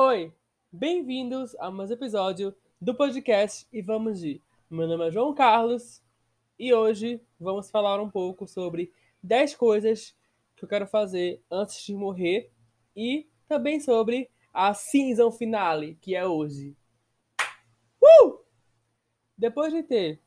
Oi, 0.00 0.32
bem-vindos 0.70 1.56
a 1.56 1.72
mais 1.72 1.90
um 1.90 1.94
episódio 1.94 2.54
do 2.80 2.94
podcast 2.94 3.66
e 3.72 3.82
vamos 3.82 4.20
de. 4.20 4.40
Meu 4.70 4.86
nome 4.86 5.08
é 5.08 5.10
João 5.10 5.34
Carlos 5.34 6.00
e 6.56 6.72
hoje 6.72 7.20
vamos 7.36 7.68
falar 7.68 8.00
um 8.00 8.08
pouco 8.08 8.46
sobre 8.46 8.92
10 9.24 9.56
coisas 9.56 10.14
que 10.54 10.64
eu 10.64 10.68
quero 10.68 10.86
fazer 10.86 11.42
antes 11.50 11.84
de 11.84 11.96
morrer 11.96 12.48
e 12.94 13.26
também 13.48 13.80
sobre 13.80 14.30
a 14.54 14.72
season 14.72 15.32
finale, 15.32 15.98
que 16.00 16.14
é 16.14 16.24
hoje. 16.24 16.76
Uh! 18.00 18.38
Depois 19.36 19.72
de 19.72 19.82
ter 19.82 20.22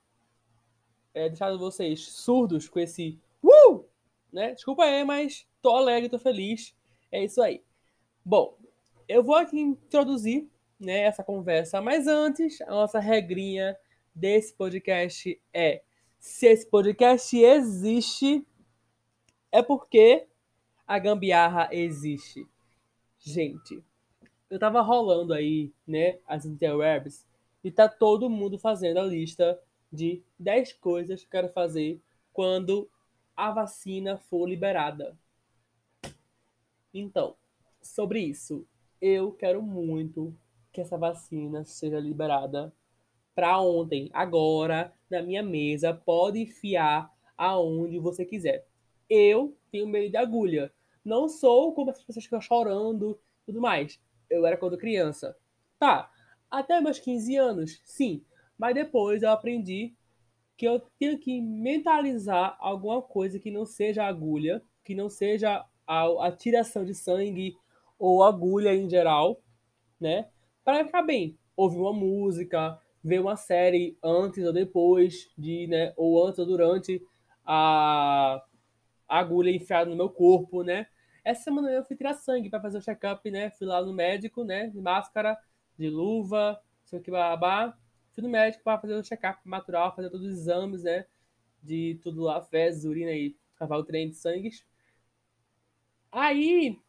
é, 1.13 1.29
deixado 1.29 1.57
vocês 1.57 2.11
surdos 2.11 2.67
com 2.67 2.77
esse 2.77 3.17
uh! 3.41 3.85
Né? 4.33 4.53
Desculpa 4.53 4.83
aí, 4.83 5.05
mas 5.05 5.47
tô 5.61 5.69
alegre, 5.69 6.09
tô 6.09 6.19
feliz. 6.19 6.75
É 7.09 7.23
isso 7.23 7.41
aí. 7.41 7.63
Bom, 8.25 8.57
eu 9.12 9.21
vou 9.21 9.36
aqui 9.36 9.59
introduzir 9.59 10.49
né, 10.80 11.02
essa 11.02 11.22
conversa, 11.23 11.81
mas 11.81 12.08
antes, 12.08 12.62
a 12.62 12.67
nossa 12.67 12.98
regrinha 12.98 13.77
desse 14.16 14.54
podcast 14.54 15.40
é: 15.54 15.84
se 16.18 16.48
esse 16.48 16.66
podcast 16.66 17.38
existe, 17.38 18.48
é 19.52 19.62
porque 19.62 20.27
a 20.88 20.98
gambiarra 20.98 21.68
existe. 21.73 22.48
Gente, 23.20 23.84
eu 24.49 24.58
tava 24.58 24.82
rolando 24.82 25.34
aí, 25.34 25.73
né, 25.85 26.20
as 26.26 26.46
interwebs, 26.46 27.27
e 27.63 27.70
tá 27.70 27.90
todo 27.90 28.30
mundo 28.30 28.57
fazendo 28.57 28.99
a 28.99 29.04
lista 29.04 29.62
de 29.91 30.23
10 30.40 30.73
coisas 30.73 31.20
que 31.20 31.27
eu 31.27 31.32
quero 31.32 31.49
fazer 31.49 32.02
quando 32.32 32.90
a 33.35 33.52
vacina 33.52 34.18
for 34.18 34.48
liberada. 34.48 35.18
Então, 36.93 37.35
sobre 37.82 38.21
isso, 38.21 38.66
eu 39.02 39.32
quero 39.32 39.62
muito 39.62 40.34
que 40.72 40.80
essa 40.80 40.98
vacina 40.98 41.66
seja 41.66 42.00
liberada 42.00 42.74
para 43.34 43.60
ontem, 43.60 44.10
agora, 44.13 44.93
na 45.10 45.21
minha 45.21 45.41
mesa. 45.41 45.93
Pode 45.93 46.40
enfiar 46.40 47.12
aonde 47.38 47.98
você 47.99 48.24
quiser. 48.26 48.66
Eu 49.10 49.58
tenho 49.71 49.88
medo 49.88 50.12
de 50.12 50.18
agulha. 50.18 50.71
Não 51.04 51.27
sou 51.27 51.74
como 51.74 51.90
essas 51.90 52.04
pessoas 52.04 52.24
que 52.24 52.30
ficam 52.30 52.41
chorando 52.41 53.20
tudo 53.46 53.60
mais. 53.60 53.99
Eu 54.30 54.46
era 54.46 54.55
quando 54.55 54.77
criança. 54.77 55.36
Tá, 55.80 56.12
até 56.49 56.80
meus 56.80 56.99
15 56.99 57.36
anos, 57.36 57.82
sim. 57.84 58.24
Mas 58.58 58.76
depois 58.76 59.24
eu 59.24 59.32
aprendi 59.32 59.96
que 60.55 60.68
eu 60.68 60.80
tenho 60.99 61.18
que 61.18 61.41
mentalizar 61.41 62.55
alguma 62.60 63.02
coisa 63.02 63.40
que 63.40 63.49
não 63.49 63.65
seja 63.65 64.06
agulha, 64.06 64.63
que 64.84 64.94
não 64.94 65.09
seja 65.09 65.66
a, 65.88 66.28
a 66.28 66.31
tiração 66.31 66.86
de 66.86 66.94
sangue 66.94 67.58
ou 68.02 68.24
agulha 68.24 68.74
em 68.74 68.90
geral, 68.90 69.40
né? 70.00 70.28
Para 70.66 70.84
ficar 70.84 71.03
bem. 71.03 71.38
Ouvir 71.56 71.78
uma 71.78 71.94
música, 71.94 72.81
ver 73.03 73.22
uma 73.22 73.35
série 73.35 73.96
antes 74.03 74.44
ou 74.44 74.52
depois 74.52 75.31
de, 75.38 75.68
né? 75.68 75.94
Ou 75.96 76.25
antes 76.25 76.40
ou 76.40 76.47
durante 76.47 77.00
a, 77.46 78.44
agulha 79.08 79.52
enfiada 79.52 79.88
no 79.88 79.96
meu 79.96 80.09
corpo, 80.09 80.63
né? 80.63 80.88
Essa 81.24 81.44
semana 81.44 81.69
eu 81.69 81.84
fui 81.84 81.96
tirar 81.96 82.16
sangue 82.16 82.50
para 82.50 82.59
fazer 82.59 82.80
o 82.80 82.81
check-up, 82.81 83.30
né? 83.30 83.52
Fui 83.52 83.68
lá 83.68 83.84
no 83.84 83.94
médico, 83.94 84.44
né? 84.44 84.68
De 84.69 84.81
máscara, 84.81 85.38
de 85.78 85.88
luva, 85.88 86.59
sei 86.84 86.97
o 86.97 87.03
que 87.03 87.12
babá. 87.12 87.78
Fui 88.13 88.24
no 88.24 88.30
médico 88.30 88.63
para 88.63 88.80
fazer 88.80 88.96
o 88.96 89.03
check-up 89.03 89.47
natural, 89.47 89.96
fazer 89.96 90.09
todos 90.09 90.25
os 90.25 90.40
exames, 90.40 90.81
né? 90.81 91.06
De 91.62 92.00
tudo 92.02 92.24
lá, 92.24 92.41
fezes, 92.41 92.84
urina 92.84 93.12
e 93.12 93.36
cavar 93.56 93.78
o 93.78 93.84
trem 93.84 94.09
de 94.09 94.16
sangue. 94.16 94.50
Aí 96.12 96.80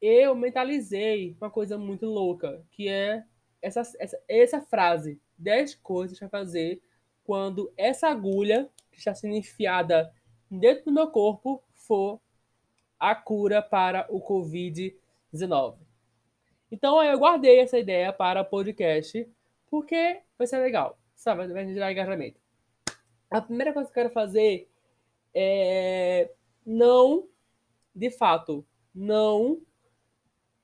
eu 0.00 0.34
mentalizei 0.34 1.36
uma 1.40 1.50
coisa 1.50 1.76
muito 1.76 2.06
louca, 2.06 2.64
que 2.70 2.88
é 2.88 3.24
essa, 3.60 3.82
essa, 3.98 4.20
essa 4.28 4.60
frase: 4.60 5.20
10 5.36 5.76
coisas 5.76 6.18
para 6.18 6.28
fazer 6.28 6.80
quando 7.24 7.72
essa 7.76 8.08
agulha 8.08 8.70
que 8.90 8.98
está 8.98 9.14
sendo 9.14 9.34
enfiada 9.34 10.12
dentro 10.50 10.86
do 10.86 10.92
meu 10.92 11.08
corpo 11.10 11.62
for 11.74 12.20
a 12.98 13.14
cura 13.14 13.62
para 13.62 14.06
o 14.08 14.20
Covid-19. 14.20 15.76
Então 16.70 17.02
eu 17.02 17.18
guardei 17.18 17.60
essa 17.60 17.78
ideia 17.78 18.12
para 18.12 18.42
o 18.42 18.44
podcast, 18.44 19.28
porque 19.70 20.20
vai 20.36 20.46
ser 20.46 20.58
legal, 20.58 20.98
sabe? 21.14 21.46
Vai 21.48 21.66
gerar 21.66 21.92
engajamento. 21.92 22.40
A 23.30 23.40
primeira 23.40 23.72
coisa 23.72 23.88
que 23.90 23.98
eu 23.98 24.02
quero 24.02 24.14
fazer 24.14 24.68
é 25.34 26.30
não, 26.64 27.28
de 27.94 28.10
fato, 28.10 28.66
não 28.94 29.60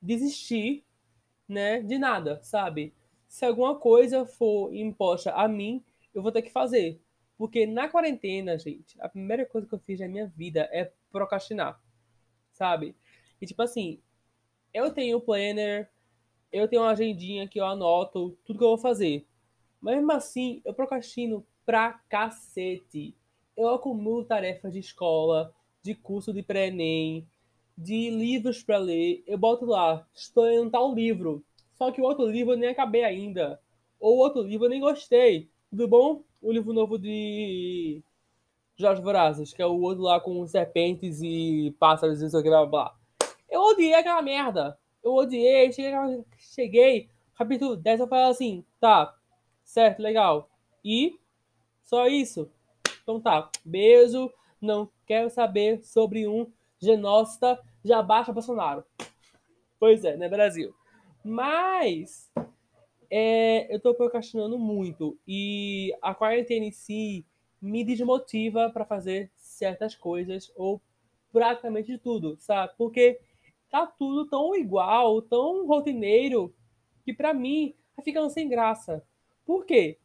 desistir, 0.05 0.85
né, 1.49 1.81
de 1.81 1.99
nada, 1.99 2.41
sabe? 2.43 2.93
Se 3.27 3.45
alguma 3.45 3.75
coisa 3.75 4.27
for 4.27 4.73
imposta 4.75 5.33
a 5.33 5.49
mim, 5.49 5.83
eu 6.15 6.23
vou 6.23 6.31
ter 6.31 6.43
que 6.43 6.51
fazer. 6.51 7.01
Porque 7.39 7.67
na 7.67 7.89
quarentena, 7.89 8.59
gente, 8.59 9.01
a 9.01 9.09
primeira 9.09 9.47
coisa 9.47 9.67
que 9.67 9.75
eu 9.75 9.79
fiz 9.81 9.99
na 9.99 10.07
minha 10.07 10.27
vida 10.27 10.69
é 10.71 10.93
procrastinar, 11.11 11.83
sabe? 12.53 12.95
E 13.41 13.47
tipo 13.47 13.63
assim, 13.63 13.99
eu 14.73 14.93
tenho 14.93 15.21
planner, 15.21 15.91
eu 16.53 16.69
tenho 16.69 16.83
uma 16.83 16.91
agendinha 16.91 17.49
que 17.49 17.59
eu 17.59 17.67
anoto 17.67 18.39
tudo 18.45 18.59
que 18.59 18.65
eu 18.65 18.69
vou 18.69 18.79
fazer. 18.79 19.27
Mas 19.81 19.97
mesmo 19.97 20.13
assim, 20.13 20.61
eu 20.65 20.75
procrastino 20.75 21.45
pra 21.65 22.01
cacete. 22.09 23.17
Eu 23.57 23.71
acumulo 23.71 24.25
tarefas 24.25 24.73
de 24.73 24.79
escola, 24.79 25.53
de 25.83 25.95
curso 25.95 26.33
de 26.33 26.43
pré-ENEM, 26.43 27.27
de 27.77 28.11
livros 28.11 28.63
para 28.63 28.79
ler, 28.79 29.23
eu 29.27 29.37
boto 29.37 29.65
lá, 29.65 30.07
estou 30.15 30.49
em 30.49 30.71
tal 30.71 30.95
livro. 30.95 31.45
Só 31.73 31.91
que 31.91 32.01
o 32.01 32.05
outro 32.05 32.27
livro 32.27 32.53
eu 32.53 32.57
nem 32.57 32.71
acabei 32.71 33.05
ainda. 33.05 33.61
Ou 33.99 34.19
outro 34.19 34.43
livro 34.43 34.67
eu 34.67 34.71
nem 34.71 34.81
gostei. 34.81 35.49
Tudo 35.71 35.89
bom? 35.89 36.23
O 36.41 36.53
livro 36.53 36.73
novo 36.73 36.99
de 36.99 38.03
Jorge 38.77 39.03
Vorazes, 39.03 39.53
que 39.53 39.63
é 39.63 39.67
o 39.67 39.81
outro 39.81 40.05
lá 40.05 40.21
com 40.21 40.47
serpentes 40.47 41.21
e 41.23 41.75
pássaros 41.79 42.21
e 42.21 42.23
não 42.23 42.31
sei 42.31 42.41
o 42.41 42.43
que, 42.43 42.49
blá, 42.49 42.67
blá. 42.67 42.95
Eu 43.51 43.61
odiei 43.63 43.95
aquela 43.95 44.23
merda. 44.23 44.79
Eu 45.03 45.15
odiei. 45.15 45.73
Cheguei, 45.73 46.25
cheguei 46.39 47.09
capítulo 47.37 47.77
10, 47.77 48.01
eu 48.01 48.09
falei 48.09 48.27
assim, 48.27 48.65
tá, 48.81 49.15
certo, 49.65 50.01
legal. 50.01 50.49
E 50.85 51.19
só 51.83 52.07
isso. 52.07 52.49
Então 53.03 53.21
tá, 53.21 53.51
beijo. 53.65 54.31
Não 54.61 54.89
quero 55.07 55.29
saber 55.29 55.85
sobre 55.85 56.27
um 56.27 56.51
genocida, 56.85 57.61
já 57.85 58.03
baixa 58.03 58.33
Bolsonaro. 58.33 58.85
Pois 59.79 60.05
é, 60.05 60.17
né, 60.17 60.29
Brasil? 60.29 60.75
Mas 61.25 62.31
é, 63.11 63.75
eu 63.75 63.81
tô 63.81 63.95
procrastinando 63.95 64.59
muito 64.59 65.19
e 65.27 65.95
a 66.03 66.15
quarentena 66.15 66.67
em 66.67 66.71
si 66.71 67.25
me 67.61 67.83
desmotiva 67.85 68.71
para 68.71 68.85
fazer 68.85 69.31
certas 69.37 69.95
coisas 69.95 70.53
ou 70.55 70.81
praticamente 71.33 71.97
tudo, 71.99 72.37
sabe? 72.39 72.75
Porque 72.77 73.19
tá 73.71 73.87
tudo 73.87 74.29
tão 74.29 74.55
igual, 74.55 75.23
tão 75.23 75.67
rotineiro, 75.67 76.55
que 77.05 77.13
para 77.13 77.35
mim 77.35 77.75
tá 77.97 78.03
ficando 78.03 78.31
sem 78.31 78.49
graça. 78.49 79.03
Por 79.45 79.65
quê? 79.65 79.99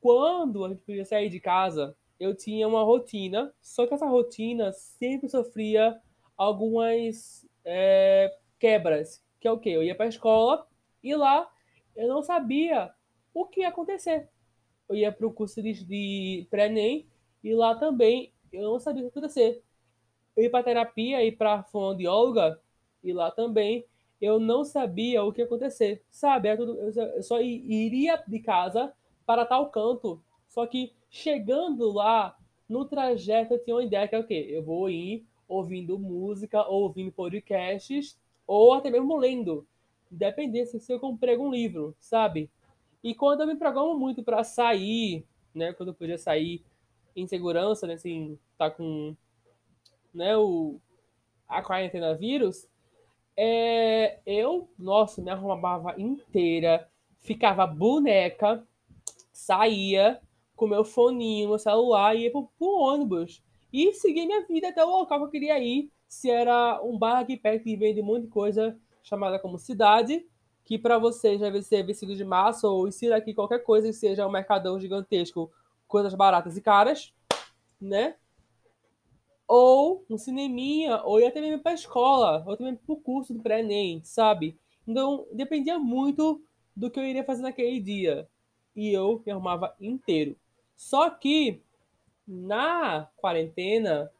Quando 0.00 0.64
a 0.64 0.68
gente 0.68 0.82
podia 0.82 1.04
sair 1.04 1.28
de 1.28 1.40
casa, 1.40 1.96
eu 2.18 2.34
tinha 2.34 2.66
uma 2.66 2.82
rotina, 2.82 3.52
só 3.60 3.86
que 3.86 3.94
essa 3.94 4.06
rotina 4.06 4.72
sempre 4.72 5.28
sofria 5.28 6.00
algumas 6.36 7.46
é, 7.64 8.36
quebras. 8.58 9.24
Que 9.40 9.46
é 9.46 9.52
o 9.52 9.58
quê? 9.58 9.70
Eu 9.70 9.82
ia 9.82 9.94
para 9.94 10.06
a 10.06 10.08
escola 10.08 10.66
e 11.02 11.14
lá 11.14 11.48
eu 11.94 12.08
não 12.08 12.22
sabia 12.22 12.92
o 13.32 13.46
que 13.46 13.60
ia 13.60 13.68
acontecer. 13.68 14.28
Eu 14.88 14.96
ia 14.96 15.12
para 15.12 15.26
o 15.26 15.32
curso 15.32 15.62
de, 15.62 15.84
de 15.84 16.46
pré-ENEM 16.50 17.06
e 17.42 17.54
lá 17.54 17.74
também 17.74 18.32
eu 18.52 18.62
não 18.62 18.80
sabia 18.80 19.02
o 19.02 19.10
que 19.10 19.16
ia 19.16 19.20
acontecer. 19.20 19.62
Eu 20.36 20.42
ia 20.42 20.50
para 20.50 20.64
terapia 20.64 21.24
e 21.24 21.30
para 21.30 21.62
fonoaudióloga 21.64 22.60
e 23.02 23.12
lá 23.12 23.30
também 23.30 23.84
eu 24.20 24.40
não 24.40 24.64
sabia 24.64 25.22
o 25.22 25.32
que 25.32 25.40
ia 25.40 25.44
acontecer. 25.44 26.02
Sabe? 26.10 26.48
Eu 26.48 27.22
só 27.22 27.40
iria 27.40 28.16
de 28.26 28.40
casa 28.40 28.92
para 29.24 29.46
tal 29.46 29.70
canto. 29.70 30.20
Só 30.48 30.66
que 30.66 30.92
Chegando 31.10 31.90
lá, 31.90 32.36
no 32.68 32.84
trajeto 32.84 33.54
eu 33.54 33.64
tinha 33.64 33.76
uma 33.76 33.84
ideia 33.84 34.06
que 34.06 34.14
é 34.14 34.18
o 34.18 34.26
quê? 34.26 34.46
Eu 34.50 34.62
vou 34.62 34.90
ir 34.90 35.26
ouvindo 35.48 35.98
música, 35.98 36.66
ouvindo 36.66 37.10
podcasts, 37.10 38.18
ou 38.46 38.74
até 38.74 38.90
mesmo 38.90 39.16
lendo. 39.16 39.66
Independente 40.12 40.78
se 40.78 40.92
eu 40.92 41.00
comprei 41.00 41.36
um 41.36 41.50
livro, 41.50 41.94
sabe? 41.98 42.50
E 43.02 43.14
quando 43.14 43.42
eu 43.42 43.46
me 43.46 43.56
programo 43.56 43.98
muito 43.98 44.22
para 44.22 44.44
sair, 44.44 45.24
né? 45.54 45.72
Quando 45.72 45.90
eu 45.90 45.94
podia 45.94 46.18
sair 46.18 46.62
em 47.14 47.26
segurança, 47.26 47.86
né? 47.86 47.94
Assim, 47.94 48.38
tá 48.56 48.70
com 48.70 49.16
né, 50.12 50.36
o, 50.36 50.80
a 51.48 51.62
quarentena 51.62 52.14
vírus, 52.14 52.68
é, 53.36 54.18
eu, 54.26 54.68
nossa, 54.78 55.22
me 55.22 55.30
arrumava 55.30 55.94
inteira, 56.00 56.88
ficava 57.20 57.66
boneca, 57.66 58.66
saía, 59.32 60.20
com 60.58 60.66
meu 60.66 60.84
foninho, 60.84 61.48
meu 61.48 61.58
celular 61.58 62.14
e 62.14 62.24
ia 62.24 62.30
pro, 62.30 62.50
pro 62.58 62.68
ônibus. 62.68 63.42
E 63.72 63.92
seguir 63.94 64.26
minha 64.26 64.44
vida 64.46 64.68
até 64.68 64.84
o 64.84 64.90
local 64.90 65.18
que 65.20 65.24
eu 65.24 65.30
queria 65.30 65.58
ir. 65.58 65.90
Se 66.08 66.28
era 66.28 66.82
um 66.82 66.98
bar 66.98 67.20
aqui 67.20 67.36
perto 67.36 67.62
que 67.62 67.76
vende 67.76 68.00
um 68.00 68.04
monte 68.04 68.22
de 68.22 68.28
coisa 68.28 68.76
chamada 69.02 69.38
como 69.38 69.58
cidade, 69.58 70.26
que 70.64 70.78
para 70.78 70.98
vocês 70.98 71.40
deve 71.40 71.62
ser 71.62 71.84
25 71.84 72.14
de 72.14 72.24
março, 72.24 72.66
ou 72.66 72.88
insira 72.88 73.16
aqui 73.16 73.32
qualquer 73.32 73.60
coisa 73.60 73.86
que 73.86 73.94
seja 73.94 74.26
um 74.26 74.30
mercadão 74.30 74.80
gigantesco, 74.80 75.50
coisas 75.86 76.12
baratas 76.14 76.56
e 76.56 76.60
caras, 76.60 77.14
né? 77.80 78.16
Ou 79.46 80.04
um 80.10 80.18
cineminha, 80.18 81.02
ou 81.04 81.20
ia 81.20 81.28
até 81.28 81.40
mesmo 81.40 81.62
para 81.62 81.72
escola, 81.72 82.44
ou 82.46 82.56
também 82.56 82.74
para 82.74 82.92
o 82.92 83.00
curso 83.00 83.32
do 83.32 83.40
pré-ENEM, 83.40 84.02
sabe? 84.02 84.58
Então, 84.86 85.26
dependia 85.32 85.78
muito 85.78 86.42
do 86.74 86.90
que 86.90 86.98
eu 86.98 87.04
iria 87.04 87.24
fazer 87.24 87.42
naquele 87.42 87.80
dia. 87.80 88.28
E 88.74 88.92
eu 88.92 89.22
me 89.24 89.32
arrumava 89.32 89.74
inteiro. 89.80 90.36
Só 90.78 91.10
que, 91.10 91.60
na 92.24 93.10
quarentena, 93.16 94.12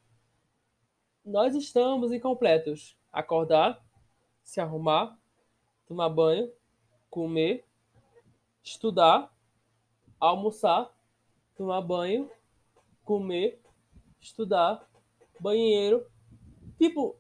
nós 1.25 1.55
estamos 1.55 2.11
incompletos. 2.11 2.97
Acordar, 3.13 3.81
se 4.43 4.61
arrumar, 4.61 5.17
tomar 5.87 6.09
banho, 6.09 6.51
comer, 7.09 7.65
estudar, 8.61 9.33
almoçar, 10.19 10.93
tomar 11.55 11.81
banho, 11.81 12.29
comer, 13.05 13.63
estudar, 14.21 14.85
banheiro. 15.39 16.05
Tipo, 16.77 17.17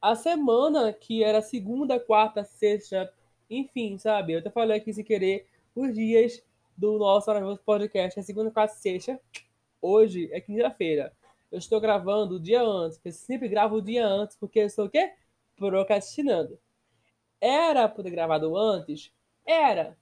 a 0.00 0.14
semana 0.14 0.92
que 0.92 1.24
era 1.24 1.42
segunda, 1.42 1.98
quarta, 1.98 2.44
sexta, 2.44 3.12
enfim, 3.50 3.98
sabe? 3.98 4.34
Eu 4.34 4.38
até 4.38 4.48
falei 4.48 4.78
aqui 4.78 4.94
sem 4.94 5.04
querer 5.04 5.48
os 5.74 5.92
dias 5.92 6.40
do 6.80 6.98
nosso 6.98 7.28
maravilhoso 7.28 7.60
podcast 7.62 8.18
é 8.18 8.22
segunda, 8.22 8.50
quarta, 8.50 8.74
sexta. 8.74 9.20
Hoje 9.82 10.30
é 10.32 10.40
quinta-feira. 10.40 11.14
Eu 11.52 11.58
estou 11.58 11.78
gravando 11.78 12.36
o 12.36 12.40
dia 12.40 12.62
antes, 12.62 12.98
eu 13.04 13.12
sempre 13.12 13.48
gravo 13.48 13.76
o 13.76 13.82
dia 13.82 14.06
antes, 14.06 14.34
porque 14.34 14.60
eu 14.60 14.66
estou 14.66 14.86
o 14.86 14.88
quê? 14.88 15.12
Procrastinando. 15.56 16.58
Era 17.38 17.86
poder 17.86 18.08
gravado 18.08 18.56
antes? 18.56 19.12
Era. 19.44 19.94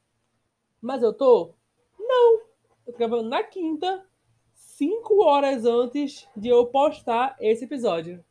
Mas 0.80 1.02
eu 1.02 1.12
tô? 1.12 1.52
Não. 1.98 2.42
Eu 2.86 2.92
tô 2.92 2.98
gravando 2.98 3.28
na 3.28 3.42
quinta, 3.42 4.06
cinco 4.54 5.25
horas 5.25 5.64
antes 5.64 6.28
de 6.36 6.46
eu 6.46 6.64
postar 6.66 7.36
esse 7.40 7.64
episódio. 7.64 8.25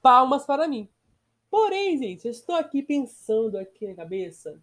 Palmas 0.00 0.46
para 0.46 0.68
mim. 0.68 0.88
Porém, 1.52 1.98
gente, 1.98 2.24
eu 2.24 2.30
estou 2.30 2.54
aqui 2.54 2.82
pensando 2.82 3.58
aqui 3.58 3.86
na 3.86 3.94
cabeça. 3.94 4.58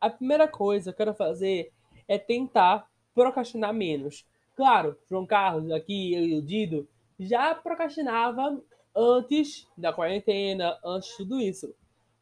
A 0.00 0.08
primeira 0.08 0.46
coisa 0.46 0.84
que 0.84 0.90
eu 0.90 1.06
quero 1.06 1.12
fazer 1.12 1.72
é 2.06 2.16
tentar 2.16 2.88
procrastinar 3.12 3.74
menos. 3.74 4.24
Claro, 4.54 4.96
João 5.10 5.26
Carlos, 5.26 5.72
aqui, 5.72 6.14
eu 6.14 6.24
e 6.24 6.36
o 6.36 6.40
Dido, 6.40 6.88
já 7.18 7.52
procrastinava 7.52 8.62
antes 8.94 9.66
da 9.76 9.92
quarentena, 9.92 10.78
antes 10.84 11.10
de 11.10 11.16
tudo 11.16 11.40
isso. 11.40 11.74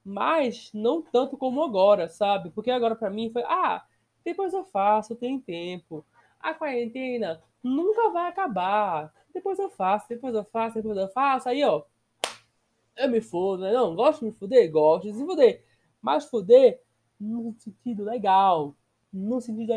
Mas 0.02 0.70
não 0.72 1.02
tanto 1.02 1.36
como 1.36 1.62
agora, 1.62 2.08
sabe? 2.08 2.48
Porque 2.48 2.70
agora 2.70 2.96
para 2.96 3.10
mim 3.10 3.28
foi, 3.30 3.42
ah, 3.42 3.84
depois 4.24 4.54
eu 4.54 4.64
faço, 4.64 5.14
tem 5.14 5.38
tempo. 5.38 6.02
A 6.40 6.54
quarentena 6.54 7.42
nunca 7.62 8.08
vai 8.08 8.30
acabar. 8.30 9.12
Depois 9.34 9.58
eu 9.58 9.68
faço, 9.68 10.08
depois 10.08 10.34
eu 10.34 10.44
faço, 10.44 10.76
depois 10.76 10.96
eu 10.96 11.08
faço. 11.08 11.50
Aí, 11.50 11.62
ó, 11.62 11.82
eu 12.96 13.08
me 13.08 13.20
fodo, 13.20 13.62
né? 13.62 13.72
Não, 13.72 13.94
gosto 13.94 14.20
de 14.20 14.26
me 14.26 14.32
fuder? 14.32 14.70
Gosto 14.70 15.10
de 15.10 15.14
se 15.14 15.24
fuder. 15.24 15.64
Mas 16.00 16.24
fuder 16.24 16.80
no 17.18 17.54
sentido 17.58 18.04
legal. 18.04 18.74
No 19.12 19.40
sentido 19.40 19.72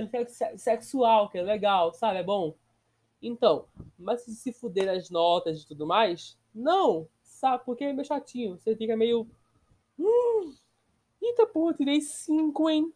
sexual, 0.57 1.29
que 1.29 1.38
é 1.38 1.41
legal, 1.41 1.94
sabe? 1.94 2.19
É 2.19 2.23
bom. 2.23 2.56
Então, 3.21 3.65
mas 3.97 4.21
se 4.21 4.53
fuder 4.53 4.85
nas 4.85 5.09
notas 5.09 5.62
e 5.62 5.67
tudo 5.67 5.85
mais, 5.85 6.38
não, 6.53 7.07
sabe? 7.23 7.63
Porque 7.65 7.83
é 7.83 7.94
meio 7.94 8.06
chatinho. 8.06 8.57
Você 8.57 8.75
fica 8.75 8.95
meio. 8.95 9.27
Hum, 9.97 10.53
eita 11.21 11.45
porra, 11.45 11.73
tirei 11.73 12.01
5, 12.01 12.69
hein? 12.69 12.94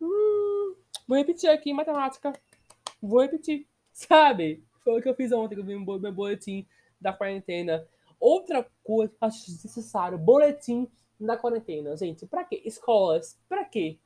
Hum, 0.00 0.74
vou 1.06 1.18
repetir 1.18 1.50
aqui 1.50 1.70
em 1.70 1.74
matemática. 1.74 2.32
Vou 3.00 3.20
repetir, 3.20 3.66
sabe? 3.92 4.64
Foi 4.82 4.98
o 4.98 5.02
que 5.02 5.08
eu 5.08 5.14
fiz 5.14 5.32
ontem, 5.32 5.54
que 5.54 5.60
eu 5.60 5.64
vi 5.64 5.76
meu 5.76 6.12
boletim 6.12 6.66
da 7.00 7.12
quarentena. 7.12 7.86
Outra 8.24 8.66
coisa 8.82 9.12
que 9.12 9.18
acho 9.20 9.50
necessário, 9.50 10.16
boletim 10.16 10.90
da 11.20 11.36
quarentena. 11.36 11.94
Gente, 11.94 12.26
pra 12.26 12.42
quê? 12.42 12.62
Escolas, 12.64 13.38
pra 13.46 13.66
quê? 13.66 13.98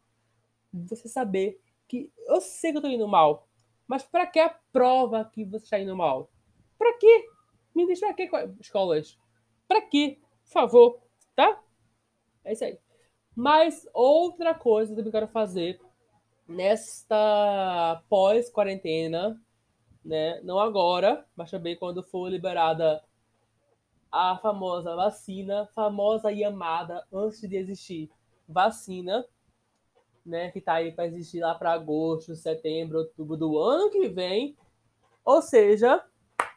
Você 0.73 1.09
saber 1.09 1.61
que 1.87 2.13
eu 2.27 2.41
sei 2.41 2.73
que 2.73 2.79
eu 2.79 2.83
tô 2.83 2.89
indo 2.89 3.07
mal, 3.07 3.47
mas 3.87 4.03
pra 4.03 4.27
que 4.27 4.41
a 4.41 4.49
prova 4.73 5.25
que 5.25 5.45
você 5.45 5.63
está 5.63 5.79
indo 5.79 5.97
mal? 5.97 6.29
Pra 6.77 6.99
quê? 6.99 7.29
Me 7.73 7.87
deixa 7.87 8.07
pra 8.07 8.15
quê, 8.15 8.29
escolas? 8.59 9.17
Pra 9.69 9.83
quê? 9.83 10.19
Por 10.47 10.51
favor, 10.51 11.01
tá? 11.37 11.63
É 12.43 12.55
isso 12.55 12.65
aí. 12.65 12.77
Mas 13.37 13.89
outra 13.95 14.53
coisa 14.53 14.97
que 14.97 15.01
eu 15.01 15.13
quero 15.13 15.29
fazer 15.29 15.81
nesta 16.49 18.03
pós-quarentena, 18.09 19.41
né? 20.05 20.41
Não 20.43 20.59
agora, 20.59 21.25
mas 21.37 21.53
também 21.53 21.77
quando 21.77 22.03
for 22.03 22.29
liberada 22.29 23.01
a 24.11 24.37
famosa 24.39 24.95
vacina, 24.97 25.67
famosa 25.75 26.33
e 26.33 26.43
amada 26.45 27.07
antes 27.13 27.41
de 27.41 27.57
existir 27.57 28.11
vacina, 28.49 29.25
né, 30.25 30.51
que 30.51 30.61
tá 30.61 30.75
aí 30.75 30.93
para 30.93 31.07
existir 31.07 31.41
lá 31.41 31.55
para 31.55 31.73
agosto, 31.73 32.35
setembro, 32.35 32.99
outubro 32.99 33.37
do 33.37 33.59
ano 33.59 33.91
que 33.91 34.09
vem. 34.09 34.57
Ou 35.25 35.43
seja, 35.43 36.05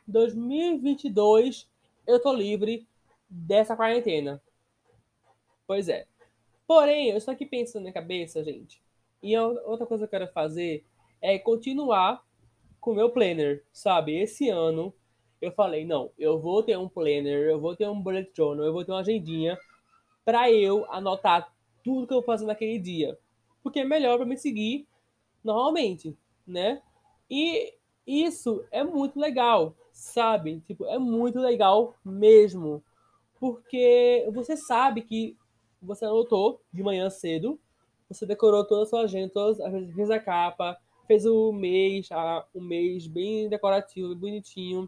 2022 0.07 1.69
eu 2.05 2.21
tô 2.21 2.33
livre 2.33 2.87
dessa 3.29 3.75
quarentena. 3.75 4.41
Pois 5.65 5.87
é. 5.87 6.05
Porém, 6.67 7.09
eu 7.09 7.17
estou 7.17 7.33
aqui 7.33 7.45
pensando 7.45 7.85
na 7.85 7.91
cabeça, 7.91 8.43
gente. 8.43 8.81
E 9.21 9.37
outra 9.37 9.85
coisa 9.85 10.07
que 10.07 10.15
eu 10.15 10.19
quero 10.19 10.31
fazer 10.33 10.85
é 11.21 11.37
continuar 11.37 12.25
com 12.79 12.91
o 12.91 12.95
meu 12.95 13.09
planner, 13.09 13.63
sabe? 13.71 14.19
Esse 14.19 14.49
ano 14.49 14.93
eu 15.41 15.51
falei, 15.51 15.83
não, 15.83 16.11
eu 16.19 16.39
vou 16.39 16.61
ter 16.61 16.77
um 16.77 16.87
planner, 16.87 17.49
eu 17.49 17.59
vou 17.59 17.75
ter 17.75 17.89
um 17.89 17.99
bullet 17.99 18.31
journal, 18.33 18.65
eu 18.65 18.71
vou 18.71 18.85
ter 18.85 18.91
uma 18.91 18.99
agendinha 18.99 19.57
para 20.23 20.51
eu 20.51 20.85
anotar 20.91 21.51
tudo 21.83 22.05
que 22.05 22.13
eu 22.13 22.17
vou 22.17 22.25
fazer 22.25 22.45
naquele 22.45 22.77
dia. 22.77 23.17
Porque 23.63 23.79
é 23.79 23.85
melhor 23.85 24.17
para 24.17 24.25
me 24.25 24.37
seguir 24.37 24.87
normalmente, 25.43 26.15
né? 26.45 26.81
E 27.29 27.73
isso 28.05 28.63
é 28.71 28.83
muito 28.83 29.19
legal, 29.19 29.75
sabe? 29.91 30.59
Tipo, 30.61 30.85
é 30.85 30.99
muito 30.99 31.39
legal 31.39 31.95
mesmo. 32.05 32.83
Porque 33.39 34.29
você 34.31 34.55
sabe 34.55 35.01
que 35.01 35.35
você 35.81 36.05
anotou 36.05 36.61
de 36.71 36.83
manhã 36.83 37.09
cedo, 37.09 37.59
você 38.07 38.27
decorou 38.27 38.63
toda 38.63 38.83
a 38.83 38.85
sua 38.85 39.01
agenda, 39.01 39.33
todas, 39.33 39.57
fez 39.95 40.11
a 40.11 40.19
capa, 40.19 40.77
fez 41.07 41.25
o 41.25 41.51
mês, 41.51 42.11
a, 42.11 42.45
o 42.53 42.61
mês 42.61 43.07
bem 43.07 43.49
decorativo, 43.49 44.13
bonitinho 44.15 44.87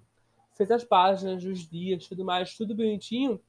fez 0.55 0.71
as 0.71 0.83
páginas 0.83 1.43
dos 1.43 1.67
dias, 1.67 2.07
tudo 2.07 2.23
mais, 2.23 2.55
tudo 2.55 2.75
bonitinho. 2.75 3.39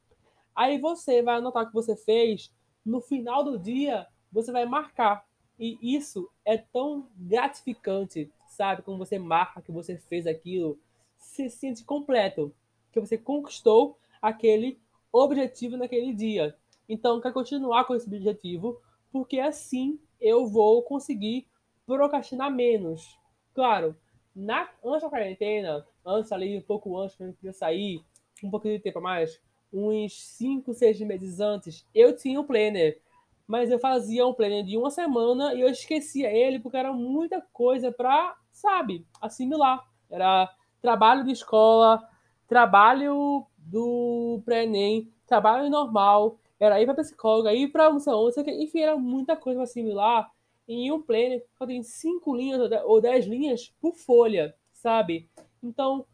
Aí 0.54 0.78
você 0.78 1.22
vai 1.22 1.36
anotar 1.36 1.64
o 1.64 1.66
que 1.66 1.74
você 1.74 1.96
fez, 1.96 2.52
no 2.84 3.00
final 3.00 3.42
do 3.44 3.58
dia 3.58 4.06
você 4.32 4.50
vai 4.52 4.64
marcar. 4.64 5.26
E 5.58 5.78
isso 5.82 6.28
é 6.44 6.56
tão 6.56 7.08
gratificante, 7.16 8.30
sabe? 8.48 8.82
Quando 8.82 8.98
você 8.98 9.18
marca 9.18 9.62
que 9.62 9.70
você 9.70 9.96
fez 9.96 10.26
aquilo, 10.26 10.78
se 11.16 11.48
sente 11.48 11.84
completo, 11.84 12.52
que 12.92 13.00
você 13.00 13.16
conquistou 13.16 13.98
aquele 14.20 14.80
objetivo 15.12 15.76
naquele 15.76 16.12
dia. 16.12 16.56
Então, 16.88 17.20
quero 17.20 17.34
continuar 17.34 17.84
com 17.84 17.94
esse 17.94 18.06
objetivo, 18.06 18.80
porque 19.12 19.38
assim 19.38 19.98
eu 20.20 20.46
vou 20.46 20.82
conseguir 20.82 21.46
procrastinar 21.86 22.50
menos. 22.50 23.18
Claro, 23.54 23.96
na, 24.34 24.68
antes 24.84 25.02
da 25.02 25.08
quarentena, 25.08 25.86
antes 26.04 26.32
ali, 26.32 26.58
um 26.58 26.62
pouco 26.62 26.98
antes, 26.98 27.16
quando 27.16 27.30
eu 27.30 27.34
queria 27.34 27.52
sair, 27.52 28.04
um 28.42 28.50
pouquinho 28.50 28.76
de 28.76 28.82
tempo 28.82 28.98
a 28.98 29.02
mais, 29.02 29.40
uns 29.72 30.20
5, 30.20 30.72
6 30.72 31.00
meses 31.00 31.40
antes, 31.40 31.86
eu 31.94 32.14
tinha 32.16 32.40
um 32.40 32.44
planner. 32.44 33.00
Mas 33.46 33.70
eu 33.70 33.78
fazia 33.78 34.26
um 34.26 34.32
planner 34.32 34.64
de 34.64 34.76
uma 34.76 34.90
semana 34.90 35.54
e 35.54 35.60
eu 35.60 35.68
esquecia 35.68 36.30
ele 36.30 36.58
porque 36.58 36.78
era 36.78 36.92
muita 36.92 37.42
coisa 37.52 37.92
para, 37.92 38.36
sabe, 38.50 39.06
assimilar. 39.20 39.86
Era 40.10 40.50
trabalho 40.80 41.24
de 41.24 41.32
escola, 41.32 42.02
trabalho 42.48 43.46
do 43.58 44.40
pré-ENEM, 44.44 45.12
trabalho 45.26 45.68
normal, 45.68 46.38
era 46.58 46.80
ir 46.80 46.86
para 46.86 46.94
psicóloga, 46.94 47.52
ir 47.52 47.68
para 47.68 47.90
não 47.90 48.00
sei 48.00 48.44
enfim, 48.62 48.80
era 48.80 48.96
muita 48.96 49.36
coisa 49.36 49.58
para 49.58 49.64
assimilar 49.64 50.33
em 50.66 50.90
um 50.90 51.00
planner 51.00 51.44
só 51.58 51.66
tem 51.66 51.82
cinco 51.82 52.34
linhas 52.34 52.70
ou 52.84 53.00
dez 53.00 53.26
linhas 53.26 53.72
por 53.80 53.94
folha, 53.94 54.54
sabe? 54.72 55.28
Então, 55.62 56.06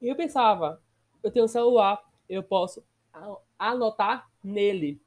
eu 0.00 0.14
pensava, 0.14 0.82
eu 1.22 1.30
tenho 1.30 1.46
um 1.46 1.48
celular, 1.48 2.02
eu 2.28 2.42
posso 2.42 2.84
anotar 3.58 4.28
nele. 4.42 5.00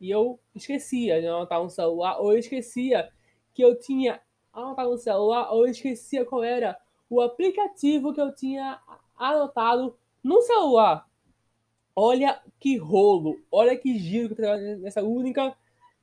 E 0.00 0.10
eu 0.10 0.40
esquecia 0.54 1.20
de 1.20 1.26
anotar 1.26 1.60
um 1.62 1.68
celular, 1.68 2.18
ou 2.20 2.32
eu 2.32 2.38
esquecia 2.38 3.10
que 3.52 3.62
eu 3.62 3.78
tinha 3.78 4.20
anotado 4.52 4.90
no 4.90 4.98
celular, 4.98 5.52
ou 5.52 5.66
eu 5.66 5.70
esquecia 5.70 6.24
qual 6.24 6.42
era 6.42 6.78
o 7.08 7.20
aplicativo 7.20 8.14
que 8.14 8.20
eu 8.20 8.34
tinha 8.34 8.80
anotado 9.16 9.96
no 10.22 10.40
celular. 10.42 11.06
Olha 11.94 12.40
que 12.58 12.76
rolo, 12.76 13.38
olha 13.50 13.76
que 13.76 13.98
giro 13.98 14.34
que 14.34 14.40
eu 14.40 14.78
nessa 14.78 15.02
única 15.02 15.54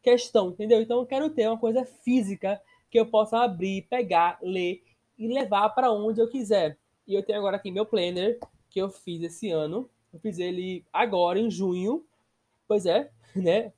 questão, 0.02 0.50
entendeu? 0.50 0.82
Então 0.82 1.00
eu 1.00 1.06
quero 1.06 1.30
ter 1.30 1.48
uma 1.48 1.58
coisa 1.58 1.86
física 1.86 2.62
que 2.90 3.00
eu 3.00 3.06
possa 3.06 3.40
abrir, 3.40 3.88
pegar, 3.90 4.40
ler 4.42 4.84
e 5.18 5.28
levar 5.28 5.70
para 5.70 5.92
onde 5.92 6.22
eu 6.22 6.30
quiser. 6.30 6.78
E 7.08 7.14
eu 7.14 7.24
tenho 7.24 7.40
agora 7.40 7.58
aqui 7.58 7.72
meu 7.72 7.86
planner 7.86 8.40
que 8.70 8.80
eu 8.80 8.90
fiz 8.90 9.22
esse 9.24 9.50
ano. 9.50 9.90
Eu 10.14 10.20
fiz 10.20 10.40
ele 10.40 10.86
agora 10.92 11.40
em 11.40 11.50
junho. 11.50 12.06
Pois 12.68 12.86
é, 12.86 13.10
né? 13.36 13.74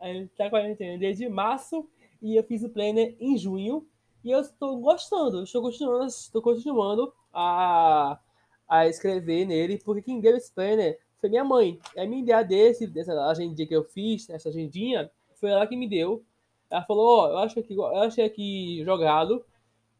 A 0.00 0.12
gente 0.12 0.30
tá 0.34 0.50
quarentena 0.50 0.98
desde 0.98 1.28
março 1.28 1.88
e 2.20 2.36
eu 2.36 2.44
fiz 2.44 2.62
o 2.62 2.68
planner 2.68 3.16
em 3.18 3.36
junho. 3.36 3.86
E 4.24 4.30
eu 4.30 4.40
estou 4.40 4.78
gostando, 4.78 5.42
estou 5.42 5.62
continuando, 5.62 6.06
estou 6.06 6.40
continuando 6.40 7.12
a, 7.32 8.18
a 8.66 8.88
escrever 8.88 9.44
nele, 9.44 9.78
porque 9.84 10.00
quem 10.00 10.20
deu 10.20 10.34
esse 10.36 10.50
planner 10.50 10.98
foi 11.20 11.28
minha 11.28 11.44
mãe. 11.44 11.78
A 11.96 12.06
minha 12.06 12.22
ideia 12.22 12.42
desse, 12.42 12.86
dessa 12.86 13.12
agendinha 13.26 13.68
que 13.68 13.76
eu 13.76 13.84
fiz, 13.84 14.28
essa 14.30 14.48
agendinha, 14.48 15.10
foi 15.44 15.50
ela 15.50 15.66
que 15.66 15.76
me 15.76 15.86
deu. 15.86 16.24
Ela 16.70 16.82
falou, 16.84 17.06
ó, 17.06 17.26
oh, 17.26 17.30
eu 17.32 17.38
acho 17.40 17.62
que 17.62 17.74
eu 17.74 17.84
achei 17.98 18.24
aqui 18.24 18.82
jogado. 18.82 19.44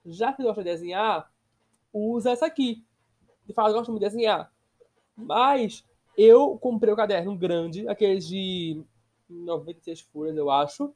Já 0.07 0.33
que 0.33 0.43
gosta 0.43 0.65
de 0.65 0.71
desenhar, 0.71 1.31
usa 1.93 2.31
essa 2.31 2.47
aqui. 2.47 2.83
De 3.47 3.53
fato, 3.53 3.75
muito 3.75 3.93
de 3.93 4.01
desenhar. 4.01 4.51
Mas 5.15 5.85
eu 6.17 6.57
comprei 6.57 6.91
o 6.91 6.95
um 6.95 6.97
caderno 6.97 7.37
grande, 7.37 7.87
aqueles 7.87 8.27
de 8.27 8.83
96 9.29 10.01
folhas, 10.01 10.35
eu 10.35 10.51
acho, 10.51 10.95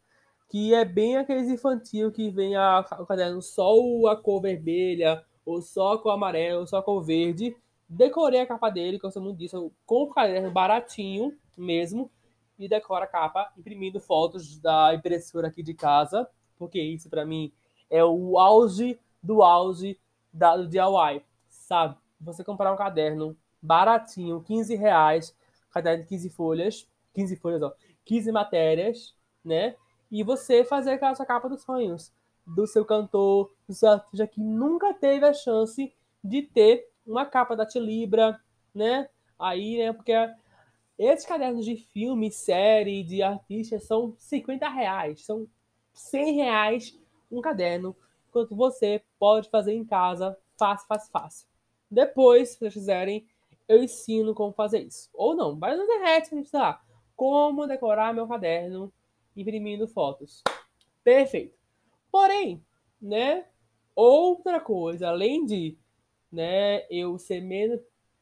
que 0.48 0.72
é 0.72 0.82
bem 0.82 1.18
aqueles 1.18 1.50
infantil 1.50 2.10
que 2.10 2.30
vem 2.30 2.56
a, 2.56 2.80
o 3.00 3.04
caderno 3.04 3.42
só 3.42 3.74
a 4.06 4.16
cor 4.16 4.40
vermelha, 4.40 5.22
ou 5.44 5.60
só 5.60 5.92
a 5.92 5.98
cor 5.98 6.12
amarela, 6.12 6.60
ou 6.60 6.66
só 6.66 6.78
a 6.78 6.82
cor 6.82 7.02
verde. 7.02 7.54
Decorei 7.86 8.40
a 8.40 8.46
capa 8.46 8.70
dele, 8.70 8.98
que 8.98 9.04
eu 9.04 9.10
sou 9.10 9.22
muito 9.22 9.36
disso. 9.36 9.70
Compro 9.84 10.12
o 10.12 10.14
caderno 10.14 10.50
baratinho 10.50 11.36
mesmo 11.54 12.10
e 12.58 12.68
decoro 12.68 13.04
a 13.04 13.06
capa 13.06 13.52
imprimindo 13.56 14.00
fotos 14.00 14.58
da 14.58 14.94
impressora 14.94 15.48
aqui 15.48 15.62
de 15.62 15.74
casa, 15.74 16.28
porque 16.58 16.80
isso 16.80 17.08
para 17.08 17.24
mim 17.24 17.52
é 17.88 18.04
o 18.04 18.38
auge 18.38 18.98
do 19.22 19.42
auge 19.42 19.98
da, 20.32 20.56
do 20.56 20.68
DIY, 20.68 21.22
sabe? 21.48 21.96
Você 22.20 22.42
comprar 22.42 22.72
um 22.72 22.76
caderno 22.76 23.36
baratinho, 23.62 24.42
15 24.42 24.74
reais, 24.74 25.36
caderno 25.70 26.02
de 26.02 26.08
15 26.08 26.30
folhas, 26.30 26.88
15 27.14 27.36
folhas, 27.36 27.62
ó, 27.62 27.72
15 28.04 28.32
matérias, 28.32 29.14
né? 29.44 29.76
E 30.10 30.22
você 30.22 30.64
fazer 30.64 30.92
aquela 30.92 31.14
sua 31.14 31.26
capa 31.26 31.48
dos 31.48 31.62
sonhos, 31.62 32.12
do 32.46 32.66
seu 32.66 32.84
cantor, 32.84 33.52
do 33.68 33.74
seu 33.74 33.90
artista 33.90 34.26
que 34.26 34.40
nunca 34.40 34.94
teve 34.94 35.26
a 35.26 35.34
chance 35.34 35.92
de 36.24 36.42
ter 36.42 36.88
uma 37.06 37.26
capa 37.26 37.54
da 37.54 37.66
Tilibra, 37.66 38.40
né? 38.74 39.08
Aí, 39.38 39.78
né, 39.78 39.92
porque 39.92 40.12
esses 40.98 41.24
cadernos 41.24 41.64
de 41.64 41.76
filme, 41.76 42.30
série, 42.30 43.04
de 43.04 43.22
artistas 43.22 43.84
são 43.84 44.14
50 44.18 44.68
reais, 44.68 45.24
são 45.24 45.46
100 45.92 46.34
reais 46.34 46.98
um 47.30 47.40
caderno, 47.40 47.94
enquanto 48.28 48.56
você 48.56 49.02
pode 49.18 49.48
fazer 49.48 49.74
em 49.74 49.84
casa, 49.84 50.36
fácil, 50.58 50.88
fácil, 50.88 51.10
fácil. 51.12 51.48
Depois, 51.90 52.50
se 52.50 52.58
vocês 52.58 52.74
quiserem, 52.74 53.26
eu 53.68 53.82
ensino 53.82 54.34
como 54.34 54.52
fazer 54.52 54.80
isso. 54.80 55.08
Ou 55.14 55.34
não, 55.34 55.58
vai 55.58 55.76
na 55.76 55.84
internet, 55.84 56.30
gente 56.30 56.50
tá 56.50 56.82
como 57.14 57.66
decorar 57.66 58.14
meu 58.14 58.26
caderno 58.26 58.92
imprimindo 59.36 59.88
fotos. 59.88 60.42
Perfeito. 61.02 61.56
Porém, 62.10 62.64
né, 63.00 63.44
outra 63.94 64.60
coisa, 64.60 65.08
além 65.08 65.44
de, 65.44 65.76
né, 66.30 66.86
eu 66.90 67.18
ser 67.18 67.40
menos 67.40 67.80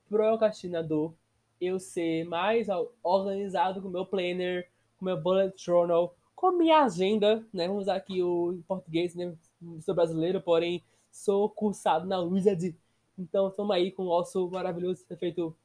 procrastinador, 0.09 1.13
eu 1.61 1.79
ser 1.79 2.25
mais 2.25 2.69
organizado 3.03 3.81
com 3.81 3.89
o 3.89 3.91
meu 3.91 4.07
planner, 4.07 4.69
com 4.99 5.05
meu 5.05 5.21
bullet 5.21 5.55
journal, 5.63 6.15
com 6.35 6.49
a 6.49 6.53
minha 6.53 6.83
agenda, 6.83 7.47
né, 7.53 7.67
vamos 7.67 7.83
usar 7.83 7.97
aqui 7.97 8.23
o 8.23 8.53
em 8.53 8.63
português, 8.63 9.15
né, 9.15 9.35
sou 9.81 9.95
brasileiro, 9.95 10.41
porém 10.41 10.83
sou 11.11 11.49
cursado 11.49 12.07
na 12.07 12.21
Wizard 12.21 12.75
então, 13.19 13.49
estamos 13.49 13.75
aí 13.75 13.91
com 13.91 14.03
o 14.03 14.07
nosso 14.07 14.51
maravilhoso 14.51 15.05
efeito 15.09 15.57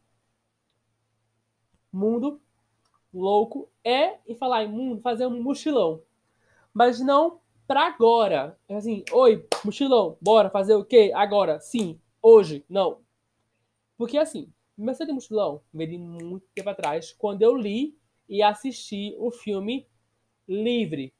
mundo 1.92 2.40
louco. 3.14 3.70
É, 3.84 4.20
e 4.26 4.36
falar 4.36 4.64
em 4.64 4.70
mundo, 4.70 5.02
fazer 5.02 5.26
um 5.28 5.42
mochilão. 5.42 6.02
Mas 6.74 7.02
não 7.02 7.42
para 7.68 7.88
agora. 7.88 8.58
É 8.70 8.76
assim, 8.76 9.04
oi, 9.12 9.46
mochilão, 9.66 10.18
bora 10.22 10.50
fazer 10.50 10.76
o 10.76 10.86
quê? 10.86 11.12
Agora, 11.14 11.60
sim, 11.60 12.00
hoje, 12.22 12.66
não. 12.70 13.00
Porque 13.98 14.18
assim, 14.18 14.52
meu 14.78 14.94
de 14.94 15.12
mochilão 15.12 15.62
de 15.74 15.98
muito 15.98 16.48
tempo 16.54 16.70
atrás, 16.70 17.14
quando 17.14 17.42
eu 17.42 17.56
li 17.56 17.98
e 18.28 18.42
assisti 18.42 19.16
o 19.18 19.32
filme 19.32 19.88
Livre. 20.48 21.14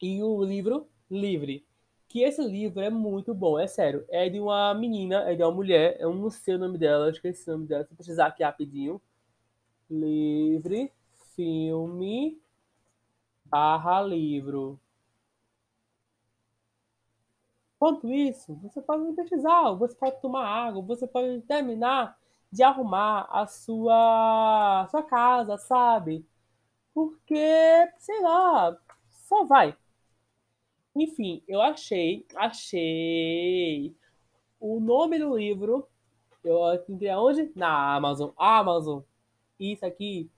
E 0.00 0.22
o 0.22 0.42
livro 0.42 0.88
Livre 1.10 1.66
que 2.08 2.22
esse 2.22 2.42
livro 2.42 2.80
é 2.80 2.90
muito 2.90 3.34
bom, 3.34 3.58
é 3.58 3.66
sério. 3.66 4.04
É 4.08 4.28
de 4.28 4.40
uma 4.40 4.72
menina, 4.74 5.30
é 5.30 5.34
de 5.34 5.42
uma 5.42 5.52
mulher, 5.52 5.96
eu 6.00 6.14
não 6.14 6.30
sei 6.30 6.54
o 6.54 6.58
nome 6.58 6.78
dela, 6.78 7.10
esqueci 7.10 7.48
o 7.50 7.52
nome 7.52 7.66
dela, 7.66 7.84
vou 7.84 7.96
precisar 7.96 8.26
aqui 8.28 8.42
rapidinho. 8.42 9.00
Livre, 9.90 10.92
filme, 11.34 12.40
barra 13.44 14.02
livro. 14.02 14.80
Quanto 17.78 18.10
isso, 18.10 18.54
você 18.54 18.80
pode 18.80 19.12
pesquisar, 19.14 19.72
você 19.72 19.94
pode 19.94 20.20
tomar 20.22 20.46
água, 20.46 20.80
você 20.82 21.06
pode 21.06 21.42
terminar 21.42 22.18
de 22.52 22.62
arrumar 22.62 23.28
a 23.30 23.46
sua, 23.46 24.86
sua 24.90 25.02
casa, 25.02 25.58
sabe? 25.58 26.26
Porque, 26.94 27.34
sei 27.98 28.20
lá, 28.22 28.76
só 29.10 29.44
vai. 29.44 29.76
Enfim, 30.94 31.42
eu 31.46 31.60
achei, 31.60 32.26
achei 32.36 33.94
o 34.58 34.80
nome 34.80 35.18
do 35.18 35.36
livro. 35.36 35.86
Eu 36.42 36.74
encontrei 36.74 37.10
aonde? 37.10 37.52
Na 37.54 37.94
Amazon. 37.94 38.30
Amazon. 38.36 39.02
Isso 39.58 39.84
aqui 39.84 40.30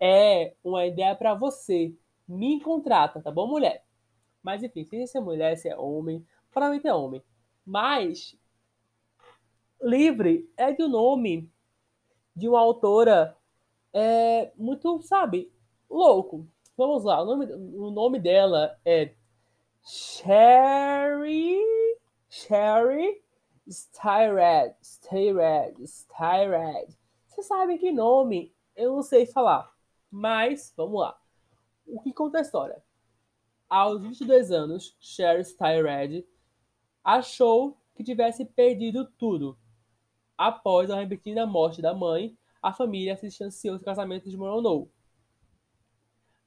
é 0.00 0.54
uma 0.64 0.86
ideia 0.86 1.14
para 1.14 1.34
você. 1.34 1.94
Me 2.26 2.60
contrata, 2.60 3.20
tá 3.20 3.30
bom, 3.30 3.46
mulher? 3.46 3.84
Mas 4.42 4.62
enfim, 4.62 4.84
se 4.84 5.16
é 5.16 5.20
mulher, 5.20 5.56
se 5.56 5.68
é 5.68 5.76
homem, 5.76 6.26
provavelmente 6.50 6.86
é 6.86 6.94
homem. 6.94 7.22
Mas 7.64 8.36
Livre 9.82 10.50
é 10.56 10.72
de 10.72 10.82
um 10.82 10.88
nome 10.88 11.50
de 12.36 12.48
uma 12.48 12.60
autora 12.60 13.36
é, 13.92 14.52
muito, 14.56 15.00
sabe, 15.02 15.50
louco. 15.88 16.46
Vamos 16.76 17.04
lá, 17.04 17.22
o 17.22 17.24
nome, 17.24 17.46
o 17.76 17.90
nome 17.90 18.20
dela 18.20 18.78
é 18.84 19.14
Cherry, 19.82 21.58
Cherry, 22.28 23.22
Styred, 23.66 24.74
Styred, 24.82 25.82
Styred. 25.82 26.94
Vocês 27.26 27.46
sabem 27.46 27.78
que 27.78 27.90
nome 27.90 28.54
eu 28.76 28.94
não 28.94 29.02
sei 29.02 29.24
falar, 29.24 29.72
mas 30.10 30.74
vamos 30.76 31.00
lá. 31.00 31.18
O 31.86 32.00
que 32.00 32.12
conta 32.12 32.38
a 32.38 32.42
história? 32.42 32.82
Aos 33.68 34.02
22 34.02 34.52
anos, 34.52 34.96
Sherry 35.00 35.40
Styred 35.42 36.26
achou 37.02 37.78
que 37.94 38.04
tivesse 38.04 38.44
perdido 38.44 39.06
tudo. 39.18 39.58
Após 40.36 40.90
a 40.90 41.00
repentina 41.00 41.46
morte 41.46 41.80
da 41.80 41.94
mãe, 41.94 42.36
a 42.62 42.72
família 42.72 43.16
se 43.16 43.28
distanciou 43.28 43.78
do 43.78 43.84
casamento 43.84 44.24
de 44.24 44.30
desmoronou. 44.30 44.90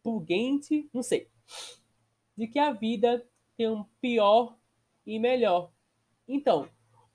pungente, 0.00 0.88
não 0.92 1.02
sei, 1.02 1.28
de 2.36 2.46
que 2.46 2.58
a 2.58 2.72
vida 2.72 3.26
tem 3.56 3.68
um 3.68 3.84
pior 4.00 4.56
e 5.04 5.18
melhor. 5.18 5.72
Então, 6.28 6.68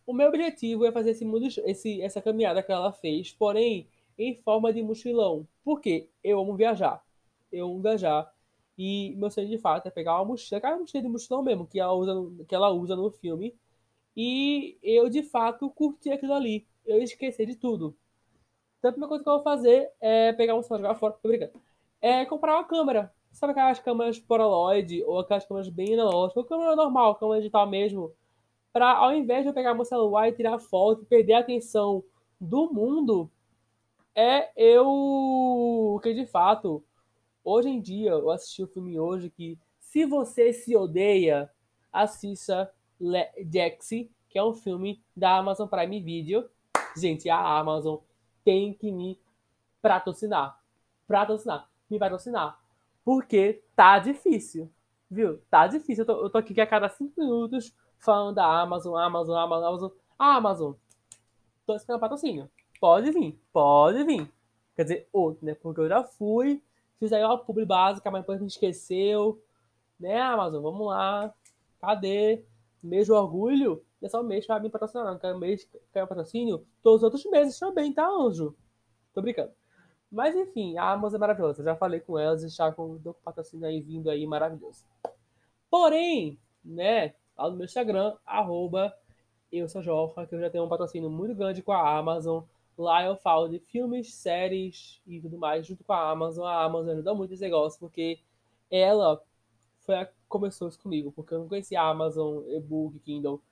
o 0.06 0.14
meu 0.14 0.28
objetivo 0.28 0.86
é 0.86 0.92
fazer 0.92 1.12
esse, 1.12 1.26
esse, 1.66 2.02
essa 2.02 2.22
caminhada 2.22 2.62
que 2.62 2.72
ela 2.72 2.92
fez, 2.92 3.32
porém 3.32 3.88
em 4.18 4.36
forma 4.36 4.74
de 4.74 4.84
mochilão. 4.84 5.48
Porque 5.64 6.10
eu 6.22 6.40
amo 6.42 6.58
viajar. 6.58 7.02
Eu 7.50 7.68
amo 7.68 7.82
viajar. 7.82 8.30
E 8.80 9.14
meu 9.18 9.30
sonho 9.30 9.50
de 9.50 9.58
fato 9.58 9.88
é 9.88 9.92
pegar 9.92 10.16
uma 10.16 10.24
mochila, 10.24 10.58
aquela 10.58 10.78
mochila 10.78 11.04
de 11.04 11.10
mochilão 11.10 11.44
mesmo, 11.44 11.68
que 11.68 11.78
ela 11.78 11.94
usa, 11.94 12.46
que 12.48 12.56
ela 12.56 12.70
usa 12.72 12.96
no 12.96 13.12
filme. 13.12 13.54
E 14.16 14.78
eu 14.82 15.10
de 15.10 15.22
fato 15.22 15.70
curti 15.70 16.10
aquilo 16.10 16.34
ali. 16.34 16.66
Eu 16.86 17.04
esqueci 17.04 17.46
de 17.46 17.56
tudo. 17.56 17.94
Então 18.80 18.90
a 18.90 18.94
primeira 18.94 19.10
coisa 19.10 19.22
que 19.22 19.30
eu 19.30 19.34
vou 19.34 19.44
fazer 19.44 19.92
é 20.00 20.32
pegar 20.32 20.56
um 20.56 20.64
celular 20.64 20.96
fora. 20.96 21.14
Tô 21.22 21.28
brincando. 21.28 21.62
É 22.02 22.26
comprar 22.26 22.56
uma 22.56 22.64
câmera. 22.64 23.14
Sabe 23.34 23.52
aquelas 23.52 23.80
câmeras 23.80 24.18
Polaroid 24.18 25.04
ou 25.04 25.20
aquelas 25.20 25.46
câmeras 25.46 25.68
bem 25.68 25.94
analógicas, 25.96 26.38
ou 26.38 26.46
câmera 26.46 26.74
normal, 26.74 27.16
câmera 27.16 27.42
digital 27.42 27.68
mesmo, 27.68 28.14
para 28.72 28.94
ao 28.96 29.14
invés 29.14 29.44
de 29.44 29.50
eu 29.50 29.54
pegar 29.54 29.74
meu 29.74 29.84
celular 29.84 30.30
e 30.30 30.34
tirar 30.34 30.58
foto 30.58 31.04
e 31.04 31.06
perder 31.06 31.34
a 31.34 31.40
atenção 31.40 32.02
do 32.40 32.72
mundo, 32.74 33.30
é 34.16 34.50
eu 34.56 36.00
que 36.02 36.14
de 36.14 36.26
fato, 36.26 36.82
hoje 37.44 37.70
em 37.70 37.82
dia, 37.82 38.12
eu 38.12 38.30
assisti 38.30 38.64
um 38.64 38.68
filme 38.68 39.00
hoje 39.00 39.30
que 39.30 39.58
se 39.80 40.06
você 40.06 40.54
se 40.54 40.76
odeia, 40.76 41.50
assista 41.92 42.72
Jaxi, 43.52 44.12
que 44.30 44.38
é 44.38 44.44
um 44.44 44.54
filme 44.54 45.02
da 45.16 45.38
Amazon 45.38 45.68
Prime 45.68 46.00
Video. 46.00 46.50
Gente, 46.96 47.30
a 47.30 47.58
Amazon 47.60 47.98
tem 48.44 48.74
que 48.74 48.92
me 48.92 49.20
patrocinar. 49.82 50.62
Patrocinar. 51.08 51.70
Me 51.90 51.98
patrocinar. 51.98 52.60
Porque 53.04 53.64
tá 53.76 53.98
difícil. 53.98 54.72
Viu? 55.10 55.40
Tá 55.50 55.66
difícil. 55.66 56.04
Eu 56.04 56.06
tô, 56.06 56.24
eu 56.26 56.30
tô 56.30 56.38
aqui 56.38 56.60
a 56.62 56.68
cada 56.68 56.88
cinco 56.90 57.20
minutos 57.20 57.74
falando 57.98 58.36
da 58.36 58.62
Amazon, 58.62 58.96
Amazon, 58.96 59.36
Amazon, 59.38 59.66
Amazon. 59.66 59.92
Amazon, 60.20 60.74
tô 61.66 61.76
esperando 61.76 62.02
patrocínio. 62.02 62.50
Pode 62.80 63.12
vir, 63.12 63.40
pode 63.54 64.04
vir. 64.04 64.30
Quer 64.76 64.84
dizer, 64.84 65.10
outro, 65.12 65.46
né? 65.46 65.54
Porque 65.56 65.82
eu 65.82 65.88
já 65.88 66.04
fui, 66.04 66.62
fiz 67.00 67.14
aí 67.14 67.24
uma 67.24 67.38
publi 67.38 67.66
básica, 67.66 68.12
mas 68.12 68.22
depois 68.22 68.40
me 68.40 68.48
esqueceu. 68.48 69.42
Né, 70.00 70.20
Amazon, 70.22 70.62
vamos 70.62 70.88
lá. 70.88 71.34
Cadê? 71.80 72.44
Mês 72.82 73.08
do 73.08 73.16
orgulho? 73.16 73.84
É 74.02 74.08
só 74.08 74.22
um 74.22 74.24
mês 74.24 74.46
pra 74.46 74.60
me 74.60 74.70
patrocinar, 74.70 75.06
não. 75.06 75.18
Quero 75.18 75.38
mês, 75.38 75.68
quero 75.92 76.08
patrocínio. 76.08 76.66
Todos 76.82 77.00
os 77.00 77.04
outros 77.04 77.26
meses 77.26 77.58
também, 77.58 77.92
tá, 77.92 78.08
anjo? 78.08 78.56
Tô 79.14 79.22
brincando. 79.22 79.52
Mas 80.12 80.36
enfim, 80.36 80.78
a 80.78 80.92
Amazon 80.92 81.18
é 81.18 81.20
maravilhosa. 81.20 81.62
Eu 81.62 81.66
já 81.66 81.76
falei 81.76 82.00
com 82.00 82.18
elas 82.18 82.44
e 82.44 82.48
está 82.48 82.72
com 82.72 82.94
o 82.94 83.14
patrocínio 83.14 83.68
aí 83.68 83.82
vindo 83.82 84.10
aí 84.10 84.26
maravilhoso. 84.26 84.86
Porém, 85.70 86.40
né, 86.64 87.14
lá 87.38 87.50
no 87.50 87.58
meu 87.58 87.66
Instagram, 87.66 88.16
arroba 88.26 88.94
eu 89.52 89.68
sou 89.68 89.82
Jorra, 89.82 90.28
que 90.28 90.36
eu 90.36 90.40
já 90.40 90.50
tenho 90.50 90.64
um 90.64 90.70
patrocínio 90.70 91.10
muito 91.10 91.34
grande 91.34 91.64
com 91.64 91.72
a 91.72 91.98
Amazon. 91.98 92.44
Lá 92.80 93.04
eu 93.04 93.18
falo 93.18 93.50
de 93.50 93.60
filmes, 93.60 94.14
séries 94.16 95.02
e 95.06 95.20
tudo 95.20 95.38
mais 95.38 95.68
junto 95.68 95.84
com 95.84 95.92
a 95.92 96.12
Amazon. 96.12 96.46
A 96.46 96.64
Amazon 96.64 96.94
ajuda 96.94 97.14
muito 97.14 97.34
esse 97.34 97.44
negócio, 97.44 97.78
porque 97.78 98.22
ela 98.72 99.22
foi 99.80 99.96
a 99.96 100.06
que 100.06 100.14
começou 100.30 100.70
isso 100.70 100.80
comigo, 100.80 101.12
porque 101.12 101.34
eu 101.34 101.40
não 101.40 101.50
conhecia 101.50 101.82
a 101.82 101.90
Amazon, 101.90 102.42
e-book, 102.48 102.98
Kindle. 103.00 103.44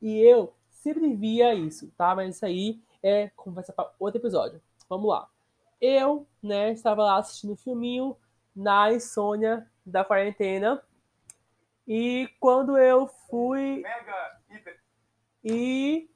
E 0.00 0.16
eu 0.20 0.54
sempre 0.70 1.14
via 1.14 1.52
isso, 1.54 1.92
tá? 1.94 2.14
Mas 2.14 2.36
isso 2.36 2.46
aí 2.46 2.80
é 3.02 3.28
conversa 3.36 3.70
para 3.70 3.92
outro 3.98 4.18
episódio. 4.18 4.62
Vamos 4.88 5.10
lá. 5.10 5.28
Eu, 5.78 6.26
né, 6.42 6.72
estava 6.72 7.04
lá 7.04 7.18
assistindo 7.18 7.52
um 7.52 7.56
filminho 7.56 8.16
na 8.56 8.90
insônia 8.90 9.70
da 9.84 10.02
quarentena 10.02 10.82
e 11.86 12.30
quando 12.40 12.78
eu 12.78 13.08
fui. 13.28 13.82
E 15.44 16.08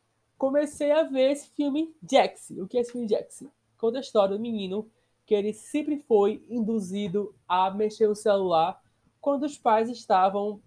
comecei 0.43 0.91
a 0.91 1.05
ver 1.05 1.31
esse 1.31 1.51
filme 1.51 1.95
Jax. 2.03 2.51
O 2.59 2.67
que 2.67 2.77
é 2.77 2.81
esse 2.81 2.91
filme 2.91 3.07
Jax? 3.07 3.45
Conta 3.79 3.99
a 3.99 4.01
história 4.01 4.37
do 4.37 4.43
menino 4.43 4.91
que 5.25 5.37
ele 5.37 5.53
sempre 5.53 6.01
foi 6.01 6.45
induzido 6.51 7.33
a 7.47 7.71
mexer 7.71 8.09
o 8.09 8.15
celular 8.17 8.83
quando 9.21 9.45
os 9.45 9.57
pais 9.57 9.89
estavam 9.89 10.61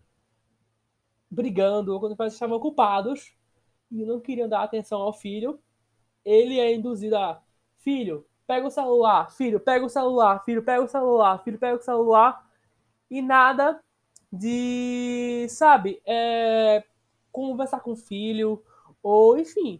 brigando 1.30 1.94
ou 1.94 2.00
quando 2.00 2.14
os 2.14 2.18
pais 2.18 2.32
estavam 2.32 2.56
ocupados 2.56 3.36
e 3.92 4.06
não 4.06 4.22
queriam 4.22 4.48
dar 4.48 4.64
atenção 4.64 5.02
ao 5.02 5.12
filho. 5.12 5.60
Ele 6.24 6.58
é 6.58 6.74
induzido 6.74 7.18
a 7.18 7.44
filho, 7.80 8.26
pega 8.48 8.66
o 8.66 8.72
celular, 8.72 9.30
filho, 9.30 9.60
pega 9.60 9.86
o 9.86 9.90
celular, 9.90 10.42
filho, 10.46 10.64
pega 10.64 10.86
o 10.86 10.88
celular, 10.88 11.44
filho, 11.44 11.60
pega 11.60 11.78
o 11.78 11.84
celular 11.84 12.50
e 13.12 13.22
nada 13.22 13.78
de, 14.32 15.48
sabe, 15.50 16.02
é, 16.06 16.82
conversar 17.30 17.82
com 17.82 17.92
o 17.92 17.98
filho, 17.98 18.64
ou 19.06 19.38
enfim, 19.38 19.80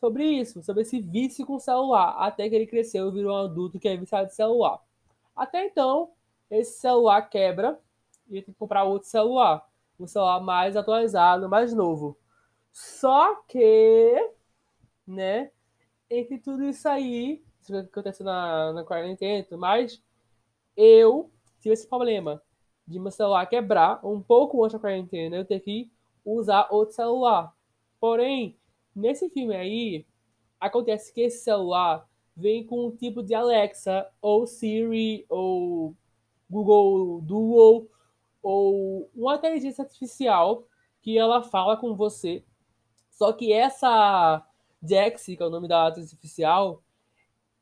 sobre 0.00 0.24
isso, 0.24 0.60
sobre 0.64 0.82
esse 0.82 1.00
vício 1.00 1.46
com 1.46 1.60
celular, 1.60 2.16
até 2.18 2.48
que 2.48 2.56
ele 2.56 2.66
cresceu 2.66 3.08
e 3.08 3.12
virou 3.12 3.32
um 3.32 3.44
adulto 3.44 3.78
que 3.78 3.86
é 3.86 3.96
viciado 3.96 4.26
de 4.26 4.34
celular. 4.34 4.82
Até 5.36 5.64
então, 5.64 6.10
esse 6.50 6.80
celular 6.80 7.22
quebra 7.22 7.78
e 8.28 8.42
tem 8.42 8.52
que 8.52 8.58
comprar 8.58 8.82
outro 8.82 9.08
celular, 9.08 9.64
um 9.98 10.08
celular 10.08 10.40
mais 10.40 10.76
atualizado, 10.76 11.48
mais 11.48 11.72
novo. 11.72 12.18
Só 12.72 13.36
que, 13.46 14.32
né, 15.06 15.52
entre 16.10 16.38
tudo 16.38 16.64
isso 16.64 16.88
aí, 16.88 17.44
isso 17.60 17.70
que 17.70 17.78
aconteceu 17.78 18.26
na, 18.26 18.72
na 18.72 18.82
quarentena, 18.82 19.46
mas 19.56 20.02
eu 20.76 21.30
tive 21.60 21.74
esse 21.74 21.86
problema 21.86 22.42
de 22.84 22.98
meu 22.98 23.12
celular 23.12 23.46
quebrar 23.46 24.04
um 24.04 24.20
pouco 24.20 24.64
antes 24.64 24.72
da 24.72 24.80
quarentena, 24.80 25.36
eu 25.36 25.44
ter 25.44 25.60
que 25.60 25.92
usar 26.24 26.66
outro 26.72 26.92
celular. 26.92 27.54
Porém, 28.00 28.58
nesse 28.94 29.28
filme 29.30 29.54
aí, 29.54 30.06
acontece 30.60 31.12
que 31.12 31.22
esse 31.22 31.44
celular 31.44 32.08
vem 32.36 32.66
com 32.66 32.86
um 32.86 32.96
tipo 32.96 33.22
de 33.22 33.34
Alexa, 33.34 34.08
ou 34.20 34.46
Siri, 34.46 35.24
ou 35.28 35.94
Google 36.50 37.20
Duo, 37.22 37.88
ou 38.42 39.10
uma 39.14 39.36
inteligência 39.36 39.82
artificial 39.82 40.66
que 41.00 41.16
ela 41.18 41.42
fala 41.42 41.76
com 41.76 41.94
você. 41.94 42.44
Só 43.10 43.32
que 43.32 43.52
essa 43.52 44.46
Jax, 44.82 45.26
que 45.26 45.42
é 45.42 45.46
o 45.46 45.50
nome 45.50 45.68
da 45.68 45.88
inteligência 45.88 46.16
artificial, 46.16 46.82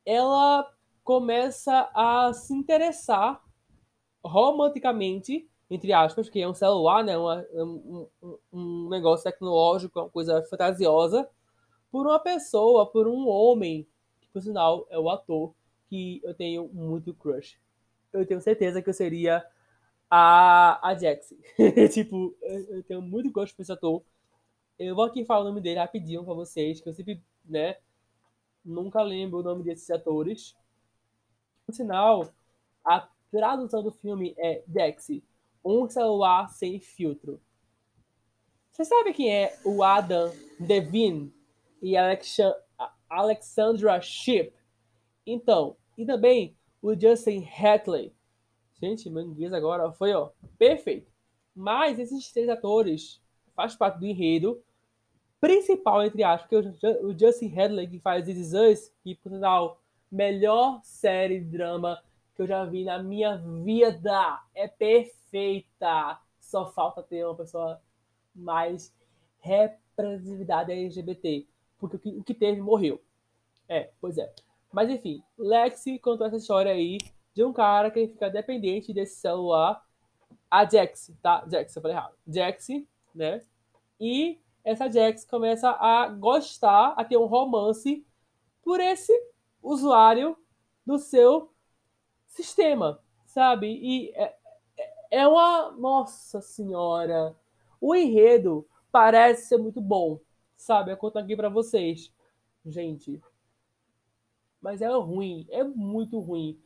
ela 0.05 0.69
começa 1.03 1.89
a 1.93 2.33
se 2.33 2.53
interessar 2.53 3.41
romanticamente, 4.23 5.49
entre 5.73 5.91
aspas, 5.91 6.29
que 6.29 6.39
é 6.39 6.47
um 6.47 6.53
celular, 6.53 7.03
né? 7.03 7.17
Uma, 7.17 7.45
um, 7.53 8.07
um, 8.51 8.89
negócio 8.89 9.23
tecnológico, 9.23 9.99
uma 9.99 10.09
coisa 10.09 10.43
fantasiosa, 10.43 11.27
por 11.91 12.05
uma 12.05 12.19
pessoa, 12.19 12.85
por 12.85 13.07
um 13.07 13.27
homem, 13.27 13.87
que 14.21 14.27
por 14.29 14.41
sinal 14.41 14.85
é 14.89 14.99
o 14.99 15.09
ator 15.09 15.53
que 15.89 16.21
eu 16.23 16.33
tenho 16.35 16.69
muito 16.71 17.13
crush. 17.15 17.59
Eu 18.11 18.25
tenho 18.25 18.39
certeza 18.39 18.81
que 18.83 18.89
eu 18.89 18.93
seria 18.93 19.43
a, 20.09 20.89
a 20.89 20.95
Jax. 20.95 21.33
tipo, 21.91 22.35
eu 22.41 22.83
tenho 22.83 23.01
muito 23.01 23.31
crush 23.31 23.53
por 23.53 23.63
esse 23.63 23.71
ator. 23.71 24.03
Eu 24.77 24.95
vou 24.95 25.05
aqui 25.05 25.25
falar 25.25 25.41
o 25.41 25.47
nome 25.47 25.61
dele 25.61 25.79
rapidinho 25.79 26.23
pra 26.23 26.35
vocês, 26.35 26.81
que 26.81 26.89
eu 26.89 26.93
sempre, 26.93 27.19
né, 27.43 27.77
nunca 28.63 29.01
lembro 29.01 29.39
o 29.39 29.43
nome 29.43 29.63
desses 29.63 29.89
atores. 29.89 30.55
Por 31.65 31.73
sinal, 31.73 32.31
a 32.85 33.07
tradução 33.31 33.81
do 33.81 33.91
filme 33.91 34.35
é 34.37 34.63
Dexy, 34.67 35.23
um 35.63 35.87
celular 35.89 36.49
sem 36.49 36.79
filtro. 36.79 37.41
Você 38.71 38.85
sabe 38.85 39.13
quem 39.13 39.31
é 39.33 39.57
o 39.63 39.83
Adam 39.83 40.31
Devine 40.59 41.33
e 41.81 41.95
Alexandra 43.09 44.01
Shipp? 44.01 44.53
Então, 45.25 45.77
e 45.97 46.05
também 46.05 46.57
o 46.81 46.99
Justin 46.99 47.47
Hatley. 47.47 48.13
Gente, 48.81 49.09
meu 49.09 49.23
inglês 49.23 49.53
agora 49.53 49.91
foi, 49.91 50.13
ó, 50.13 50.31
perfeito. 50.57 51.11
Mas 51.55 51.99
esses 51.99 52.31
três 52.31 52.49
atores 52.49 53.21
fazem 53.55 53.77
parte 53.77 53.99
do 53.99 54.05
enredo 54.05 54.61
principal, 55.39 56.03
entre 56.03 56.23
aspas, 56.23 56.49
porque 56.49 56.87
o 56.87 57.17
Justin 57.17 57.53
Hadley, 57.55 57.87
que 57.87 57.99
faz 57.99 58.25
This 58.25 58.37
Is 58.37 58.53
Us, 58.53 58.93
que, 59.03 59.13
por 59.15 59.29
sinal, 59.29 59.81
melhor 60.11 60.79
série 60.83 61.39
de 61.39 61.49
drama 61.49 62.01
que 62.35 62.41
eu 62.41 62.47
já 62.47 62.65
vi 62.65 62.83
na 62.83 63.01
minha 63.01 63.37
vida. 63.37 64.41
É 64.53 64.67
perfeita. 64.67 66.19
Só 66.39 66.71
falta 66.71 67.03
ter 67.03 67.25
uma 67.25 67.35
pessoa 67.35 67.81
mais 68.35 68.93
representatividade 69.39 70.71
LGBT. 70.71 71.47
Porque 71.77 71.95
o 71.95 71.99
que, 71.99 72.09
o 72.19 72.23
que 72.23 72.33
teve 72.33 72.61
morreu. 72.61 73.01
É, 73.67 73.91
pois 73.99 74.17
é. 74.17 74.33
Mas 74.71 74.89
enfim, 74.89 75.23
Lexi 75.37 75.99
contou 75.99 76.25
essa 76.25 76.37
história 76.37 76.71
aí 76.71 76.97
de 77.33 77.43
um 77.43 77.53
cara 77.53 77.91
que 77.91 78.07
fica 78.07 78.29
dependente 78.29 78.93
desse 78.93 79.19
celular. 79.19 79.83
A 80.49 80.65
Jax, 80.69 81.11
tá? 81.21 81.43
Jax, 81.49 81.75
eu 81.75 81.81
falei 81.81 81.97
errado. 81.97 82.15
Jax, 82.27 82.67
né? 83.13 83.41
E 83.99 84.39
essa 84.63 84.89
Jax 84.89 85.25
começa 85.25 85.69
a 85.71 86.07
gostar, 86.07 86.93
a 86.97 87.03
ter 87.03 87.17
um 87.17 87.25
romance 87.25 88.05
por 88.63 88.79
esse 88.79 89.13
usuário 89.61 90.37
do 90.85 90.97
seu 90.97 91.52
sistema, 92.33 92.99
sabe? 93.25 93.67
E 93.67 94.11
é, 94.15 94.35
é 95.11 95.27
uma. 95.27 95.71
Nossa 95.71 96.41
Senhora! 96.41 97.35
O 97.79 97.95
enredo 97.95 98.67
parece 98.91 99.47
ser 99.47 99.57
muito 99.57 99.81
bom, 99.81 100.19
sabe? 100.55 100.91
Eu 100.91 100.97
conto 100.97 101.17
aqui 101.17 101.35
para 101.35 101.49
vocês. 101.49 102.11
Gente. 102.65 103.21
Mas 104.61 104.81
é 104.81 104.87
ruim, 104.87 105.45
é 105.49 105.63
muito 105.63 106.19
ruim. 106.19 106.57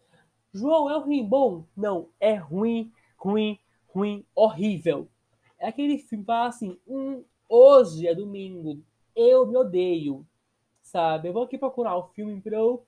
João, 0.54 0.90
é 0.90 0.98
ruim 1.00 1.26
bom? 1.26 1.66
Não, 1.76 2.10
é 2.20 2.36
ruim, 2.36 2.92
ruim, 3.18 3.60
ruim, 3.88 4.26
horrível. 4.36 5.08
É 5.58 5.68
aquele 5.68 5.98
filme 5.98 6.24
que 6.24 6.28
fala 6.28 6.50
assim: 6.50 6.80
hum, 6.88 7.24
hoje 7.50 8.08
é 8.08 8.14
domingo, 8.14 8.80
eu 9.16 9.48
me 9.48 9.58
odeio, 9.58 10.26
sabe? 10.82 11.28
Eu 11.28 11.34
vou 11.34 11.44
aqui 11.44 11.58
procurar 11.58 11.98
um 11.98 12.08
filme 12.10 12.40
pra 12.40 12.58
eu 12.58 12.86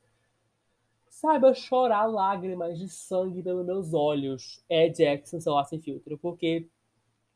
saiba 1.10 1.54
chorar 1.54 2.06
lágrimas 2.06 2.78
de 2.78 2.88
sangue 2.88 3.44
pelos 3.44 3.66
meus 3.66 3.94
olhos. 3.94 4.64
É 4.70 4.88
Jackson, 4.88 5.40
sei 5.40 5.52
lá, 5.52 5.66
sem 5.66 5.80
filtro. 5.80 6.18
Porque 6.18 6.68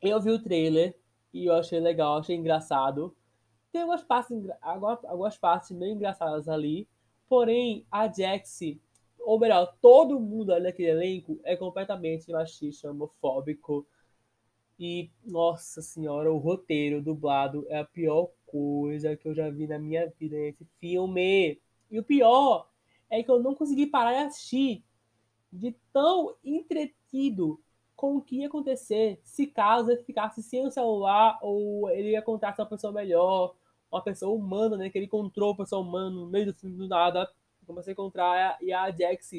eu 0.01 0.21
vi 0.21 0.31
o 0.31 0.41
trailer 0.41 0.95
e 1.33 1.45
eu 1.45 1.55
achei 1.55 1.79
legal, 1.79 2.17
achei 2.17 2.35
engraçado. 2.35 3.15
Tem 3.71 3.81
algumas 3.81 4.03
partes, 4.03 4.37
algumas, 4.61 5.37
partes 5.37 5.71
meio 5.71 5.93
engraçadas 5.93 6.47
ali. 6.47 6.87
Porém, 7.27 7.85
a 7.91 8.07
Jax, 8.07 8.59
ou 9.19 9.39
melhor, 9.39 9.75
todo 9.81 10.19
mundo 10.19 10.53
ali 10.53 10.65
naquele 10.65 10.91
elenco 10.91 11.39
é 11.43 11.55
completamente 11.55 12.31
machista, 12.31 12.91
homofóbico. 12.91 13.87
E, 14.77 15.09
nossa 15.25 15.81
senhora, 15.81 16.31
o 16.31 16.37
roteiro 16.37 17.01
dublado 17.01 17.65
é 17.69 17.79
a 17.79 17.85
pior 17.85 18.29
coisa 18.45 19.15
que 19.15 19.27
eu 19.27 19.33
já 19.33 19.49
vi 19.49 19.65
na 19.65 19.79
minha 19.79 20.07
vida 20.19 20.35
nesse 20.35 20.65
filme. 20.79 21.59
E 21.89 21.99
o 21.99 22.03
pior 22.03 22.69
é 23.13 23.21
que 23.21 23.29
eu 23.29 23.41
não 23.41 23.53
consegui 23.53 23.85
parar 23.85 24.11
de 24.13 24.25
assistir 24.25 24.83
de 25.51 25.75
tão 25.91 26.35
entretido 26.43 27.61
com 27.95 28.17
o 28.17 28.21
que 28.21 28.37
ia 28.37 28.47
acontecer 28.47 29.21
se 29.23 29.45
caso 29.45 29.91
ele 29.91 30.03
ficasse 30.03 30.41
sem 30.41 30.65
o 30.65 30.71
celular 30.71 31.37
ou 31.43 31.89
ele 31.91 32.09
ia 32.09 32.19
encontrasse 32.19 32.59
uma 32.59 32.67
pessoa 32.67 32.91
melhor, 32.91 33.55
uma 33.91 34.01
pessoa 34.01 34.35
humana, 34.35 34.75
né? 34.77 34.89
Que 34.89 34.97
ele 34.97 35.05
encontrou 35.05 35.51
uma 35.51 35.57
pessoa 35.57 35.81
humana 35.81 36.09
no 36.09 36.25
meio 36.25 36.47
do 36.47 36.55
filme 36.55 36.75
do 36.75 36.87
nada. 36.87 37.29
Comecei 37.67 37.91
a 37.91 37.93
encontrar 37.93 38.57
e 38.61 38.73
a 38.73 38.89
Jax, 38.89 39.29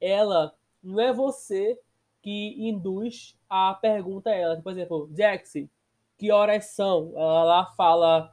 ela 0.00 0.54
não 0.80 1.00
é 1.00 1.12
você 1.12 1.78
que 2.22 2.54
induz 2.56 3.36
a 3.48 3.74
pergunta 3.74 4.30
a 4.30 4.34
ela. 4.34 4.62
Por 4.62 4.70
exemplo, 4.70 5.10
Jax, 5.12 5.54
que 6.16 6.30
horas 6.30 6.66
são? 6.66 7.12
Ela 7.16 7.44
lá 7.44 7.66
fala 7.76 8.32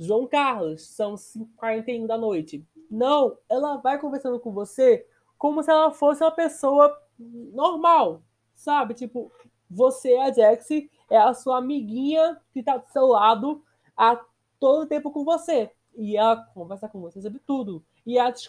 João 0.00 0.26
Carlos, 0.26 0.82
são 0.86 1.14
5h41 1.14 2.06
da 2.06 2.16
noite. 2.16 2.66
Não, 2.90 3.36
ela 3.50 3.76
vai 3.76 3.98
conversando 4.00 4.40
com 4.40 4.50
você 4.50 5.06
como 5.36 5.62
se 5.62 5.70
ela 5.70 5.92
fosse 5.92 6.24
uma 6.24 6.30
pessoa 6.30 6.98
normal, 7.18 8.22
sabe? 8.54 8.94
Tipo, 8.94 9.30
você, 9.70 10.14
a 10.16 10.32
Jaxi, 10.32 10.90
é 11.10 11.18
a 11.18 11.34
sua 11.34 11.58
amiguinha 11.58 12.40
que 12.52 12.62
tá 12.62 12.78
do 12.78 12.86
seu 12.86 13.06
lado 13.08 13.62
a 13.94 14.18
todo 14.58 14.88
tempo 14.88 15.10
com 15.10 15.22
você. 15.22 15.70
E 15.94 16.16
ela 16.16 16.36
conversa 16.54 16.88
com 16.88 17.00
você 17.00 17.20
sobre 17.20 17.40
tudo. 17.40 17.84
E 18.06 18.16
ela 18.16 18.32
te 18.32 18.48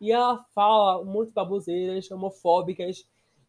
e 0.00 0.12
ela 0.12 0.44
fala 0.54 1.04
de 1.04 1.32
baboseiras 1.32 2.10
homofóbicas. 2.10 3.06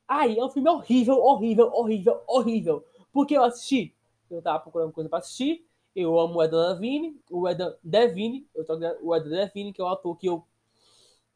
Aí, 0.07 0.37
é 0.37 0.43
um 0.43 0.49
filme 0.49 0.69
horrível, 0.69 1.17
horrível, 1.21 1.71
horrível, 1.73 2.21
horrível. 2.27 2.85
Porque 3.11 3.37
eu 3.37 3.43
assisti, 3.43 3.93
eu 4.29 4.41
tava 4.41 4.59
procurando 4.59 4.91
coisa 4.91 5.09
pra 5.09 5.19
assistir, 5.19 5.66
eu 5.97 6.19
amo 6.19 6.35
o 6.35 6.43
Eda 6.43 6.73
Levine, 6.73 7.19
o 7.27 7.47
Eda 7.47 7.75
Devine, 7.83 8.47
eu 8.53 8.63
tô, 8.63 8.77
o 9.01 9.15
Eda 9.15 9.27
Devine, 9.27 9.73
que 9.73 9.81
é 9.81 9.83
o 9.83 9.87
ator 9.87 10.15
que 10.15 10.29
eu 10.29 10.45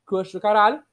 gosto 0.06 0.34
do 0.34 0.40
caralho. 0.40 0.84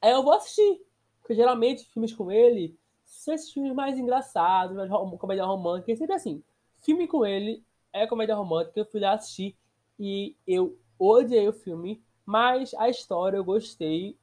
Aí 0.00 0.12
eu 0.12 0.22
vou 0.22 0.32
assistir. 0.32 0.80
Porque 1.20 1.34
geralmente 1.34 1.84
filmes 1.86 2.14
com 2.14 2.30
ele 2.30 2.78
são 3.04 3.34
esses 3.34 3.52
filmes 3.52 3.74
mais 3.74 3.98
engraçados, 3.98 4.76
mais 4.76 4.88
rom 4.88 5.18
comédia 5.18 5.44
romântica, 5.44 5.90
é 5.90 5.96
sempre 5.96 6.14
assim. 6.14 6.44
Filme 6.80 7.08
com 7.08 7.26
ele 7.26 7.64
é 7.92 8.06
comédia 8.06 8.36
romântica, 8.36 8.78
eu 8.78 8.86
fui 8.86 9.00
lá 9.00 9.14
assistir 9.14 9.56
e 9.98 10.36
eu 10.46 10.78
odiei 10.96 11.48
o 11.48 11.52
filme, 11.52 12.00
mas 12.24 12.72
a 12.74 12.88
história 12.88 13.36
eu 13.36 13.44
gostei. 13.44 14.16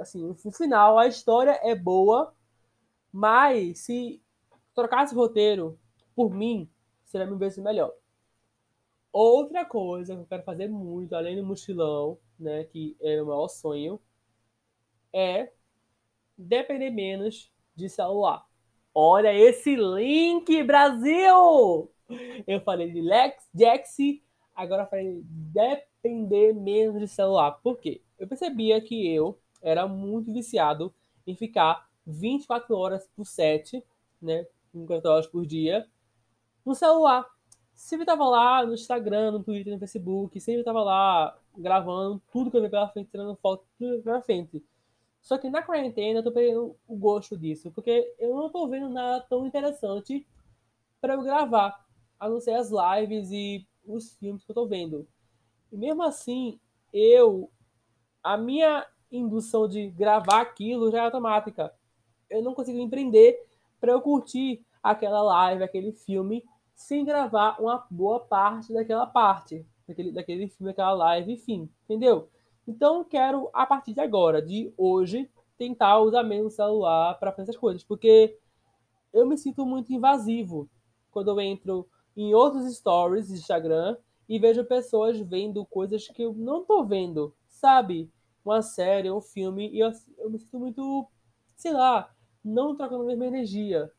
Assim, 0.00 0.24
no 0.24 0.34
final, 0.52 0.98
a 0.98 1.06
história 1.06 1.56
é 1.62 1.76
boa, 1.76 2.34
mas 3.12 3.78
se 3.78 4.20
trocasse 4.74 5.14
o 5.14 5.18
roteiro 5.18 5.78
por 6.16 6.34
mim, 6.34 6.68
seria 7.12 7.26
mil 7.26 7.36
vezes 7.36 7.62
melhor. 7.62 7.92
Outra 9.12 9.64
coisa 9.64 10.14
que 10.14 10.22
eu 10.22 10.26
quero 10.26 10.42
fazer 10.42 10.68
muito, 10.68 11.14
além 11.14 11.36
do 11.36 11.44
mochilão, 11.44 12.18
né, 12.40 12.64
que 12.64 12.96
é 13.00 13.20
o 13.20 13.26
maior 13.26 13.48
sonho, 13.48 14.00
é 15.12 15.52
depender 16.36 16.90
menos 16.90 17.52
de 17.76 17.90
celular. 17.90 18.46
Olha 18.94 19.32
esse 19.34 19.76
link, 19.76 20.62
Brasil! 20.62 21.90
Eu 22.46 22.60
falei 22.62 22.90
de 22.90 23.00
Lex, 23.02 23.48
Jaxi, 23.54 24.22
agora 24.54 24.86
falei 24.86 25.16
de 25.16 25.22
depender 25.22 26.54
menos 26.54 26.98
de 26.98 27.08
celular. 27.08 27.52
Por 27.62 27.78
quê? 27.78 28.00
Eu 28.18 28.26
percebia 28.26 28.80
que 28.80 29.14
eu 29.14 29.38
era 29.60 29.86
muito 29.86 30.32
viciado 30.32 30.92
em 31.26 31.34
ficar 31.36 31.88
24 32.06 32.74
horas 32.76 33.08
por 33.14 33.26
7, 33.26 33.84
né? 34.20 34.46
24 34.74 35.10
horas 35.10 35.26
por 35.26 35.46
dia, 35.46 35.86
no 36.64 36.74
celular. 36.74 37.26
Sempre 37.74 38.06
tava 38.06 38.24
lá 38.24 38.64
no 38.64 38.74
Instagram, 38.74 39.32
no 39.32 39.42
Twitter, 39.42 39.72
no 39.72 39.78
Facebook, 39.78 40.40
sempre 40.40 40.62
tava 40.62 40.82
lá 40.82 41.36
gravando 41.56 42.22
tudo 42.32 42.50
que 42.50 42.56
eu 42.56 42.62
vi 42.62 42.68
pela 42.68 42.88
frente, 42.88 43.10
tirando 43.10 43.36
foto, 43.36 43.64
tudo 43.78 44.02
pela 44.02 44.22
frente. 44.22 44.64
Só 45.20 45.38
que 45.38 45.48
na 45.48 45.62
quarentena 45.62 46.18
eu 46.18 46.22
tô 46.22 46.32
perdendo 46.32 46.76
o 46.86 46.96
gosto 46.96 47.36
disso, 47.36 47.70
porque 47.70 48.14
eu 48.18 48.34
não 48.34 48.50
tô 48.50 48.66
vendo 48.68 48.88
nada 48.88 49.24
tão 49.28 49.46
interessante 49.46 50.26
para 51.00 51.14
eu 51.14 51.22
gravar, 51.22 51.84
a 52.18 52.28
não 52.28 52.40
ser 52.40 52.54
as 52.54 52.70
lives 52.70 53.30
e 53.30 53.66
os 53.84 54.16
filmes 54.16 54.44
que 54.44 54.50
eu 54.50 54.54
tô 54.54 54.66
vendo. 54.66 55.06
E 55.70 55.76
mesmo 55.76 56.02
assim, 56.02 56.60
eu 56.92 57.50
a 58.22 58.36
minha 58.36 58.86
indução 59.10 59.68
de 59.68 59.90
gravar 59.90 60.40
aquilo 60.40 60.90
já 60.90 60.98
é 60.98 61.04
automática. 61.04 61.72
Eu 62.30 62.42
não 62.42 62.54
consigo 62.54 62.78
empreender 62.78 63.44
para 63.80 63.92
eu 63.92 64.00
curtir 64.00 64.64
aquela 64.82 65.22
live, 65.22 65.62
aquele 65.62 65.92
filme 65.92 66.44
sem 66.74 67.04
gravar 67.04 67.60
uma 67.60 67.86
boa 67.90 68.20
parte 68.20 68.72
daquela 68.72 69.06
parte, 69.06 69.66
daquele, 69.86 70.12
daquele 70.12 70.48
filme, 70.48 70.72
daquela 70.72 70.92
live, 70.92 71.32
enfim, 71.32 71.68
entendeu? 71.84 72.28
Então, 72.66 73.04
quero, 73.04 73.50
a 73.52 73.66
partir 73.66 73.92
de 73.92 74.00
agora, 74.00 74.40
de 74.40 74.72
hoje, 74.76 75.30
tentar 75.58 75.98
usar 76.00 76.22
menos 76.22 76.52
o 76.52 76.56
celular 76.56 77.18
para 77.18 77.32
fazer 77.32 77.50
essas 77.50 77.56
coisas, 77.56 77.84
porque 77.84 78.38
eu 79.12 79.26
me 79.26 79.36
sinto 79.36 79.66
muito 79.66 79.92
invasivo 79.92 80.68
quando 81.10 81.30
eu 81.30 81.40
entro 81.40 81.88
em 82.16 82.34
outros 82.34 82.72
stories 82.74 83.28
de 83.28 83.34
Instagram 83.34 83.96
e 84.28 84.38
vejo 84.38 84.64
pessoas 84.64 85.18
vendo 85.20 85.64
coisas 85.66 86.08
que 86.08 86.22
eu 86.22 86.32
não 86.32 86.64
tô 86.64 86.84
vendo, 86.84 87.34
sabe? 87.48 88.10
Uma 88.44 88.62
série, 88.62 89.10
um 89.10 89.20
filme, 89.20 89.70
e 89.70 89.80
eu, 89.80 89.92
eu 90.18 90.30
me 90.30 90.38
sinto 90.38 90.58
muito, 90.58 91.06
sei 91.54 91.72
lá, 91.72 92.12
não 92.44 92.74
trocando 92.74 93.02
a 93.02 93.06
mesma 93.06 93.26
energia. 93.26 93.90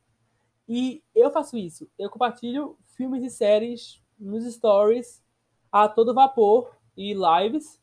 E 0.68 1.02
eu 1.14 1.30
faço 1.30 1.56
isso. 1.56 1.88
Eu 1.98 2.10
compartilho 2.10 2.78
filmes 2.96 3.22
e 3.22 3.30
séries 3.30 4.02
nos 4.18 4.44
stories 4.52 5.22
a 5.70 5.88
todo 5.88 6.14
vapor 6.14 6.74
e 6.96 7.14
lives 7.14 7.80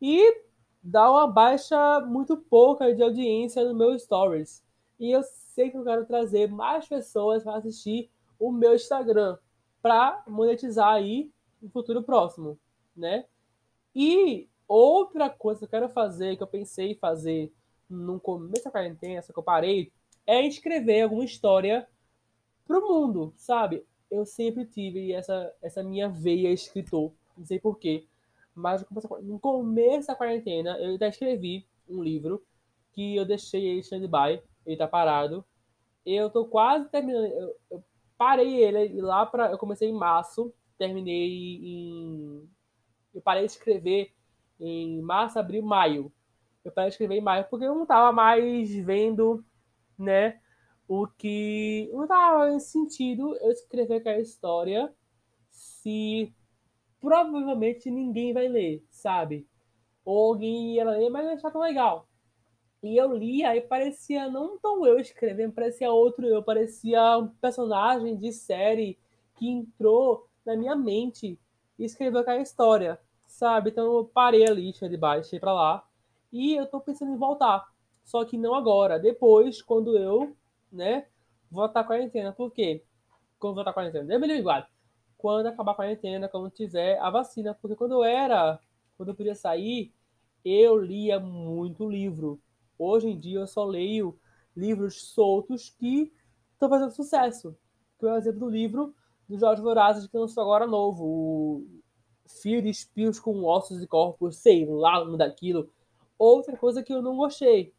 e 0.00 0.42
dá 0.82 1.10
uma 1.10 1.26
baixa 1.26 2.00
muito 2.00 2.36
pouca 2.36 2.94
de 2.94 3.02
audiência 3.02 3.64
no 3.64 3.74
meu 3.74 3.98
stories. 3.98 4.64
E 4.98 5.10
eu 5.10 5.22
sei 5.22 5.70
que 5.70 5.76
eu 5.76 5.84
quero 5.84 6.04
trazer 6.04 6.50
mais 6.50 6.86
pessoas 6.86 7.42
para 7.42 7.56
assistir 7.56 8.10
o 8.38 8.50
meu 8.50 8.74
Instagram 8.74 9.38
para 9.80 10.22
monetizar 10.26 10.88
aí 10.88 11.30
no 11.60 11.70
futuro 11.70 12.02
próximo, 12.02 12.58
né? 12.96 13.24
E 13.94 14.48
outra 14.66 15.30
coisa 15.30 15.60
que 15.60 15.64
eu 15.64 15.68
quero 15.68 15.88
fazer, 15.88 16.36
que 16.36 16.42
eu 16.42 16.46
pensei 16.46 16.92
em 16.92 16.96
fazer 16.96 17.52
no 17.88 18.20
começo 18.20 18.64
da 18.64 18.70
quarentena, 18.70 19.22
só 19.22 19.32
que 19.32 19.38
eu 19.38 19.42
parei, 19.42 19.92
é 20.26 20.46
escrever 20.46 21.02
alguma 21.02 21.24
história 21.24 21.88
pro 22.68 22.86
mundo, 22.86 23.32
sabe? 23.36 23.84
Eu 24.10 24.26
sempre 24.26 24.66
tive 24.66 25.12
essa, 25.12 25.52
essa 25.62 25.82
minha 25.82 26.08
veia 26.08 26.52
escritor, 26.52 27.12
não 27.36 27.44
sei 27.44 27.58
porquê. 27.58 28.06
Mas 28.54 28.84
no 29.22 29.40
começo 29.40 30.08
da 30.08 30.14
quarentena, 30.14 30.78
eu 30.78 30.94
até 30.96 31.08
escrevi 31.08 31.66
um 31.88 32.02
livro 32.02 32.44
que 32.92 33.16
eu 33.16 33.24
deixei 33.24 33.66
ele 33.66 33.80
stand-by, 33.80 34.42
ele 34.66 34.76
tá 34.76 34.86
parado. 34.86 35.44
Eu 36.04 36.30
tô 36.30 36.44
quase 36.44 36.88
terminando, 36.88 37.26
eu, 37.26 37.56
eu 37.70 37.84
parei 38.16 38.62
ele 38.62 39.00
lá 39.00 39.24
para 39.24 39.50
eu 39.50 39.58
comecei 39.58 39.88
em 39.88 39.92
março, 39.92 40.52
terminei 40.76 41.56
em 41.62 42.48
eu 43.14 43.22
parei 43.22 43.46
de 43.46 43.52
escrever 43.52 44.12
em 44.60 45.00
março, 45.00 45.38
abril, 45.38 45.62
maio. 45.62 46.12
Eu 46.64 46.72
parei 46.72 46.90
de 46.90 46.94
escrever 46.94 47.16
em 47.16 47.22
maio 47.22 47.46
porque 47.48 47.64
eu 47.64 47.74
não 47.74 47.86
tava 47.86 48.12
mais 48.12 48.74
vendo, 48.74 49.44
né, 49.98 50.40
o 50.88 51.06
que 51.06 51.90
não 51.92 52.06
tava 52.06 52.50
em 52.50 52.58
sentido 52.58 53.36
eu 53.36 53.52
escrever 53.52 53.96
aquela 53.96 54.18
história 54.18 54.92
se 55.50 56.32
provavelmente 56.98 57.90
ninguém 57.90 58.32
vai 58.32 58.48
ler, 58.48 58.82
sabe? 58.90 59.46
Ou 60.04 60.32
alguém 60.32 60.74
ia 60.74 60.84
ler, 60.84 61.10
mas 61.10 61.26
não 61.26 61.34
achar 61.34 61.50
tão 61.50 61.60
legal. 61.60 62.08
E 62.82 62.96
eu 62.96 63.12
lia 63.14 63.54
e 63.54 63.60
parecia 63.60 64.30
não 64.30 64.58
tão 64.58 64.86
eu 64.86 64.98
escrevendo, 64.98 65.52
parecia 65.52 65.92
outro 65.92 66.26
eu, 66.26 66.42
parecia 66.42 67.18
um 67.18 67.28
personagem 67.28 68.16
de 68.16 68.32
série 68.32 68.98
que 69.36 69.48
entrou 69.48 70.26
na 70.46 70.56
minha 70.56 70.74
mente 70.74 71.38
e 71.78 71.84
escreveu 71.84 72.20
aquela 72.20 72.40
história, 72.40 72.98
sabe? 73.26 73.70
Então 73.70 73.84
eu 73.98 74.04
parei 74.04 74.46
ali, 74.48 74.62
deixei 74.62 74.88
de 74.88 74.96
baixo, 74.96 75.22
deixei 75.22 75.40
pra 75.40 75.52
lá. 75.52 75.86
E 76.32 76.54
eu 76.54 76.66
tô 76.66 76.80
pensando 76.80 77.12
em 77.12 77.16
voltar. 77.16 77.66
Só 78.04 78.24
que 78.24 78.38
não 78.38 78.54
agora, 78.54 78.98
depois, 78.98 79.60
quando 79.60 79.98
eu, 79.98 80.34
né, 80.70 81.06
voltar 81.50 81.80
a 81.80 81.84
quarentena. 81.84 82.32
Por 82.32 82.52
quê? 82.52 82.84
Quando 83.38 83.56
voltar 83.56 83.70
a 83.70 83.74
quarentena? 83.74 84.12
Eu 84.12 84.20
me 84.20 84.28
igual. 84.38 84.64
Quando 85.16 85.46
acabar 85.46 85.72
a 85.72 85.74
quarentena, 85.74 86.28
quando 86.28 86.50
tiver 86.50 86.98
a 87.00 87.10
vacina. 87.10 87.54
Porque 87.54 87.76
quando 87.76 87.92
eu 87.92 88.04
era, 88.04 88.60
quando 88.96 89.10
eu 89.10 89.14
podia 89.14 89.34
sair, 89.34 89.92
eu 90.44 90.76
lia 90.76 91.18
muito 91.18 91.88
livro. 91.88 92.40
Hoje 92.78 93.08
em 93.08 93.18
dia 93.18 93.40
eu 93.40 93.46
só 93.46 93.64
leio 93.64 94.18
livros 94.56 95.02
soltos 95.02 95.70
que 95.70 96.12
estão 96.52 96.68
fazendo 96.68 96.90
sucesso. 96.90 97.56
Que 97.98 98.06
é 98.06 98.12
o 98.12 98.16
exemplo 98.16 98.40
do 98.40 98.48
livro 98.48 98.94
do 99.28 99.38
Jorge 99.38 99.60
Vorazes, 99.60 100.06
que 100.06 100.16
lançou 100.16 100.42
agora 100.42 100.66
novo. 100.66 101.04
O 101.04 101.66
Fio 102.26 102.62
de 102.62 102.68
Espios 102.68 103.18
com 103.18 103.44
Ossos 103.44 103.82
e 103.82 103.86
Corpos, 103.86 104.36
sei 104.36 104.64
lá, 104.66 105.02
um 105.02 105.16
daquilo. 105.16 105.70
Outra 106.18 106.56
coisa 106.56 106.82
que 106.82 106.92
eu 106.92 107.02
não 107.02 107.16
gostei. 107.16 107.74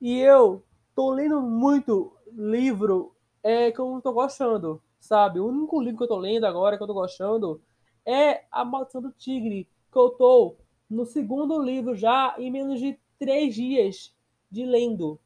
E 0.00 0.18
eu 0.18 0.62
tô 0.98 1.12
lendo 1.12 1.40
muito 1.40 2.12
livro 2.32 3.14
é, 3.40 3.70
que 3.70 3.78
eu 3.78 3.88
não 3.88 4.00
tô 4.00 4.12
gostando, 4.12 4.82
sabe? 4.98 5.38
O 5.38 5.46
único 5.46 5.80
livro 5.80 5.96
que 5.96 6.02
eu 6.02 6.08
tô 6.08 6.16
lendo 6.16 6.44
agora 6.44 6.76
que 6.76 6.82
eu 6.82 6.88
tô 6.88 6.94
gostando 6.94 7.62
é 8.04 8.42
A 8.50 8.64
Maldição 8.64 9.00
do 9.00 9.12
Tigre, 9.12 9.68
que 9.92 9.96
eu 9.96 10.10
tô 10.10 10.56
no 10.90 11.06
segundo 11.06 11.62
livro 11.62 11.94
já 11.94 12.34
em 12.36 12.50
menos 12.50 12.80
de 12.80 12.98
três 13.16 13.54
dias 13.54 14.12
de 14.50 14.66
lendo. 14.66 15.20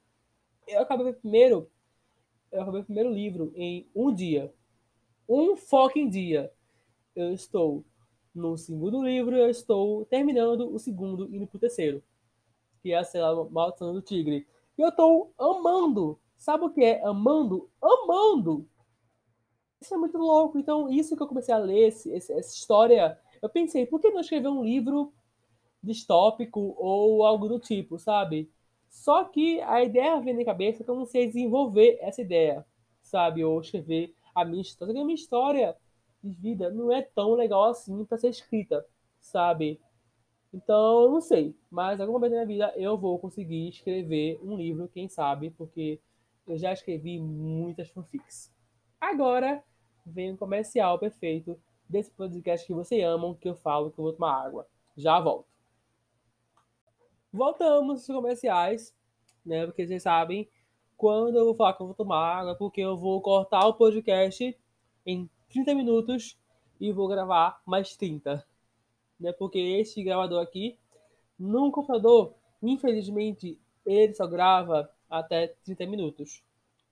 Eu 0.69 0.83
acabei 0.83 1.11
o 1.11 1.15
primeiro, 1.15 1.71
eu 2.53 2.61
acabei 2.61 2.83
o 2.83 2.85
primeiro 2.85 3.11
livro 3.11 3.51
em 3.57 3.89
um 3.97 4.13
dia. 4.13 4.53
Um 5.27 5.57
fucking 5.57 6.11
dia. 6.11 6.53
Eu 7.17 7.33
estou 7.33 7.83
no 8.35 8.59
segundo 8.59 9.03
livro, 9.03 9.35
eu 9.35 9.49
estou 9.49 10.05
terminando 10.05 10.71
o 10.71 10.79
segundo, 10.79 11.35
indo 11.35 11.47
pro 11.47 11.59
terceiro. 11.59 12.03
Que 12.83 12.93
é 12.93 13.03
sei 13.03 13.23
lá, 13.23 13.43
Maldição 13.49 13.95
do 13.95 14.03
Tigre. 14.03 14.47
E 14.77 14.83
eu 14.83 14.89
estou 14.89 15.33
amando. 15.39 16.19
Sabe 16.37 16.65
o 16.65 16.71
que 16.71 16.83
é 16.83 17.05
amando? 17.05 17.71
Amando! 17.81 18.69
Isso 19.81 19.95
é 19.95 19.97
muito 19.97 20.19
louco. 20.19 20.59
Então, 20.59 20.89
isso 20.89 21.17
que 21.17 21.23
eu 21.23 21.27
comecei 21.27 21.55
a 21.55 21.59
ler, 21.59 21.89
esse, 21.89 22.13
essa 22.13 22.41
história, 22.41 23.19
eu 23.41 23.49
pensei, 23.49 23.87
por 23.87 24.01
que 24.01 24.11
não 24.11 24.21
escrever 24.21 24.49
um 24.49 24.65
livro 24.65 25.13
distópico 25.83 26.75
ou 26.79 27.25
algo 27.25 27.49
do 27.49 27.59
tipo, 27.59 27.99
sabe? 27.99 28.51
Só 28.89 29.25
que 29.25 29.61
a 29.63 29.83
ideia 29.83 30.21
vem 30.21 30.35
na 30.35 30.45
cabeça 30.45 30.85
que 30.85 30.91
eu 30.91 30.95
não 30.95 31.07
sei 31.07 31.27
desenvolver 31.27 31.99
essa 32.01 32.21
ideia, 32.21 32.65
sabe? 33.03 33.45
Ou 33.45 33.61
escrever 33.61 34.15
a 34.35 34.45
minha 34.45 34.63
história. 34.63 35.01
A 35.01 35.05
minha 35.05 35.15
história 35.15 35.77
de 36.23 36.31
vida 36.31 36.71
não 36.71 36.93
é 36.93 37.03
tão 37.03 37.35
legal 37.35 37.65
assim 37.65 38.05
para 38.05 38.19
ser 38.19 38.29
escrita, 38.29 38.87
sabe? 39.21 39.81
Então, 40.53 41.11
não 41.11 41.21
sei. 41.21 41.57
Mas 41.71 41.99
em 41.99 42.03
algum 42.03 42.13
momento 42.13 42.33
da 42.33 42.45
minha 42.45 42.47
vida 42.47 42.75
eu 42.77 42.97
vou 42.99 43.19
conseguir 43.19 43.69
escrever 43.69 44.39
um 44.43 44.57
livro, 44.57 44.89
quem 44.89 45.09
sabe, 45.09 45.51
porque 45.51 46.01
eu 46.47 46.59
já 46.59 46.73
escrevi 46.73 47.19
muitas 47.19 47.89
fanfics. 47.91 48.53
Agora 49.01 49.63
vem 50.05 50.33
o 50.33 50.37
comercial 50.37 50.99
perfeito 50.99 51.59
desse 51.89 52.11
podcast 52.11 52.67
que 52.67 52.73
vocês 52.73 53.05
amam, 53.05 53.35
que 53.35 53.49
eu 53.49 53.55
falo 53.55 53.91
que 53.91 53.99
eu 53.99 54.05
vou 54.05 54.13
tomar 54.13 54.45
água. 54.45 54.67
Já 54.97 55.19
volto. 55.21 55.47
Voltamos 57.33 58.09
aos 58.09 58.17
comerciais, 58.17 58.95
né? 59.45 59.65
Porque 59.65 59.87
vocês 59.87 60.03
sabem 60.03 60.49
quando 60.97 61.37
eu 61.37 61.47
vou 61.47 61.55
falar 61.55 61.73
que 61.73 61.83
eu 61.83 61.87
vou 61.87 61.95
tomar 61.95 62.19
água, 62.19 62.55
porque 62.55 62.81
eu 62.81 62.97
vou 62.97 63.21
cortar 63.21 63.67
o 63.67 63.75
podcast 63.75 64.57
em 65.07 65.29
30 65.49 65.75
minutos 65.75 66.39
e 66.81 66.93
vou 66.93 67.09
gravar 67.09 67.61
mais 67.67 67.97
30. 67.97 68.45
Né? 69.23 69.33
Porque 69.33 69.59
este 69.59 70.03
gravador 70.03 70.43
aqui, 70.43 70.77
num 71.39 71.71
computador, 71.71 72.35
infelizmente, 72.63 73.59
ele 73.87 74.15
só 74.15 74.27
grava 74.27 74.91
até 75.09 75.49
30 75.65 75.87
minutos. 75.87 76.43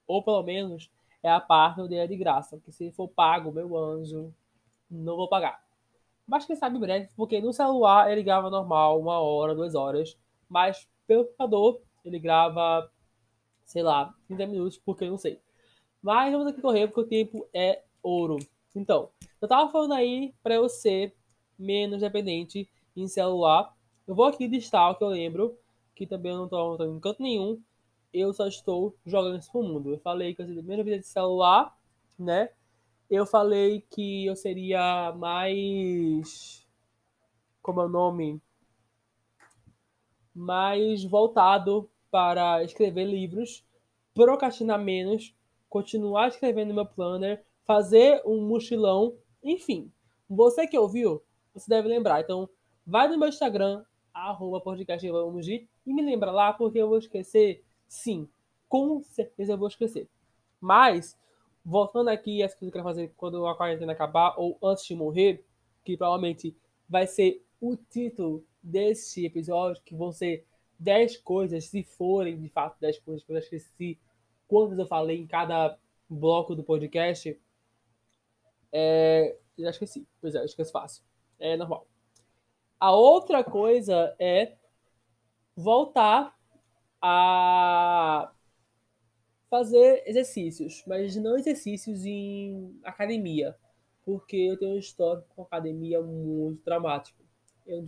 Ou 0.06 0.22
pelo 0.22 0.42
menos 0.42 0.90
é 1.22 1.30
a 1.30 1.40
parte 1.40 1.80
onde 1.80 1.96
é 1.96 2.06
de 2.06 2.16
graça. 2.16 2.56
Porque 2.56 2.72
se 2.72 2.90
for 2.92 3.08
pago, 3.08 3.52
meu 3.52 3.76
anjo, 3.76 4.32
não 4.90 5.16
vou 5.16 5.28
pagar. 5.28 5.62
Mas 6.26 6.46
quem 6.46 6.56
sabe 6.56 6.78
breve, 6.78 7.08
porque 7.16 7.40
no 7.40 7.52
celular 7.52 8.10
ele 8.10 8.22
grava 8.22 8.48
normal, 8.48 9.00
uma 9.00 9.18
hora, 9.18 9.54
duas 9.54 9.74
horas 9.74 10.16
mas 10.50 10.86
pelo 11.06 11.24
computador 11.24 11.80
ele 12.04 12.18
grava, 12.18 12.90
sei 13.64 13.82
lá, 13.82 14.12
30 14.26 14.46
minutos, 14.48 14.78
porque 14.78 15.04
eu 15.04 15.10
não 15.10 15.16
sei. 15.16 15.40
Mas 16.02 16.32
vamos 16.32 16.48
aqui 16.48 16.60
correr, 16.60 16.88
porque 16.88 17.00
o 17.00 17.06
tempo 17.06 17.48
é 17.54 17.82
ouro. 18.02 18.38
Então, 18.74 19.10
eu 19.40 19.46
tava 19.46 19.70
falando 19.70 19.94
aí 19.94 20.34
eu 20.44 20.68
ser 20.68 21.14
menos 21.60 22.00
dependente 22.00 22.68
em 22.96 23.06
celular. 23.06 23.74
Eu 24.06 24.14
vou 24.14 24.26
aqui 24.26 24.46
listar 24.46 24.90
o 24.90 24.94
que 24.96 25.04
eu 25.04 25.08
lembro, 25.08 25.56
que 25.94 26.06
também 26.06 26.32
eu 26.32 26.38
não 26.38 26.48
não 26.48 26.76
tô 26.76 26.84
em 26.84 27.00
canto 27.00 27.22
nenhum. 27.22 27.60
Eu 28.12 28.32
só 28.32 28.46
estou 28.48 28.94
jogando 29.06 29.38
isso 29.38 29.52
pro 29.52 29.62
mundo. 29.62 29.92
Eu 29.92 29.98
falei 29.98 30.34
que 30.34 30.42
eu 30.42 30.46
seria 30.46 30.62
primeira 30.62 30.82
vida 30.82 30.98
de 30.98 31.06
celular, 31.06 31.76
né? 32.18 32.50
Eu 33.08 33.26
falei 33.26 33.84
que 33.90 34.26
eu 34.26 34.34
seria 34.34 35.12
mais. 35.16 36.66
Como 37.62 37.80
é 37.80 37.84
o 37.84 37.88
nome? 37.88 38.40
mais 40.34 41.04
voltado 41.04 41.88
para 42.10 42.62
escrever 42.64 43.04
livros, 43.04 43.64
procrastinar 44.14 44.78
menos, 44.78 45.34
continuar 45.68 46.28
escrevendo 46.28 46.74
meu 46.74 46.86
planner, 46.86 47.44
fazer 47.64 48.22
um 48.24 48.40
mochilão, 48.46 49.14
enfim. 49.42 49.92
Você 50.28 50.66
que 50.66 50.78
ouviu, 50.78 51.22
você 51.52 51.68
deve 51.68 51.88
lembrar. 51.88 52.20
Então, 52.20 52.48
vai 52.86 53.08
no 53.08 53.18
meu 53.18 53.28
Instagram, 53.28 53.84
arroba 54.12 54.60
podcast 54.60 55.06
e 55.06 55.92
me 55.92 56.02
lembra 56.02 56.30
lá, 56.30 56.52
porque 56.52 56.78
eu 56.78 56.88
vou 56.88 56.98
esquecer. 56.98 57.64
Sim, 57.88 58.28
com 58.68 59.02
certeza 59.02 59.52
eu 59.52 59.58
vou 59.58 59.68
esquecer. 59.68 60.08
Mas, 60.60 61.18
voltando 61.64 62.08
aqui 62.08 62.42
as 62.42 62.52
coisas 62.52 62.58
que 62.58 62.66
eu 62.66 62.72
quero 62.72 62.84
fazer 62.84 63.12
quando 63.16 63.46
a 63.46 63.56
quarentena 63.56 63.92
acabar, 63.92 64.34
ou 64.36 64.58
antes 64.62 64.84
de 64.84 64.94
morrer, 64.94 65.44
que 65.84 65.96
provavelmente 65.96 66.56
vai 66.88 67.06
ser 67.06 67.44
o 67.60 67.76
título 67.76 68.44
desse 68.62 69.24
episódio, 69.24 69.82
que 69.84 69.94
vão 69.94 70.12
ser 70.12 70.46
10 70.78 71.18
coisas, 71.18 71.64
se 71.64 71.82
forem 71.82 72.38
de 72.38 72.48
fato 72.48 72.78
10 72.80 72.98
coisas 73.00 73.24
que 73.24 73.32
eu 73.32 73.38
esqueci 73.38 73.98
quantas 74.50 74.78
eu 74.80 74.86
falei 74.86 75.16
em 75.16 75.26
cada 75.28 75.78
bloco 76.08 76.56
do 76.56 76.64
podcast. 76.64 77.40
É, 78.72 79.36
já 79.56 79.70
esqueci. 79.70 80.06
Pois 80.20 80.34
é, 80.34 80.44
esqueço 80.44 80.72
fácil. 80.72 81.04
É 81.40 81.56
normal. 81.56 81.86
A 82.80 82.92
outra 82.92 83.44
coisa 83.44 84.14
é 84.18 84.56
voltar 85.56 86.34
a 87.02 88.32
fazer 89.48 90.02
exercícios, 90.06 90.84
mas 90.86 91.16
não 91.16 91.36
exercícios 91.36 92.04
em 92.04 92.78
academia, 92.84 93.56
porque 94.04 94.36
eu 94.36 94.58
tenho 94.58 94.74
um 94.74 94.78
histórico 94.78 95.26
com 95.34 95.42
academia 95.42 96.00
muito 96.00 96.62
dramático 96.64 97.20
eu 97.66 97.82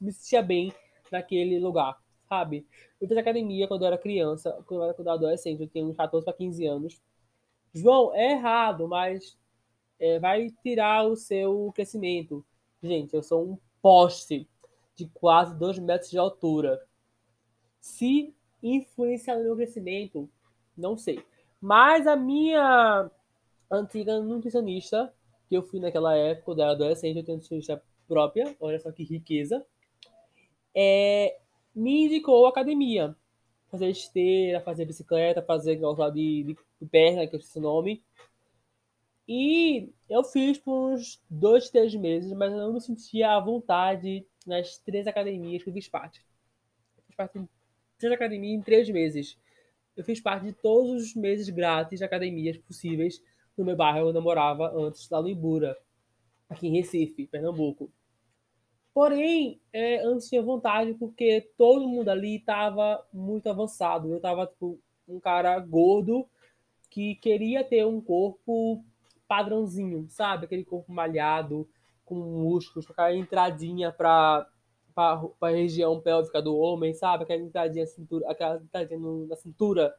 me 0.00 0.12
sentia 0.12 0.42
bem 0.42 0.72
naquele 1.10 1.58
lugar, 1.58 1.96
sabe? 2.28 2.66
Eu 3.00 3.08
fiz 3.08 3.16
academia 3.16 3.68
quando 3.68 3.82
eu 3.82 3.88
era 3.88 3.98
criança, 3.98 4.52
quando 4.66 4.82
eu 4.82 4.90
era, 4.90 5.12
adolescente, 5.14 5.60
eu 5.62 5.68
tinha 5.68 5.84
uns 5.84 5.96
14 5.96 6.24
para 6.24 6.34
15 6.34 6.66
anos. 6.66 7.00
João, 7.74 8.14
é 8.14 8.32
errado, 8.32 8.88
mas 8.88 9.38
é, 9.98 10.18
vai 10.18 10.50
tirar 10.62 11.06
o 11.06 11.16
seu 11.16 11.72
crescimento. 11.74 12.44
Gente, 12.82 13.14
eu 13.14 13.22
sou 13.22 13.44
um 13.44 13.58
poste 13.82 14.48
de 14.96 15.06
quase 15.08 15.54
2 15.58 15.78
metros 15.78 16.10
de 16.10 16.18
altura. 16.18 16.80
Se 17.80 18.34
influenciar 18.62 19.36
no 19.36 19.44
meu 19.44 19.56
crescimento, 19.56 20.28
não 20.76 20.96
sei. 20.96 21.22
Mas 21.60 22.06
a 22.06 22.16
minha 22.16 23.10
antiga 23.70 24.20
nutricionista, 24.20 25.12
que 25.48 25.56
eu 25.56 25.62
fui 25.62 25.78
naquela 25.78 26.16
época, 26.16 26.44
quando 26.44 26.58
eu 26.58 26.64
era 26.64 26.72
adolescente, 26.72 27.18
eu 27.18 27.24
tenho 27.24 27.36
nutricionista 27.36 27.82
própria, 28.08 28.56
olha 28.58 28.78
só 28.80 28.90
que 28.90 29.04
riqueza, 29.04 29.64
é, 30.74 31.38
me 31.74 32.06
indicou 32.06 32.46
academia. 32.46 33.14
Fazer 33.70 33.88
esteira, 33.88 34.60
fazer 34.60 34.84
bicicleta, 34.84 35.42
fazer 35.42 35.74
igual 35.74 35.94
de, 36.10 36.56
de, 36.80 36.86
perna, 36.88 37.26
que 37.26 37.36
eu 37.36 37.38
esqueci 37.38 37.58
o 37.58 37.62
nome. 37.62 38.02
E 39.32 39.92
eu 40.08 40.24
fiz 40.24 40.58
por 40.58 40.92
uns 40.92 41.22
dois, 41.30 41.70
três 41.70 41.94
meses, 41.94 42.32
mas 42.32 42.50
eu 42.50 42.58
não 42.58 42.72
me 42.72 42.80
sentia 42.80 43.30
à 43.30 43.38
vontade 43.38 44.26
nas 44.44 44.76
três 44.78 45.06
academias 45.06 45.62
que 45.62 45.70
eu 45.70 45.72
fiz 45.72 45.86
parte. 45.86 46.20
Eu 46.96 47.04
fiz 47.04 47.14
parte 47.14 47.38
de 47.38 47.48
três 47.96 48.12
academias 48.12 48.58
em 48.58 48.60
três 48.60 48.90
meses. 48.90 49.38
Eu 49.96 50.02
fiz 50.02 50.20
parte 50.20 50.46
de 50.46 50.52
todos 50.52 51.00
os 51.00 51.14
meses 51.14 51.48
grátis 51.48 52.00
de 52.00 52.04
academias 52.04 52.56
possíveis 52.58 53.22
no 53.56 53.64
meu 53.64 53.76
bairro 53.76 54.08
onde 54.08 54.18
eu 54.18 54.22
morava 54.22 54.68
antes, 54.76 55.08
lá 55.08 55.22
no 55.22 55.28
Ibura. 55.28 55.78
aqui 56.48 56.66
em 56.66 56.72
Recife, 56.72 57.28
Pernambuco. 57.28 57.88
Porém, 58.92 59.60
é, 59.72 60.04
antes 60.04 60.28
tinha 60.28 60.42
vontade 60.42 60.92
porque 60.94 61.52
todo 61.56 61.86
mundo 61.86 62.08
ali 62.08 62.38
estava 62.38 63.06
muito 63.12 63.48
avançado. 63.48 64.10
Eu 64.10 64.16
estava 64.16 64.44
tipo 64.44 64.80
um 65.06 65.20
cara 65.20 65.56
gordo 65.60 66.28
que 66.90 67.14
queria 67.14 67.62
ter 67.62 67.86
um 67.86 68.00
corpo 68.00 68.84
padrãozinho, 69.30 70.08
sabe? 70.08 70.46
Aquele 70.46 70.64
corpo 70.64 70.92
malhado, 70.92 71.68
com 72.04 72.16
músculos, 72.16 72.84
com 72.84 72.92
aquela 72.92 73.14
entradinha 73.14 73.92
para 73.92 74.44
para 74.92 75.22
a 75.42 75.48
região 75.50 76.00
pélvica 76.00 76.42
do 76.42 76.56
homem, 76.56 76.92
sabe? 76.92 77.22
Aquela 77.22 77.40
entradinha, 77.40 77.86
cintura, 77.86 78.28
aquela 78.28 78.56
entradinha 78.56 78.98
na 79.28 79.36
cintura. 79.36 79.94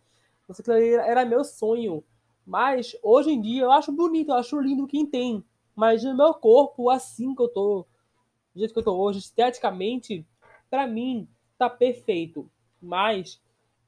Não 0.48 0.54
sei, 0.54 0.96
era 0.96 1.24
meu 1.24 1.46
sonho. 1.46 2.04
Mas 2.46 2.94
hoje 3.02 3.32
em 3.32 3.42
dia 3.42 3.64
eu 3.64 3.72
acho 3.72 3.90
bonito, 3.94 4.32
eu 4.32 4.36
acho 4.36 4.60
lindo 4.60 4.86
quem 4.86 5.06
tem. 5.06 5.46
Mas 5.74 6.04
no 6.04 6.16
meu 6.16 6.34
corpo, 6.34 6.90
assim 6.90 7.34
que 7.34 7.42
eu 7.42 7.48
tô, 7.48 7.88
do 8.54 8.60
jeito 8.60 8.74
que 8.74 8.80
eu 8.80 8.84
tô 8.84 8.98
hoje, 8.98 9.20
esteticamente, 9.20 10.28
para 10.70 10.86
mim, 10.86 11.26
tá 11.58 11.70
perfeito. 11.70 12.52
Mas 12.82 13.42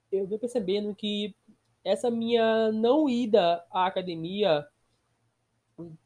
eu 0.09 0.25
venho 0.25 0.39
percebendo 0.39 0.95
que 0.95 1.35
essa 1.83 2.09
minha 2.09 2.71
não 2.71 3.09
ida 3.09 3.61
à 3.69 3.85
academia 3.85 4.65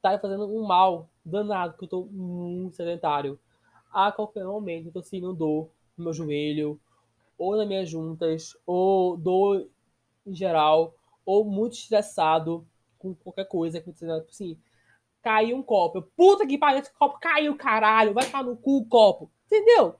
tá 0.01 0.17
fazendo 0.19 0.45
um 0.45 0.65
mal 0.65 1.09
danado, 1.23 1.73
porque 1.73 1.85
eu 1.85 1.89
tô 1.89 2.05
muito 2.05 2.75
sedentário. 2.75 3.39
A 3.91 4.11
qualquer 4.11 4.45
momento 4.45 4.87
eu 4.87 4.91
tô 4.91 5.01
sentindo 5.01 5.33
dor 5.33 5.69
no 5.97 6.05
meu 6.05 6.13
joelho, 6.13 6.79
ou 7.37 7.55
nas 7.55 7.67
minhas 7.67 7.89
juntas, 7.89 8.55
ou 8.65 9.17
dor 9.17 9.67
em 10.25 10.35
geral, 10.35 10.93
ou 11.25 11.45
muito 11.45 11.73
estressado 11.73 12.65
com 12.97 13.13
qualquer 13.13 13.45
coisa 13.45 13.79
que 13.79 13.93
assim, 14.29 14.57
caiu 15.21 15.57
um 15.57 15.63
copo. 15.63 16.01
Puta 16.15 16.47
que 16.47 16.57
pariu, 16.57 16.79
esse 16.79 16.93
copo 16.93 17.19
caiu, 17.19 17.55
caralho, 17.55 18.13
vai 18.13 18.23
ficar 18.23 18.43
no 18.43 18.57
cu 18.57 18.77
o 18.77 18.85
copo. 18.85 19.29
Entendeu? 19.45 19.95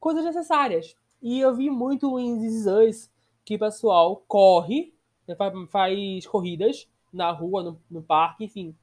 Coisas 0.00 0.24
necessárias. 0.24 0.96
E 1.20 1.40
eu 1.40 1.54
vi 1.54 1.70
muito 1.70 2.18
em 2.18 2.38
This 2.38 3.12
que 3.44 3.56
o 3.56 3.58
pessoal 3.58 4.22
corre, 4.28 4.94
né, 5.26 5.36
faz 5.68 6.26
corridas 6.26 6.88
na 7.12 7.30
rua, 7.30 7.62
no, 7.62 7.82
no 7.90 8.02
parque, 8.02 8.44
enfim, 8.44 8.76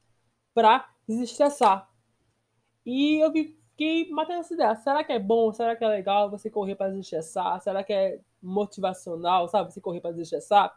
pra 0.54 0.88
desestressar. 1.08 1.88
E 2.84 3.22
eu 3.24 3.32
fiquei 3.32 4.08
matando 4.10 4.40
essa 4.40 4.54
ideia. 4.54 4.76
Será 4.76 5.04
que 5.04 5.12
é 5.12 5.18
bom? 5.18 5.52
Será 5.52 5.76
que 5.76 5.84
é 5.84 5.88
legal 5.88 6.30
você 6.30 6.50
correr 6.50 6.74
para 6.74 6.90
desestressar? 6.90 7.60
Será 7.60 7.82
que 7.84 7.92
é 7.92 8.20
motivacional, 8.42 9.48
sabe? 9.48 9.72
Você 9.72 9.80
correr 9.80 10.00
para 10.00 10.12
desestressar? 10.12 10.74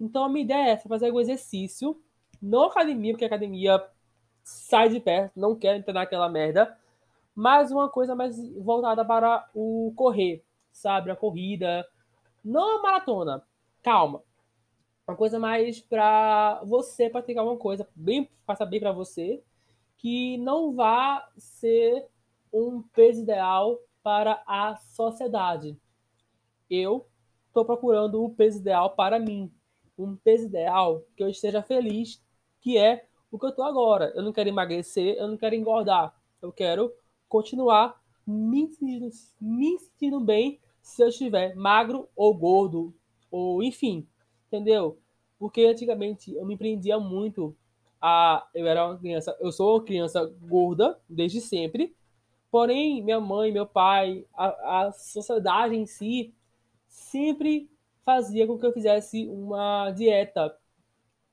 Então 0.00 0.24
a 0.24 0.28
minha 0.28 0.44
ideia 0.44 0.68
é 0.68 0.70
essa, 0.70 0.88
fazer 0.88 1.06
algum 1.06 1.20
exercício, 1.20 2.00
não 2.40 2.64
academia, 2.64 3.12
porque 3.12 3.24
academia 3.24 3.82
sai 4.42 4.88
de 4.88 5.00
perto, 5.00 5.38
não 5.38 5.56
quero 5.56 5.78
entrar 5.78 5.94
naquela 5.94 6.28
merda, 6.28 6.76
mas 7.34 7.72
uma 7.72 7.88
coisa 7.88 8.14
mais 8.14 8.36
voltada 8.58 9.04
para 9.04 9.48
o 9.54 9.92
correr, 9.96 10.44
sabe? 10.72 11.10
A 11.10 11.16
corrida, 11.16 11.86
não 12.44 12.78
a 12.78 12.82
maratona, 12.82 13.42
calma. 13.82 14.22
Uma 15.06 15.16
coisa 15.16 15.38
mais 15.38 15.80
para 15.80 16.62
você 16.64 17.10
praticar 17.10 17.44
uma 17.44 17.58
coisa 17.58 17.86
bem, 17.94 18.26
faça 18.46 18.64
bem 18.64 18.80
para 18.80 18.90
você, 18.90 19.42
que 19.98 20.38
não 20.38 20.72
vá 20.72 21.28
ser 21.36 22.06
um 22.50 22.80
peso 22.80 23.20
ideal 23.20 23.78
para 24.02 24.42
a 24.46 24.76
sociedade. 24.76 25.78
Eu 26.70 27.06
estou 27.48 27.66
procurando 27.66 28.24
o 28.24 28.30
peso 28.30 28.60
ideal 28.60 28.94
para 28.96 29.18
mim, 29.18 29.52
um 29.98 30.16
peso 30.16 30.46
ideal 30.46 31.04
que 31.14 31.22
eu 31.22 31.28
esteja 31.28 31.62
feliz, 31.62 32.22
que 32.58 32.78
é 32.78 33.06
o 33.30 33.38
que 33.38 33.44
eu 33.44 33.50
estou 33.50 33.66
agora. 33.66 34.10
Eu 34.14 34.22
não 34.22 34.32
quero 34.32 34.48
emagrecer, 34.48 35.16
eu 35.18 35.28
não 35.28 35.36
quero 35.36 35.54
engordar. 35.54 36.14
Eu 36.40 36.50
quero 36.50 36.90
continuar 37.28 38.00
me 38.26 38.68
sentindo, 38.68 39.10
me 39.38 39.78
sentindo 39.78 40.18
bem 40.18 40.58
se 40.80 41.02
eu 41.02 41.08
estiver 41.08 41.54
magro 41.54 42.08
ou 42.16 42.32
gordo, 42.32 42.94
ou 43.30 43.62
enfim, 43.62 44.08
entendeu? 44.54 44.98
Porque 45.38 45.62
antigamente 45.64 46.32
eu 46.34 46.46
me 46.46 46.56
prendia 46.56 46.98
muito 46.98 47.56
a. 48.00 48.46
Eu 48.54 48.66
era 48.66 48.86
uma 48.86 48.98
criança, 48.98 49.36
eu 49.40 49.50
sou 49.50 49.76
uma 49.76 49.84
criança 49.84 50.24
gorda 50.42 50.98
desde 51.08 51.40
sempre, 51.40 51.94
porém 52.50 53.02
minha 53.02 53.20
mãe, 53.20 53.52
meu 53.52 53.66
pai, 53.66 54.24
a, 54.34 54.86
a 54.86 54.92
sociedade 54.92 55.74
em 55.74 55.86
si 55.86 56.32
sempre 56.88 57.68
fazia 58.04 58.46
com 58.46 58.58
que 58.58 58.66
eu 58.66 58.72
fizesse 58.72 59.26
uma 59.28 59.90
dieta, 59.90 60.56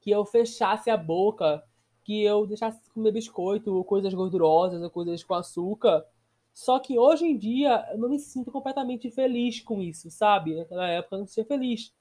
que 0.01 0.09
eu 0.09 0.25
fechasse 0.25 0.89
a 0.89 0.97
boca, 0.97 1.63
que 2.03 2.23
eu 2.23 2.47
deixasse 2.47 2.83
de 2.83 2.89
comer 2.89 3.11
biscoito, 3.11 3.73
ou 3.75 3.83
coisas 3.83 4.13
gordurosas, 4.13 4.81
ou 4.81 4.89
coisas 4.89 5.23
com 5.23 5.35
açúcar. 5.35 6.05
Só 6.53 6.79
que 6.79 6.97
hoje 6.97 7.25
em 7.25 7.37
dia 7.37 7.87
eu 7.91 7.97
não 7.97 8.09
me 8.09 8.19
sinto 8.19 8.51
completamente 8.51 9.09
feliz 9.11 9.61
com 9.61 9.81
isso, 9.81 10.09
sabe? 10.09 10.55
Naquela 10.55 10.87
época 10.87 11.15
eu 11.15 11.19
não 11.19 11.25
me 11.25 11.29
sentia 11.29 11.45
feliz. 11.45 11.93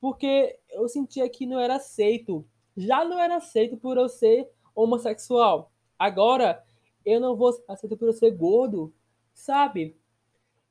Porque 0.00 0.58
eu 0.70 0.88
sentia 0.88 1.28
que 1.28 1.46
não 1.46 1.58
era 1.58 1.76
aceito. 1.76 2.46
Já 2.76 3.04
não 3.04 3.18
era 3.18 3.36
aceito 3.36 3.76
por 3.76 3.96
eu 3.96 4.08
ser 4.08 4.48
homossexual. 4.74 5.72
Agora 5.98 6.62
eu 7.04 7.20
não 7.20 7.36
vou 7.36 7.52
ser 7.52 7.64
aceito 7.66 7.96
por 7.96 8.08
eu 8.08 8.12
ser 8.12 8.30
gordo, 8.30 8.92
sabe? 9.34 9.96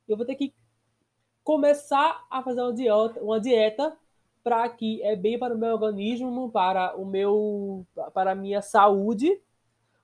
Eu 0.07 0.15
vou 0.15 0.25
ter 0.25 0.35
que 0.35 0.53
começar 1.43 2.25
a 2.29 2.41
fazer 2.41 2.61
uma 2.61 2.73
dieta, 2.73 3.21
uma 3.21 3.39
dieta 3.39 3.97
para 4.43 4.69
que 4.69 5.01
é 5.03 5.15
bem 5.15 5.37
para 5.37 5.55
o 5.55 5.57
meu 5.57 5.73
organismo, 5.73 6.49
para 6.49 6.95
o 6.95 7.05
meu 7.05 7.85
para 8.13 8.31
a 8.31 8.35
minha 8.35 8.61
saúde. 8.61 9.41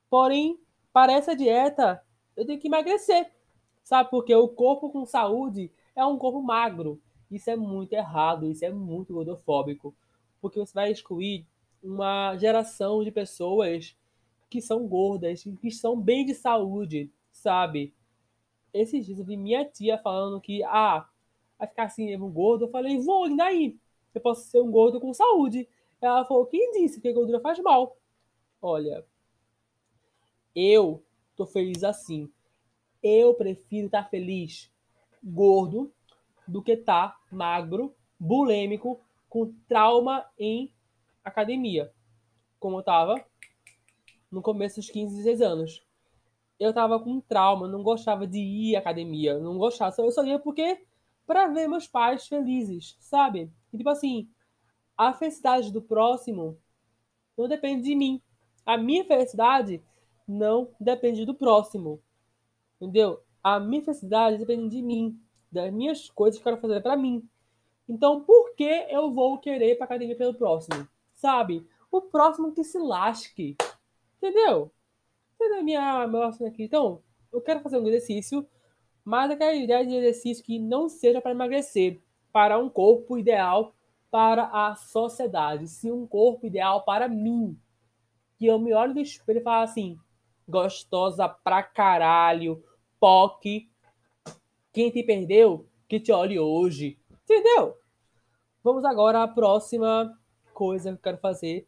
Porém, 0.09 0.59
para 0.91 1.13
essa 1.13 1.35
dieta, 1.35 2.03
eu 2.35 2.45
tenho 2.45 2.59
que 2.59 2.67
emagrecer. 2.67 3.31
Sabe? 3.83 4.09
Porque 4.09 4.33
o 4.35 4.47
corpo 4.49 4.89
com 4.89 5.05
saúde 5.05 5.71
é 5.95 6.05
um 6.05 6.17
corpo 6.17 6.41
magro. 6.41 7.01
Isso 7.33 7.49
é 7.49 7.55
muito 7.55 7.93
errado, 7.93 8.49
isso 8.51 8.63
é 8.63 8.71
muito 8.71 9.13
gordofóbico. 9.13 9.95
Porque 10.39 10.59
você 10.59 10.73
vai 10.73 10.91
excluir 10.91 11.45
uma 11.81 12.37
geração 12.37 13.03
de 13.03 13.11
pessoas 13.11 13.97
que 14.49 14.61
são 14.61 14.87
gordas, 14.87 15.43
que 15.59 15.71
são 15.71 15.99
bem 15.99 16.25
de 16.25 16.35
saúde, 16.35 17.11
sabe? 17.31 17.93
Esses 18.71 19.05
dias 19.05 19.17
eu 19.17 19.25
vi 19.25 19.35
minha 19.35 19.65
tia 19.65 19.97
falando 19.97 20.39
que, 20.39 20.63
ah, 20.63 21.09
vai 21.57 21.67
ficar 21.67 21.85
assim 21.85 22.05
mesmo 22.05 22.29
gordo. 22.29 22.65
Eu 22.65 22.69
falei, 22.69 22.99
vou, 22.99 23.27
e 23.27 23.35
daí? 23.35 23.77
Eu 24.13 24.21
posso 24.21 24.43
ser 24.43 24.61
um 24.61 24.69
gordo 24.69 24.99
com 24.99 25.13
saúde. 25.13 25.67
Ela 25.99 26.23
falou, 26.25 26.45
quem 26.45 26.71
disse 26.71 27.01
que 27.01 27.11
gordura 27.11 27.39
faz 27.39 27.59
mal? 27.59 27.97
Olha, 28.61 29.05
eu 30.55 31.03
tô 31.35 31.45
feliz 31.45 31.83
assim. 31.83 32.29
Eu 33.01 33.33
prefiro 33.33 33.87
estar 33.87 34.03
tá 34.03 34.09
feliz 34.09 34.71
gordo 35.23 35.91
do 36.47 36.61
que 36.61 36.77
tá 36.77 37.15
magro, 37.31 37.95
bulêmico, 38.19 38.99
com 39.29 39.53
trauma 39.67 40.25
em 40.37 40.73
academia. 41.23 41.91
Como 42.59 42.77
eu 42.77 42.83
tava 42.83 43.23
no 44.31 44.41
começo 44.41 44.77
dos 44.77 44.89
15, 44.89 45.15
16 45.15 45.41
anos. 45.41 45.85
Eu 46.59 46.73
tava 46.73 46.99
com 46.99 47.21
trauma, 47.21 47.67
não 47.67 47.83
gostava 47.83 48.25
de 48.25 48.39
ir 48.39 48.75
à 48.75 48.79
academia, 48.79 49.37
não 49.39 49.57
gostava. 49.57 49.95
Eu 49.99 50.11
só 50.11 50.23
ia 50.23 50.39
porque 50.39 50.85
para 51.25 51.47
ver 51.47 51.67
meus 51.67 51.87
pais 51.87 52.27
felizes, 52.27 52.97
sabe? 52.99 53.51
E 53.71 53.77
tipo 53.77 53.89
assim, 53.89 54.29
a 54.97 55.13
felicidade 55.13 55.71
do 55.71 55.81
próximo 55.81 56.57
não 57.37 57.47
depende 57.47 57.83
de 57.83 57.95
mim. 57.95 58.21
A 58.65 58.77
minha 58.77 59.03
felicidade 59.03 59.83
não 60.27 60.69
depende 60.79 61.25
do 61.25 61.33
próximo. 61.33 62.01
Entendeu? 62.79 63.21
A 63.43 63.59
minha 63.59 63.83
felicidade 63.83 64.37
depende 64.37 64.69
de 64.69 64.81
mim, 64.81 65.19
das 65.53 65.71
minhas 65.71 66.09
coisas 66.09 66.39
que 66.39 66.47
eu 66.47 66.53
quero 66.53 66.61
fazer 66.61 66.81
para 66.81 66.97
mim. 66.97 67.27
Então, 67.87 68.21
por 68.21 68.55
que 68.55 68.87
eu 68.89 69.11
vou 69.11 69.37
querer 69.37 69.71
ir 69.71 69.75
pra 69.75 69.85
academia 69.85 70.15
pelo 70.15 70.33
próximo? 70.33 70.87
Sabe? 71.13 71.67
O 71.91 72.01
próximo 72.01 72.53
que 72.53 72.63
se 72.63 72.77
lasque. 72.77 73.55
Entendeu? 74.17 74.71
Entendeu 75.35 75.63
minha, 75.63 76.07
minha 76.07 76.27
aqui? 76.27 76.63
Então, 76.63 77.01
eu 77.31 77.41
quero 77.41 77.59
fazer 77.59 77.77
um 77.77 77.87
exercício 77.87 78.47
mas 79.03 79.29
aquela 79.29 79.53
ideia 79.53 79.85
de 79.85 79.95
exercício 79.95 80.43
que 80.43 80.57
não 80.57 80.87
seja 80.87 81.19
para 81.19 81.31
emagrecer, 81.31 82.01
para 82.31 82.57
um 82.57 82.69
corpo 82.69 83.17
ideal 83.17 83.75
para 84.09 84.45
a 84.45 84.75
sociedade, 84.75 85.67
sim 85.67 85.91
um 85.91 86.07
corpo 86.07 86.45
ideal 86.45 86.83
para 86.83 87.07
mim. 87.07 87.59
Que 88.37 88.45
eu 88.45 88.59
me 88.59 88.73
olho 88.73 88.93
no 88.93 89.01
espelho 89.01 89.39
e 89.39 89.43
falo 89.43 89.63
assim, 89.63 89.99
gostosa 90.47 91.27
pra 91.27 91.63
caralho, 91.63 92.63
POC, 92.99 93.69
quem 94.73 94.89
te 94.89 95.03
perdeu, 95.03 95.67
que 95.87 95.99
te 95.99 96.11
olhe 96.11 96.39
hoje. 96.39 96.97
Entendeu? 97.23 97.77
Vamos 98.63 98.83
agora 98.83 99.23
à 99.23 99.27
próxima 99.27 100.17
coisa 100.53 100.89
que 100.91 100.97
eu 100.97 101.01
quero 101.01 101.17
fazer 101.19 101.67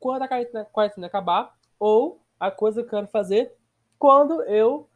quando 0.00 0.22
a 0.22 0.28
quarentena 0.64 1.06
acabar, 1.06 1.56
ou 1.78 2.20
a 2.38 2.50
coisa 2.50 2.82
que 2.82 2.86
eu 2.86 2.90
quero 2.90 3.08
fazer 3.08 3.54
quando 3.98 4.42
eu 4.42 4.88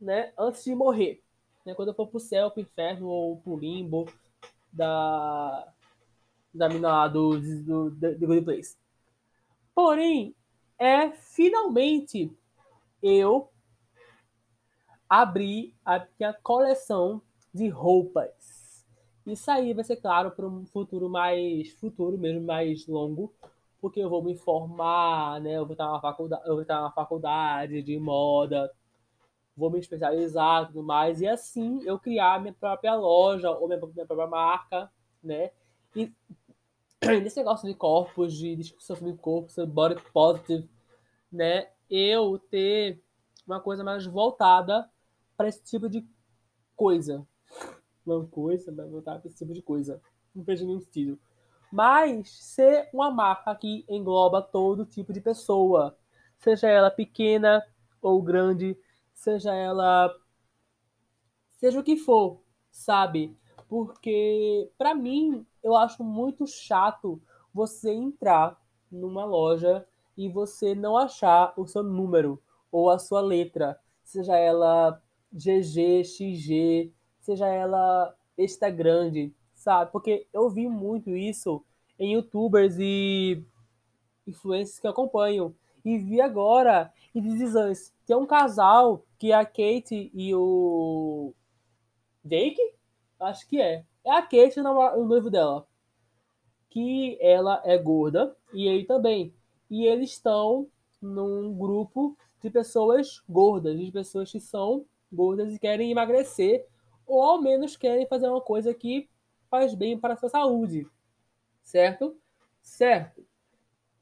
né, 0.00 0.32
antes 0.38 0.64
de 0.64 0.74
morrer. 0.74 1.22
Né, 1.64 1.74
quando 1.74 1.88
eu 1.88 1.94
for 1.94 2.06
pro 2.06 2.18
céu, 2.18 2.50
pro 2.50 2.62
inferno 2.62 3.08
ou 3.08 3.36
pro 3.38 3.56
limbo 3.56 4.06
da, 4.72 5.72
da 6.54 6.68
mina 6.68 6.88
lá 6.88 7.08
do, 7.08 7.38
do, 7.38 7.90
do, 7.90 8.18
do 8.18 8.26
Good 8.26 8.42
Place. 8.42 8.76
Porém, 9.74 10.34
é 10.78 11.10
finalmente 11.10 12.32
eu 13.02 13.50
abrir 15.10 15.74
a 15.84 16.06
minha 16.16 16.32
coleção 16.32 17.20
de 17.52 17.68
roupas. 17.68 18.86
Isso 19.26 19.50
aí 19.50 19.74
vai 19.74 19.82
ser 19.82 19.96
claro 19.96 20.30
para 20.30 20.46
um 20.46 20.64
futuro 20.64 21.10
mais 21.10 21.72
futuro 21.72 22.16
mesmo, 22.16 22.46
mais 22.46 22.86
longo, 22.86 23.34
porque 23.80 23.98
eu 23.98 24.08
vou 24.08 24.22
me 24.22 24.36
formar, 24.36 25.40
né? 25.40 25.56
Eu 25.56 25.66
vou 25.66 25.72
estar 25.72 25.90
na 25.90 26.00
faculdade, 26.00 26.42
eu 26.46 26.52
vou 26.52 26.62
estar 26.62 26.80
na 26.80 26.92
faculdade 26.92 27.82
de 27.82 27.98
moda, 27.98 28.72
vou 29.56 29.68
me 29.68 29.80
especializar 29.80 30.68
tudo 30.68 30.82
mais, 30.84 31.20
e 31.20 31.26
assim 31.26 31.82
eu 31.84 31.98
criar 31.98 32.40
minha 32.40 32.54
própria 32.54 32.94
loja 32.94 33.50
ou 33.50 33.66
minha, 33.66 33.80
minha 33.80 34.06
própria 34.06 34.28
marca, 34.28 34.90
né? 35.22 35.50
E 35.96 36.12
nesse 37.20 37.36
negócio 37.36 37.68
de 37.68 37.74
corpos, 37.74 38.32
de 38.32 38.54
discussão 38.54 38.94
sobre 38.94 39.14
corpo, 39.14 39.50
sobre 39.50 39.70
body 39.72 40.00
positive, 40.12 40.68
né? 41.32 41.68
Eu 41.90 42.38
ter 42.38 43.02
uma 43.44 43.60
coisa 43.60 43.82
mais 43.82 44.06
voltada 44.06 44.88
para 45.40 45.48
esse 45.48 45.64
tipo 45.64 45.88
de 45.88 46.06
coisa. 46.76 47.26
Não 48.04 48.26
coisa, 48.26 48.70
mas 48.70 48.90
voltada 48.90 49.20
para 49.20 49.28
esse 49.28 49.38
tipo 49.38 49.54
de 49.54 49.62
coisa. 49.62 49.98
Não 50.34 50.44
vejo 50.44 50.66
nenhum 50.66 50.80
sentido. 50.80 51.18
Mas 51.72 52.28
ser 52.44 52.90
uma 52.92 53.10
marca 53.10 53.54
que 53.54 53.82
engloba 53.88 54.42
todo 54.42 54.84
tipo 54.84 55.14
de 55.14 55.20
pessoa, 55.22 55.96
seja 56.36 56.68
ela 56.68 56.90
pequena 56.90 57.64
ou 58.02 58.20
grande, 58.20 58.78
seja 59.14 59.54
ela 59.54 60.14
seja 61.52 61.80
o 61.80 61.82
que 61.82 61.96
for, 61.96 62.42
sabe? 62.70 63.34
Porque 63.66 64.70
para 64.76 64.94
mim 64.94 65.46
eu 65.62 65.74
acho 65.74 66.04
muito 66.04 66.46
chato 66.46 67.18
você 67.50 67.90
entrar 67.90 68.60
numa 68.92 69.24
loja 69.24 69.88
e 70.18 70.28
você 70.28 70.74
não 70.74 70.98
achar 70.98 71.54
o 71.56 71.66
seu 71.66 71.82
número 71.82 72.42
ou 72.70 72.90
a 72.90 72.98
sua 72.98 73.22
letra, 73.22 73.80
seja 74.04 74.36
ela 74.36 75.02
GG, 75.32 76.04
XG, 76.04 76.92
seja 77.20 77.46
ela 77.46 78.14
extra 78.36 78.70
grande, 78.70 79.32
sabe? 79.54 79.92
Porque 79.92 80.26
eu 80.32 80.48
vi 80.50 80.68
muito 80.68 81.14
isso 81.16 81.64
em 81.98 82.14
youtubers 82.14 82.76
e 82.78 83.44
influencers 84.26 84.78
que 84.78 84.86
eu 84.86 84.90
acompanho. 84.90 85.54
E 85.84 85.98
vi 85.98 86.20
agora 86.20 86.92
em 87.14 87.22
This 87.22 87.92
Tem 88.06 88.16
um 88.16 88.26
casal 88.26 89.04
que 89.18 89.32
é 89.32 89.34
a 89.34 89.44
Kate 89.44 90.10
e 90.14 90.34
o 90.34 91.32
Jake? 92.24 92.60
Acho 93.18 93.46
que 93.48 93.60
é. 93.60 93.84
É 94.04 94.10
a 94.10 94.22
Kate 94.22 94.60
o 94.60 95.04
noivo 95.04 95.30
dela. 95.30 95.66
Que 96.68 97.18
ela 97.20 97.60
é 97.64 97.76
gorda 97.76 98.36
e 98.52 98.66
ele 98.66 98.84
também. 98.84 99.34
E 99.70 99.84
eles 99.84 100.10
estão 100.10 100.68
num 101.00 101.52
grupo 101.54 102.16
de 102.42 102.50
pessoas 102.50 103.22
gordas, 103.28 103.78
de 103.78 103.90
pessoas 103.90 104.30
que 104.30 104.40
são 104.40 104.84
gordas 105.12 105.52
e 105.54 105.58
querem 105.58 105.90
emagrecer, 105.90 106.66
ou 107.06 107.22
ao 107.22 107.40
menos 107.40 107.76
querem 107.76 108.06
fazer 108.06 108.28
uma 108.28 108.40
coisa 108.40 108.72
que 108.72 109.08
faz 109.50 109.74
bem 109.74 109.98
para 109.98 110.14
a 110.14 110.16
sua 110.16 110.28
saúde. 110.28 110.86
Certo? 111.62 112.16
Certo. 112.62 113.24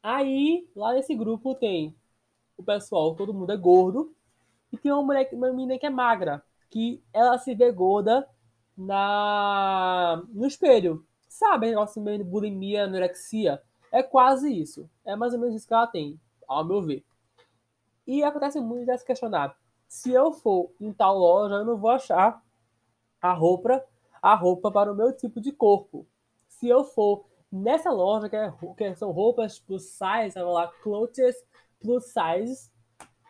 Aí, 0.03 0.69
lá 0.75 0.93
nesse 0.95 1.15
grupo 1.15 1.55
tem 1.55 1.95
o 2.57 2.63
pessoal, 2.63 3.15
todo 3.15 3.35
mundo 3.35 3.53
é 3.53 3.57
gordo, 3.57 4.15
e 4.73 4.77
tem 4.77 4.93
uma 4.93 5.03
mulher, 5.03 5.29
uma 5.33 5.51
menina 5.51 5.79
que 5.79 5.87
é 5.87 5.91
magra, 5.91 6.43
que 6.69 7.03
ela 7.13 7.39
se 7.39 7.55
vê 7.55 7.71
gorda 7.73 8.29
na 8.77 10.23
no 10.29 10.47
espelho. 10.47 11.05
Sabe, 11.29 11.69
negócio 11.69 12.03
meio 12.03 12.19
de 12.19 12.25
bulimia, 12.25 12.85
anorexia? 12.85 13.63
É 13.93 14.03
quase 14.03 14.53
isso. 14.53 14.89
É 15.05 15.17
mais 15.17 15.33
ou 15.33 15.41
menos 15.41 15.55
isso 15.55 15.67
que 15.67 15.75
ela 15.75 15.87
tem, 15.87 16.19
ao 16.47 16.65
meu 16.65 16.83
ver. 16.83 17.05
E 18.07 18.23
acontece 18.23 18.61
muito 18.61 18.87
de 18.87 18.99
se 18.99 19.05
questionar. 19.05 19.57
Se 19.89 20.12
eu 20.12 20.32
for 20.32 20.70
em 20.78 20.93
tal 20.93 21.16
loja, 21.18 21.57
eu 21.57 21.64
não 21.64 21.78
vou 21.78 21.91
achar 21.91 22.43
a 23.20 23.32
roupa, 23.32 23.82
a 24.20 24.34
roupa 24.34 24.70
para 24.70 24.93
o 24.93 24.95
meu 24.95 25.16
tipo 25.16 25.41
de 25.41 25.51
corpo. 25.51 26.07
Se 26.47 26.68
eu 26.68 26.84
for 26.84 27.24
nessa 27.51 27.91
loja, 27.91 28.28
que, 28.28 28.36
é, 28.36 28.53
que 28.76 28.95
são 28.95 29.11
roupas 29.11 29.59
plus 29.59 29.84
size, 29.84 30.39
lá, 30.39 30.68
clothes 30.82 31.34
plus 31.80 32.05
size, 32.05 32.70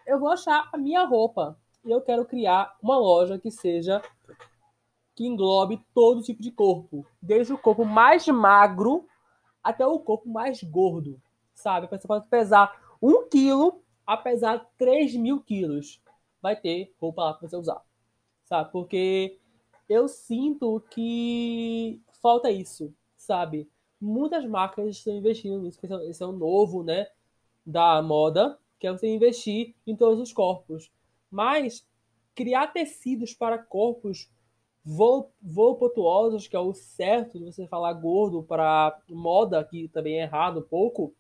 eu 0.05 0.19
vou 0.19 0.31
achar 0.31 0.69
a 0.73 0.77
minha 0.77 1.05
roupa. 1.05 1.57
E 1.85 1.91
eu 1.91 2.01
quero 2.01 2.25
criar 2.25 2.77
uma 2.83 2.99
loja 2.99 3.39
que 3.39 3.51
seja 3.51 4.03
que 5.15 5.27
englobe 5.27 5.85
todo 5.95 6.23
tipo 6.23 6.43
de 6.43 6.51
corpo, 6.51 7.07
desde 7.21 7.53
o 7.53 7.59
corpo 7.59 7.85
mais 7.85 8.27
magro 8.29 9.07
até 9.63 9.87
o 9.87 9.99
corpo 9.99 10.29
mais 10.29 10.63
gordo, 10.63 11.21
sabe? 11.55 11.89
Você 11.89 12.07
pode 12.07 12.27
pesar 12.29 12.97
um 13.03 13.29
quilo 13.29 13.83
a 14.07 14.17
pesar 14.17 14.65
3 14.79 15.17
mil 15.17 15.41
quilos, 15.41 16.01
vai 16.41 16.57
ter 16.57 16.95
roupa 17.01 17.25
lá 17.25 17.35
para 17.35 17.49
você 17.49 17.57
usar, 17.57 17.83
sabe? 18.45 18.71
Porque 18.73 19.39
eu 19.89 20.09
sinto 20.09 20.83
que 20.91 22.01
falta 22.21 22.51
isso, 22.51 22.93
sabe? 23.17 23.69
Muitas 24.01 24.45
marcas 24.45 24.97
estão 24.97 25.17
investindo 25.17 25.61
nisso, 25.61 25.81
esse 26.09 26.23
é 26.23 26.27
o 26.27 26.33
novo, 26.33 26.83
né, 26.83 27.09
da 27.65 28.01
moda, 28.03 28.59
que 28.79 28.87
é 28.87 28.93
você 28.93 29.09
investir 29.09 29.75
em 29.87 29.97
todos 29.97 30.21
os 30.21 30.33
corpos. 30.33 30.91
Mas 31.31 31.87
criar 32.35 32.69
tecidos 32.69 33.35
para 33.35 33.59
corpos 33.59 34.31
voluptuosos, 35.43 36.47
que 36.47 36.57
é 36.57 36.61
o 36.61 36.73
certo 36.73 37.39
de 37.39 37.45
você 37.45 37.67
falar 37.67 37.93
gordo 37.95 38.43
para 38.43 38.99
moda, 39.09 39.63
que 39.65 39.89
também 39.89 40.21
é 40.21 40.23
errado 40.23 40.61
um 40.61 40.63
pouco, 40.63 41.13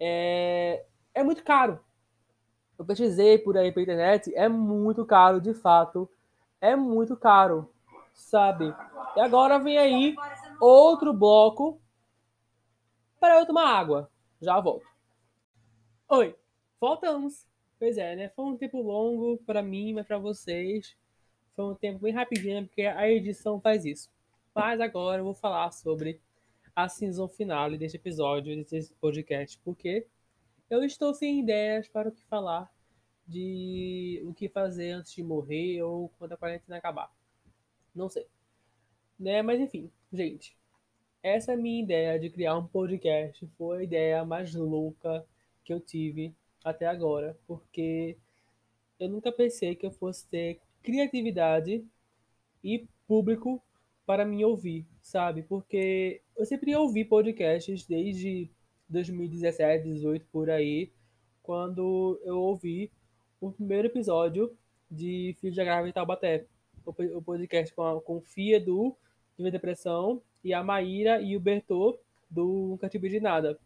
é, 0.00 0.84
é 1.12 1.22
muito 1.22 1.42
caro. 1.42 1.80
Eu 2.78 2.84
pesquisei 2.84 3.38
por 3.38 3.56
aí 3.58 3.72
pela 3.72 3.82
internet, 3.82 4.32
é 4.36 4.48
muito 4.48 5.04
caro, 5.04 5.40
de 5.40 5.52
fato. 5.52 6.08
É 6.60 6.76
muito 6.76 7.16
caro, 7.16 7.68
sabe? 8.14 8.72
E 9.16 9.20
agora 9.20 9.58
vem 9.58 9.76
aí 9.76 10.14
outro 10.60 11.12
bloco 11.12 11.80
para 13.18 13.40
eu 13.40 13.46
tomar 13.46 13.66
água. 13.66 14.08
Já 14.40 14.60
volto. 14.60 14.86
Oi, 16.08 16.36
voltamos. 16.80 17.46
Pois 17.78 17.98
é, 17.98 18.14
né? 18.16 18.28
Foi 18.28 18.44
um 18.44 18.56
tempo 18.56 18.80
longo 18.80 19.38
para 19.38 19.62
mim, 19.62 19.92
mas 19.92 20.06
para 20.06 20.18
vocês 20.18 20.96
foi 21.56 21.64
um 21.64 21.74
tempo 21.74 21.98
bem 21.98 22.12
rapidinho, 22.12 22.66
porque 22.66 22.82
a 22.82 23.08
edição 23.08 23.60
faz 23.60 23.84
isso. 23.84 24.08
Mas 24.54 24.80
agora 24.80 25.20
eu 25.20 25.24
vou 25.24 25.34
falar 25.34 25.72
sobre 25.72 26.20
a 26.74 26.88
season 26.88 27.26
final 27.26 27.70
deste 27.76 27.96
episódio, 27.96 28.56
desse 28.64 28.92
podcast, 28.94 29.58
porque 29.64 30.06
eu 30.70 30.84
estou 30.84 31.14
sem 31.14 31.40
ideias 31.40 31.88
para 31.88 32.08
o 32.08 32.12
que 32.12 32.24
falar 32.24 32.72
de 33.26 34.22
o 34.24 34.32
que 34.32 34.48
fazer 34.48 34.92
antes 34.92 35.12
de 35.12 35.22
morrer 35.22 35.82
ou 35.82 36.10
quando 36.18 36.32
a 36.32 36.36
quarentena 36.36 36.78
acabar. 36.78 37.12
Não 37.94 38.08
sei. 38.08 38.26
Né? 39.18 39.42
Mas 39.42 39.60
enfim, 39.60 39.90
gente. 40.12 40.56
Essa 41.22 41.52
é 41.52 41.56
minha 41.56 41.82
ideia 41.82 42.18
de 42.18 42.30
criar 42.30 42.56
um 42.56 42.66
podcast 42.66 43.46
foi 43.58 43.78
a 43.78 43.82
ideia 43.82 44.24
mais 44.24 44.54
louca 44.54 45.26
que 45.64 45.72
eu 45.72 45.80
tive 45.80 46.32
até 46.64 46.86
agora, 46.86 47.36
porque 47.46 48.16
eu 49.00 49.08
nunca 49.08 49.32
pensei 49.32 49.74
que 49.74 49.84
eu 49.84 49.90
fosse 49.90 50.26
ter 50.28 50.60
criatividade 50.82 51.84
e 52.62 52.86
público 53.06 53.62
para 54.06 54.24
me 54.24 54.44
ouvir, 54.44 54.86
sabe? 55.02 55.42
Porque 55.42 56.22
eu 56.36 56.46
sempre 56.46 56.74
ouvi 56.74 57.04
podcasts 57.04 57.84
desde 57.84 58.50
2017, 58.88 59.84
2018 59.84 60.26
por 60.32 60.50
aí, 60.50 60.90
quando 61.42 62.20
eu 62.24 62.38
ouvi 62.38 62.90
o 63.40 63.50
primeiro 63.52 63.88
episódio 63.88 64.56
de 64.90 65.36
Filhos 65.40 65.56
da 65.56 65.64
Grávida 65.64 65.88
em 65.88 65.92
Taubaté, 65.92 66.46
o 66.84 67.22
podcast 67.22 67.74
com, 67.74 67.82
a, 67.82 68.00
com 68.00 68.20
Fia 68.20 68.58
do 68.58 68.96
Viva 69.36 69.50
Depressão 69.50 70.22
e 70.42 70.54
a 70.54 70.62
Maíra 70.62 71.20
e 71.20 71.36
o 71.36 71.40
Bertô 71.40 71.98
do 72.30 72.68
Nunca 72.70 72.88
Tive 72.88 73.08
de 73.08 73.20
Nada. 73.20 73.58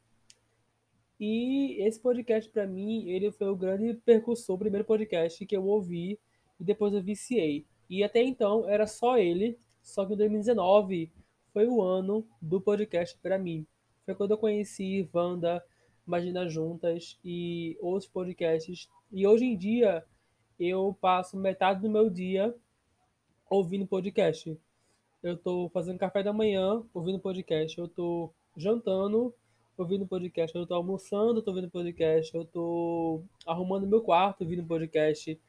E 1.18 1.76
esse 1.80 2.00
podcast, 2.00 2.50
para 2.50 2.66
mim, 2.66 3.08
ele 3.08 3.30
foi 3.30 3.48
o 3.48 3.56
grande 3.56 3.94
percussor, 3.94 4.56
o 4.56 4.58
primeiro 4.58 4.84
podcast 4.84 5.46
que 5.46 5.56
eu 5.56 5.64
ouvi 5.64 6.18
e 6.58 6.64
depois 6.64 6.92
eu 6.92 7.02
viciei. 7.02 7.64
E 7.88 8.02
até 8.02 8.22
então 8.22 8.68
era 8.68 8.86
só 8.86 9.16
ele, 9.16 9.56
só 9.82 10.04
que 10.04 10.14
em 10.14 10.16
2019 10.16 11.12
foi 11.52 11.66
o 11.66 11.80
ano 11.80 12.26
do 12.40 12.60
podcast 12.60 13.16
para 13.18 13.38
mim. 13.38 13.66
Foi 14.04 14.16
quando 14.16 14.32
eu 14.32 14.38
conheci 14.38 15.08
Wanda, 15.14 15.64
Imagina 16.06 16.48
Juntas 16.48 17.18
e 17.24 17.78
outros 17.80 18.10
podcasts. 18.10 18.88
E 19.12 19.26
hoje 19.26 19.44
em 19.44 19.56
dia 19.56 20.04
eu 20.58 20.96
passo 21.00 21.36
metade 21.36 21.80
do 21.80 21.88
meu 21.88 22.10
dia 22.10 22.52
ouvindo 23.48 23.86
podcast. 23.86 24.58
Eu 25.22 25.36
tô 25.36 25.68
fazendo 25.68 26.00
café 26.00 26.20
da 26.20 26.32
manhã 26.32 26.82
ouvindo 26.92 27.20
podcast. 27.20 27.78
Eu 27.78 27.86
tô 27.86 28.32
jantando 28.56 29.32
ouvindo 29.78 30.04
podcast. 30.04 30.56
Eu 30.56 30.66
tô 30.66 30.74
almoçando, 30.74 31.40
tô 31.40 31.52
ouvindo 31.52 31.70
podcast. 31.70 32.34
Eu 32.34 32.44
tô 32.44 33.22
arrumando 33.46 33.86
meu 33.86 34.00
quarto 34.00 34.40
ouvindo 34.40 34.64
podcast. 34.64 35.40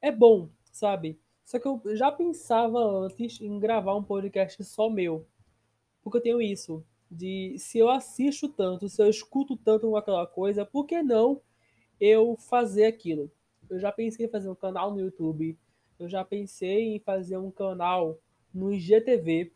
É 0.00 0.10
bom, 0.10 0.48
sabe? 0.72 1.20
Só 1.44 1.60
que 1.60 1.68
eu 1.68 1.80
já 1.94 2.10
pensava 2.10 2.80
antes 2.80 3.40
em 3.40 3.60
gravar 3.60 3.94
um 3.94 4.02
podcast 4.02 4.64
só 4.64 4.90
meu. 4.90 5.24
Porque 6.02 6.18
eu 6.18 6.22
tenho 6.22 6.42
isso 6.42 6.84
de 7.12 7.56
se 7.58 7.78
eu 7.78 7.90
assisto 7.90 8.48
tanto, 8.48 8.88
se 8.88 9.02
eu 9.02 9.08
escuto 9.08 9.56
tanto 9.56 9.94
aquela 9.96 10.26
coisa, 10.26 10.64
por 10.64 10.86
que 10.86 11.02
não 11.02 11.40
eu 12.00 12.36
fazer 12.36 12.86
aquilo? 12.86 13.30
eu 13.72 13.78
já 13.78 13.90
pensei 13.90 14.26
em 14.26 14.28
fazer 14.28 14.50
um 14.50 14.54
canal 14.54 14.92
no 14.92 15.00
YouTube, 15.00 15.58
eu 15.98 16.08
já 16.08 16.22
pensei 16.22 16.94
em 16.94 16.98
fazer 16.98 17.38
um 17.38 17.50
canal 17.50 18.18
no 18.52 18.72
IGTV 18.72 19.50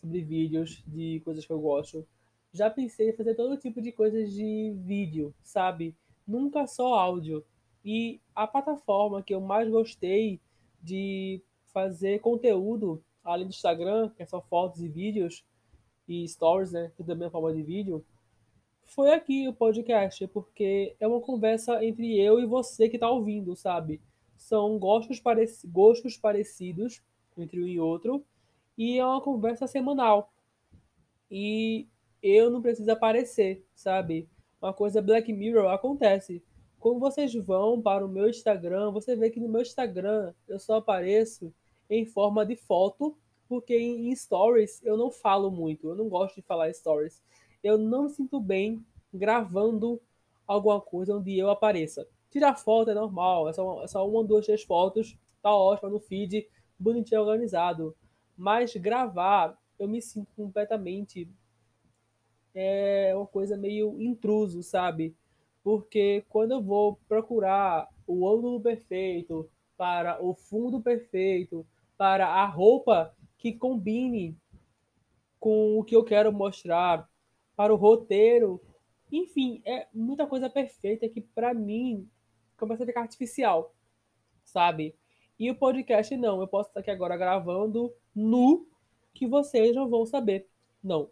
sobre 0.00 0.20
vídeos 0.22 0.84
de 0.86 1.20
coisas 1.24 1.44
que 1.44 1.52
eu 1.52 1.60
gosto. 1.60 2.06
Já 2.52 2.70
pensei 2.70 3.10
em 3.10 3.12
fazer 3.12 3.34
todo 3.34 3.56
tipo 3.56 3.82
de 3.82 3.90
coisas 3.90 4.32
de 4.32 4.72
vídeo, 4.78 5.34
sabe? 5.42 5.96
Nunca 6.26 6.66
só 6.66 6.94
áudio. 6.94 7.44
E 7.84 8.20
a 8.34 8.46
plataforma 8.46 9.22
que 9.22 9.34
eu 9.34 9.40
mais 9.40 9.68
gostei 9.68 10.40
de 10.80 11.42
fazer 11.72 12.20
conteúdo, 12.20 13.02
além 13.24 13.46
do 13.46 13.50
Instagram, 13.50 14.10
que 14.10 14.22
é 14.22 14.26
só 14.26 14.40
fotos 14.40 14.80
e 14.80 14.88
vídeos, 14.88 15.44
e 16.08 16.26
stories, 16.28 16.72
né? 16.72 16.90
Que 16.96 17.04
também 17.04 17.28
é 17.28 17.30
forma 17.30 17.52
de 17.52 17.62
vídeo, 17.62 18.04
foi 18.90 19.12
aqui 19.12 19.46
o 19.46 19.52
podcast, 19.52 20.26
porque 20.26 20.96
é 20.98 21.06
uma 21.06 21.20
conversa 21.20 21.82
entre 21.84 22.20
eu 22.20 22.40
e 22.40 22.44
você 22.44 22.88
que 22.88 22.96
está 22.96 23.08
ouvindo, 23.08 23.54
sabe? 23.54 24.00
São 24.36 24.78
gostos, 24.80 25.20
pareci 25.20 25.64
gostos 25.68 26.16
parecidos 26.16 27.00
entre 27.38 27.62
um 27.62 27.68
e 27.68 27.78
outro, 27.78 28.24
e 28.76 28.98
é 28.98 29.06
uma 29.06 29.20
conversa 29.20 29.68
semanal. 29.68 30.32
E 31.30 31.86
eu 32.20 32.50
não 32.50 32.60
preciso 32.60 32.90
aparecer, 32.90 33.64
sabe? 33.76 34.28
Uma 34.60 34.74
coisa 34.74 35.00
Black 35.00 35.32
Mirror 35.32 35.70
acontece. 35.70 36.42
Quando 36.80 36.98
vocês 36.98 37.32
vão 37.32 37.80
para 37.80 38.04
o 38.04 38.08
meu 38.08 38.28
Instagram, 38.28 38.90
você 38.90 39.14
vê 39.14 39.30
que 39.30 39.38
no 39.38 39.48
meu 39.48 39.62
Instagram 39.62 40.34
eu 40.48 40.58
só 40.58 40.78
apareço 40.78 41.54
em 41.88 42.04
forma 42.04 42.44
de 42.44 42.56
foto, 42.56 43.16
porque 43.50 43.76
em 43.76 44.14
stories 44.14 44.80
eu 44.84 44.96
não 44.96 45.10
falo 45.10 45.50
muito, 45.50 45.88
eu 45.88 45.96
não 45.96 46.08
gosto 46.08 46.36
de 46.36 46.42
falar 46.42 46.72
stories. 46.72 47.20
Eu 47.64 47.76
não 47.76 48.04
me 48.04 48.10
sinto 48.10 48.38
bem 48.38 48.86
gravando 49.12 50.00
alguma 50.46 50.80
coisa 50.80 51.16
onde 51.16 51.36
eu 51.36 51.50
apareça. 51.50 52.06
Tirar 52.30 52.54
foto 52.54 52.92
é 52.92 52.94
normal, 52.94 53.48
é 53.48 53.52
só, 53.52 53.82
é 53.82 53.88
só 53.88 54.08
uma, 54.08 54.22
duas, 54.22 54.46
três 54.46 54.62
fotos, 54.62 55.18
tá 55.42 55.52
ótimo 55.52 55.90
no 55.90 55.98
feed, 55.98 56.48
bonitinho 56.78 57.22
organizado. 57.22 57.96
Mas 58.36 58.76
gravar, 58.76 59.58
eu 59.80 59.88
me 59.88 60.00
sinto 60.00 60.32
completamente 60.36 61.28
é 62.54 63.12
uma 63.16 63.26
coisa 63.26 63.56
meio 63.56 64.00
intruso, 64.00 64.62
sabe? 64.62 65.16
Porque 65.64 66.24
quando 66.28 66.52
eu 66.52 66.62
vou 66.62 67.00
procurar 67.08 67.88
o 68.06 68.28
ângulo 68.28 68.60
perfeito, 68.60 69.50
para 69.76 70.22
o 70.22 70.34
fundo 70.34 70.80
perfeito, 70.80 71.66
para 71.98 72.28
a 72.28 72.46
roupa 72.46 73.12
que 73.40 73.52
combine 73.54 74.36
com 75.40 75.78
o 75.78 75.82
que 75.82 75.96
eu 75.96 76.04
quero 76.04 76.32
mostrar, 76.32 77.08
para 77.56 77.74
o 77.74 77.76
roteiro, 77.76 78.58
enfim, 79.12 79.60
é 79.66 79.86
muita 79.92 80.26
coisa 80.26 80.48
perfeita 80.48 81.08
que 81.08 81.20
para 81.20 81.52
mim 81.52 82.08
começa 82.56 82.84
a 82.84 82.86
ficar 82.86 83.02
artificial, 83.02 83.74
sabe? 84.44 84.94
E 85.38 85.50
o 85.50 85.54
podcast 85.54 86.16
não, 86.16 86.40
eu 86.40 86.48
posso 86.48 86.70
estar 86.70 86.80
aqui 86.80 86.90
agora 86.90 87.16
gravando 87.16 87.92
nu 88.14 88.66
que 89.12 89.26
vocês 89.26 89.74
não 89.74 89.88
vão 89.88 90.06
saber. 90.06 90.48
Não, 90.82 91.10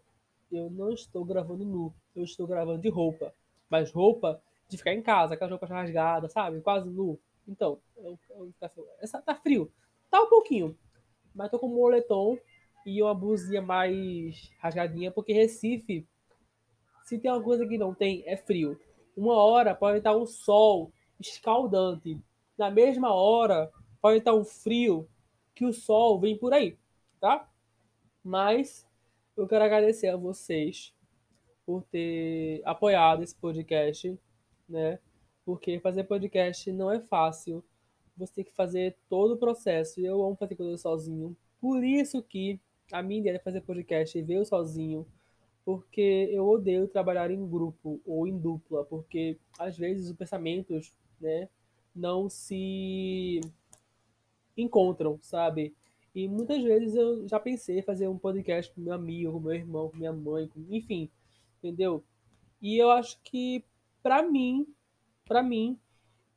eu 0.51 0.69
não 0.69 0.91
estou 0.91 1.25
gravando 1.25 1.65
nu, 1.65 1.93
eu 2.15 2.23
estou 2.23 2.47
gravando 2.47 2.81
de 2.81 2.89
roupa. 2.89 3.33
Mas 3.69 3.91
roupa 3.91 4.41
de 4.67 4.77
ficar 4.77 4.93
em 4.93 5.01
casa, 5.01 5.33
aquelas 5.33 5.51
roupas 5.51 5.69
rasgadas, 5.69 6.31
sabe? 6.31 6.61
Quase 6.61 6.89
nu. 6.89 7.19
Então, 7.47 7.79
eu, 7.97 8.17
eu, 8.29 8.53
essa 8.99 9.21
tá 9.21 9.35
frio. 9.35 9.71
Tá 10.09 10.21
um 10.21 10.29
pouquinho. 10.29 10.75
Mas 11.33 11.49
tô 11.49 11.59
com 11.59 11.67
um 11.67 11.75
moletom 11.75 12.37
e 12.85 13.01
uma 13.01 13.13
blusinha 13.13 13.61
mais 13.61 14.49
rasgadinha, 14.59 15.11
porque 15.11 15.33
Recife, 15.33 16.07
se 17.03 17.19
tem 17.19 17.31
uma 17.31 17.41
coisa 17.41 17.65
que 17.67 17.77
não 17.77 17.93
tem, 17.93 18.23
é 18.25 18.37
frio. 18.37 18.79
Uma 19.15 19.35
hora 19.35 19.75
pode 19.75 19.97
estar 19.97 20.15
um 20.15 20.25
sol 20.25 20.91
escaldante. 21.19 22.19
Na 22.57 22.71
mesma 22.71 23.13
hora, 23.13 23.71
pode 24.01 24.19
estar 24.19 24.33
um 24.33 24.45
frio 24.45 25.07
que 25.53 25.65
o 25.65 25.73
sol 25.73 26.19
vem 26.19 26.37
por 26.37 26.53
aí, 26.53 26.77
tá? 27.19 27.49
Mas 28.23 28.87
eu 29.35 29.47
quero 29.47 29.63
agradecer 29.63 30.07
a 30.07 30.17
vocês 30.17 30.93
por 31.65 31.83
ter 31.83 32.61
apoiado 32.65 33.23
esse 33.23 33.35
podcast, 33.35 34.17
né? 34.67 34.99
Porque 35.45 35.79
fazer 35.79 36.03
podcast 36.03 36.71
não 36.71 36.91
é 36.91 36.99
fácil. 36.99 37.63
Você 38.19 38.35
tem 38.35 38.43
que 38.43 38.51
fazer 38.51 38.95
todo 39.09 39.33
o 39.33 39.37
processo. 39.37 39.99
E 39.99 40.05
eu 40.05 40.23
amo 40.23 40.35
fazer 40.35 40.55
coisas 40.55 40.81
sozinho. 40.81 41.35
Por 41.59 41.83
isso 41.83 42.21
que 42.21 42.59
a 42.91 43.01
minha 43.01 43.19
ideia 43.21 43.37
é 43.37 43.39
fazer 43.39 43.61
podcast 43.61 44.17
e 44.17 44.21
veio 44.21 44.45
sozinho. 44.45 45.05
Porque 45.65 46.29
eu 46.31 46.47
odeio 46.47 46.87
trabalhar 46.87 47.31
em 47.31 47.47
grupo 47.47 47.99
ou 48.05 48.27
em 48.27 48.37
dupla. 48.37 48.83
Porque 48.85 49.37
às 49.57 49.77
vezes 49.77 50.09
os 50.09 50.15
pensamentos, 50.15 50.93
né, 51.19 51.49
não 51.95 52.29
se 52.29 53.41
encontram, 54.57 55.17
sabe? 55.21 55.73
E 56.13 56.27
muitas 56.27 56.61
vezes 56.63 56.95
eu 56.95 57.27
já 57.27 57.39
pensei 57.39 57.79
em 57.79 57.83
fazer 57.83 58.07
um 58.07 58.17
podcast 58.17 58.73
com 58.73 58.81
meu 58.81 58.93
amigo, 58.93 59.31
com 59.31 59.39
meu 59.39 59.53
irmão, 59.53 59.89
com 59.89 59.97
minha 59.97 60.13
mãe, 60.13 60.47
com... 60.47 60.59
enfim, 60.69 61.09
entendeu? 61.59 62.03
E 62.61 62.77
eu 62.77 62.89
acho 62.91 63.19
que 63.23 63.63
para 64.03 64.21
mim 64.23 64.67
para 65.29 65.43
mim, 65.43 65.77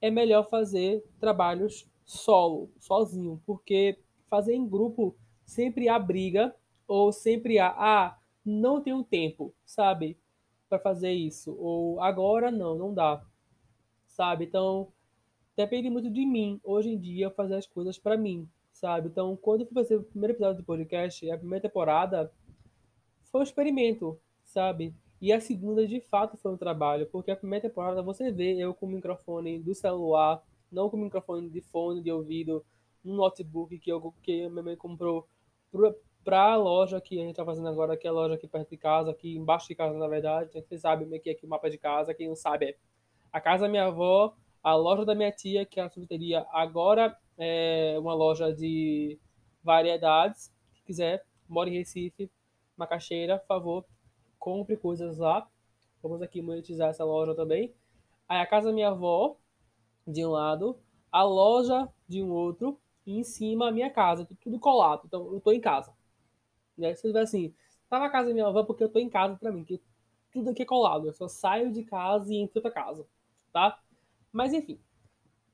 é 0.02 0.10
melhor 0.10 0.50
fazer 0.50 1.02
trabalhos 1.20 1.88
solo, 2.04 2.70
sozinho, 2.80 3.40
porque 3.46 4.00
fazer 4.28 4.54
em 4.54 4.68
grupo 4.68 5.16
sempre 5.46 5.88
há 5.88 5.98
briga 5.98 6.54
ou 6.88 7.12
sempre 7.12 7.58
há, 7.58 7.68
ah, 7.68 8.18
não 8.44 8.82
tenho 8.82 9.04
tempo, 9.04 9.54
sabe, 9.64 10.18
para 10.68 10.80
fazer 10.80 11.12
isso, 11.12 11.56
ou 11.58 12.00
agora 12.00 12.50
não, 12.50 12.76
não 12.76 12.92
dá, 12.92 13.24
sabe? 14.08 14.44
Então, 14.46 14.92
depende 15.56 15.88
muito 15.88 16.10
de 16.10 16.26
mim, 16.26 16.60
hoje 16.64 16.90
em 16.90 16.98
dia, 16.98 17.30
fazer 17.30 17.54
as 17.54 17.66
coisas 17.66 17.96
para 17.96 18.16
mim, 18.16 18.48
sabe? 18.72 19.08
Então, 19.08 19.36
quando 19.36 19.60
eu 19.60 19.66
fui 19.66 19.74
fazer 19.74 19.96
o 19.96 20.02
primeiro 20.02 20.34
episódio 20.34 20.62
do 20.62 20.66
podcast, 20.66 21.30
a 21.30 21.38
primeira 21.38 21.62
temporada, 21.62 22.32
foi 23.30 23.40
um 23.40 23.44
experimento, 23.44 24.20
sabe? 24.42 24.94
E 25.22 25.32
a 25.32 25.40
segunda, 25.40 25.86
de 25.86 26.00
fato, 26.00 26.36
foi 26.36 26.52
um 26.52 26.56
trabalho, 26.56 27.06
porque 27.06 27.30
a 27.30 27.36
primeira 27.36 27.68
temporada 27.68 28.02
você 28.02 28.32
vê 28.32 28.56
eu 28.56 28.74
com 28.74 28.86
o 28.86 28.88
microfone 28.88 29.56
do 29.56 29.72
celular, 29.72 30.42
não 30.70 30.90
com 30.90 30.96
o 30.96 31.00
microfone 31.00 31.48
de 31.48 31.60
fone 31.60 32.02
de 32.02 32.10
ouvido, 32.10 32.64
um 33.04 33.14
notebook 33.14 33.78
que, 33.78 33.88
eu, 33.88 34.12
que 34.20 34.48
minha 34.48 34.64
mãe 34.64 34.76
comprou 34.76 35.28
para 36.24 36.52
a 36.52 36.56
loja 36.56 37.00
que 37.00 37.20
a 37.20 37.22
gente 37.22 37.30
está 37.30 37.44
fazendo 37.44 37.68
agora, 37.68 37.96
que 37.96 38.04
é 38.04 38.10
a 38.10 38.12
loja 38.12 38.34
aqui 38.34 38.48
perto 38.48 38.70
de 38.70 38.76
casa, 38.76 39.12
aqui 39.12 39.36
embaixo 39.36 39.68
de 39.68 39.76
casa, 39.76 39.96
na 39.96 40.08
verdade. 40.08 40.50
Vocês 40.54 40.80
sabem 40.80 41.08
é 41.14 41.18
que 41.20 41.30
aqui 41.30 41.46
o 41.46 41.48
mapa 41.48 41.70
de 41.70 41.78
casa, 41.78 42.12
quem 42.12 42.26
não 42.26 42.34
sabe 42.34 42.70
é 42.70 42.76
a 43.32 43.40
casa 43.40 43.62
da 43.62 43.68
minha 43.68 43.84
avó, 43.84 44.34
a 44.60 44.74
loja 44.74 45.04
da 45.04 45.14
minha 45.14 45.30
tia, 45.30 45.64
que 45.64 45.78
é 45.78 45.84
a 45.84 46.46
agora 46.52 47.16
é 47.38 47.96
uma 47.96 48.12
loja 48.12 48.52
de 48.52 49.20
variedades. 49.62 50.52
Se 50.74 50.82
quiser, 50.82 51.24
mora 51.48 51.70
em 51.70 51.74
Recife, 51.74 52.28
Macaxeira, 52.76 53.38
por 53.38 53.46
favor, 53.46 53.84
compre 54.42 54.76
coisas 54.76 55.18
lá. 55.18 55.48
Vamos 56.02 56.20
aqui 56.20 56.42
monetizar 56.42 56.90
essa 56.90 57.04
loja 57.04 57.32
também. 57.32 57.72
Aí 58.28 58.40
a 58.40 58.46
casa 58.46 58.66
da 58.66 58.72
minha 58.72 58.88
avó, 58.88 59.36
de 60.04 60.26
um 60.26 60.30
lado, 60.30 60.76
a 61.12 61.22
loja 61.22 61.88
de 62.08 62.20
um 62.20 62.32
outro, 62.32 62.76
e 63.06 63.18
em 63.18 63.22
cima 63.22 63.68
a 63.68 63.70
minha 63.70 63.88
casa, 63.88 64.26
tudo 64.40 64.58
colado. 64.58 65.02
Então 65.06 65.32
eu 65.32 65.40
tô 65.40 65.52
em 65.52 65.60
casa. 65.60 65.92
Né? 66.76 66.92
Se 66.92 67.02
você 67.02 67.08
tiver 67.08 67.20
assim, 67.20 67.54
tá 67.88 68.00
na 68.00 68.10
casa 68.10 68.28
da 68.28 68.34
minha 68.34 68.48
avó 68.48 68.64
porque 68.64 68.82
eu 68.82 68.88
tô 68.88 68.98
em 68.98 69.08
casa 69.08 69.36
pra 69.36 69.52
mim, 69.52 69.62
que 69.62 69.80
tudo 70.32 70.50
aqui 70.50 70.62
é 70.62 70.66
colado. 70.66 71.06
Eu 71.06 71.12
só 71.12 71.28
saio 71.28 71.72
de 71.72 71.84
casa 71.84 72.34
e 72.34 72.38
entro 72.38 72.54
outra 72.56 72.72
casa, 72.72 73.06
tá? 73.52 73.80
Mas 74.32 74.52
enfim. 74.52 74.80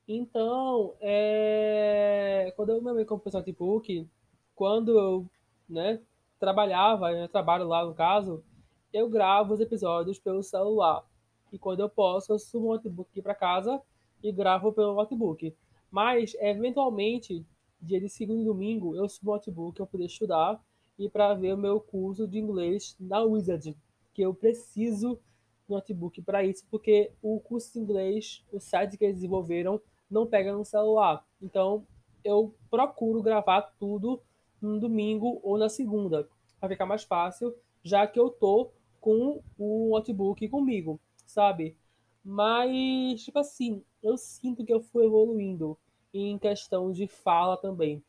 Então, 0.06 0.96
é... 0.98 2.54
quando 2.56 2.70
eu 2.70 2.80
me 2.80 3.04
comprei 3.04 3.30
o 3.34 3.36
notebook, 3.36 4.08
quando 4.54 4.98
eu, 4.98 5.26
né, 5.68 6.00
trabalhava, 6.40 7.12
eu 7.12 7.28
trabalho 7.28 7.68
lá 7.68 7.84
no 7.84 7.94
caso, 7.94 8.42
eu 8.92 9.08
gravo 9.08 9.54
os 9.54 9.60
episódios 9.60 10.18
pelo 10.18 10.42
celular. 10.42 11.04
E 11.52 11.58
quando 11.58 11.80
eu 11.80 11.88
posso, 11.88 12.32
eu 12.32 12.38
subo 12.38 12.66
o 12.66 12.72
notebook 12.74 13.20
para 13.22 13.34
casa 13.34 13.80
e 14.22 14.32
gravo 14.32 14.72
pelo 14.72 14.94
notebook. 14.94 15.54
Mas, 15.90 16.34
eventualmente, 16.40 17.44
dia 17.80 18.00
de 18.00 18.08
segundo 18.08 18.42
e 18.42 18.44
domingo, 18.44 18.94
eu 18.94 19.08
subo 19.08 19.30
o 19.30 19.34
notebook 19.34 19.76
para 19.76 19.86
poder 19.86 20.06
estudar 20.06 20.62
e 20.98 21.08
para 21.08 21.34
ver 21.34 21.54
o 21.54 21.58
meu 21.58 21.80
curso 21.80 22.26
de 22.26 22.38
inglês 22.38 22.96
na 22.98 23.22
Wizard, 23.22 23.76
que 24.12 24.22
eu 24.22 24.34
preciso 24.34 25.18
do 25.66 25.74
notebook 25.74 26.20
para 26.22 26.42
isso, 26.42 26.64
porque 26.70 27.12
o 27.22 27.38
curso 27.40 27.72
de 27.72 27.78
inglês, 27.78 28.44
o 28.52 28.58
site 28.58 28.98
que 28.98 29.04
eles 29.04 29.16
desenvolveram, 29.16 29.80
não 30.10 30.26
pega 30.26 30.52
no 30.52 30.64
celular. 30.64 31.24
Então, 31.40 31.86
eu 32.24 32.54
procuro 32.68 33.22
gravar 33.22 33.62
tudo 33.78 34.20
no 34.60 34.80
domingo 34.80 35.38
ou 35.42 35.56
na 35.56 35.68
segunda, 35.68 36.28
para 36.58 36.70
ficar 36.70 36.86
mais 36.86 37.04
fácil, 37.04 37.54
já 37.82 38.06
que 38.06 38.18
eu 38.18 38.28
tô 38.28 38.70
com 39.00 39.42
o 39.58 39.90
notebook 39.90 40.48
comigo, 40.48 41.00
sabe? 41.24 41.76
Mas, 42.24 43.22
tipo 43.22 43.38
assim, 43.38 43.82
eu 44.02 44.16
sinto 44.16 44.64
que 44.64 44.72
eu 44.72 44.80
fui 44.80 45.06
evoluindo 45.06 45.78
em 46.12 46.38
questão 46.38 46.92
de 46.92 47.06
fala 47.06 47.56
também. 47.56 48.02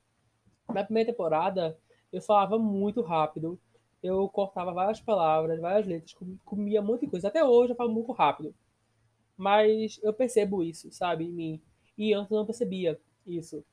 Na 0.74 0.84
primeira 0.84 1.12
temporada, 1.12 1.78
eu 2.12 2.22
falava 2.22 2.58
muito 2.58 3.02
rápido, 3.02 3.60
eu 4.02 4.28
cortava 4.30 4.74
várias 4.74 5.00
palavras, 5.00 5.60
várias 5.60 5.88
letras, 5.88 6.16
comia 6.46 6.82
muita 6.82 7.08
coisa. 7.08 7.28
Até 7.28 7.44
hoje 7.44 7.74
eu 7.74 7.76
falo 7.76 7.92
muito 7.92 8.12
rápido. 8.12 8.54
Mas 9.38 10.00
eu 10.04 10.14
percebo 10.14 10.64
isso, 10.64 10.92
sabe, 10.92 11.26
em 11.26 11.32
mim. 11.32 11.62
E 11.98 12.14
antes 12.14 12.32
eu 12.32 12.38
não 12.38 12.46
percebia 12.46 13.00
isso. 13.26 13.64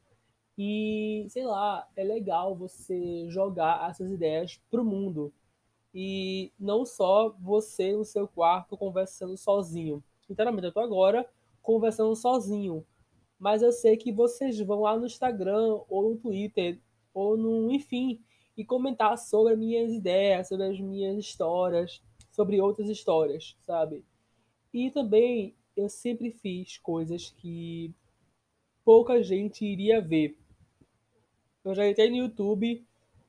E, 0.59 1.27
sei 1.29 1.45
lá, 1.45 1.87
é 1.97 2.03
legal 2.03 2.55
você 2.57 3.29
jogar 3.29 3.91
essas 3.91 4.11
ideias 4.11 4.61
pro 4.71 4.85
mundo. 4.85 5.33
E 5.99 6.53
não 6.61 6.85
só 6.85 7.35
você 7.41 7.97
no 7.97 8.05
seu 8.05 8.29
quarto 8.29 8.77
conversando 8.77 9.35
sozinho. 9.35 10.05
Literalmente, 10.29 10.67
eu 10.67 10.73
tô 10.73 10.81
agora 10.81 11.27
conversando 11.63 12.15
sozinho. 12.15 12.85
Mas 13.39 13.63
eu 13.63 13.73
sei 13.73 13.97
que 13.97 14.13
vocês 14.13 14.61
vão 14.61 14.83
lá 14.83 14.99
no 14.99 15.07
Instagram 15.07 15.81
ou 15.89 16.11
no 16.11 16.19
Twitter 16.19 16.79
ou 17.15 17.35
no, 17.35 17.73
enfim, 17.73 18.21
e 18.55 18.63
comentar 18.63 19.17
sobre 19.17 19.55
as 19.55 19.59
minhas 19.59 19.91
ideias, 19.91 20.49
sobre 20.49 20.67
as 20.67 20.79
minhas 20.79 21.17
histórias, 21.17 22.03
sobre 22.31 22.61
outras 22.61 22.91
histórias, 22.91 23.57
sabe? 23.67 24.05
E 24.75 24.91
também 24.91 25.55
eu 25.75 25.89
sempre 25.89 26.31
fiz 26.31 26.77
coisas 26.77 27.31
que 27.31 27.91
pouca 28.85 29.23
gente 29.23 29.65
iria 29.65 29.99
ver. 30.03 30.37
Eu 31.65 31.75
já 31.75 31.89
entrei 31.89 32.11
no 32.11 32.17
YouTube 32.17 32.85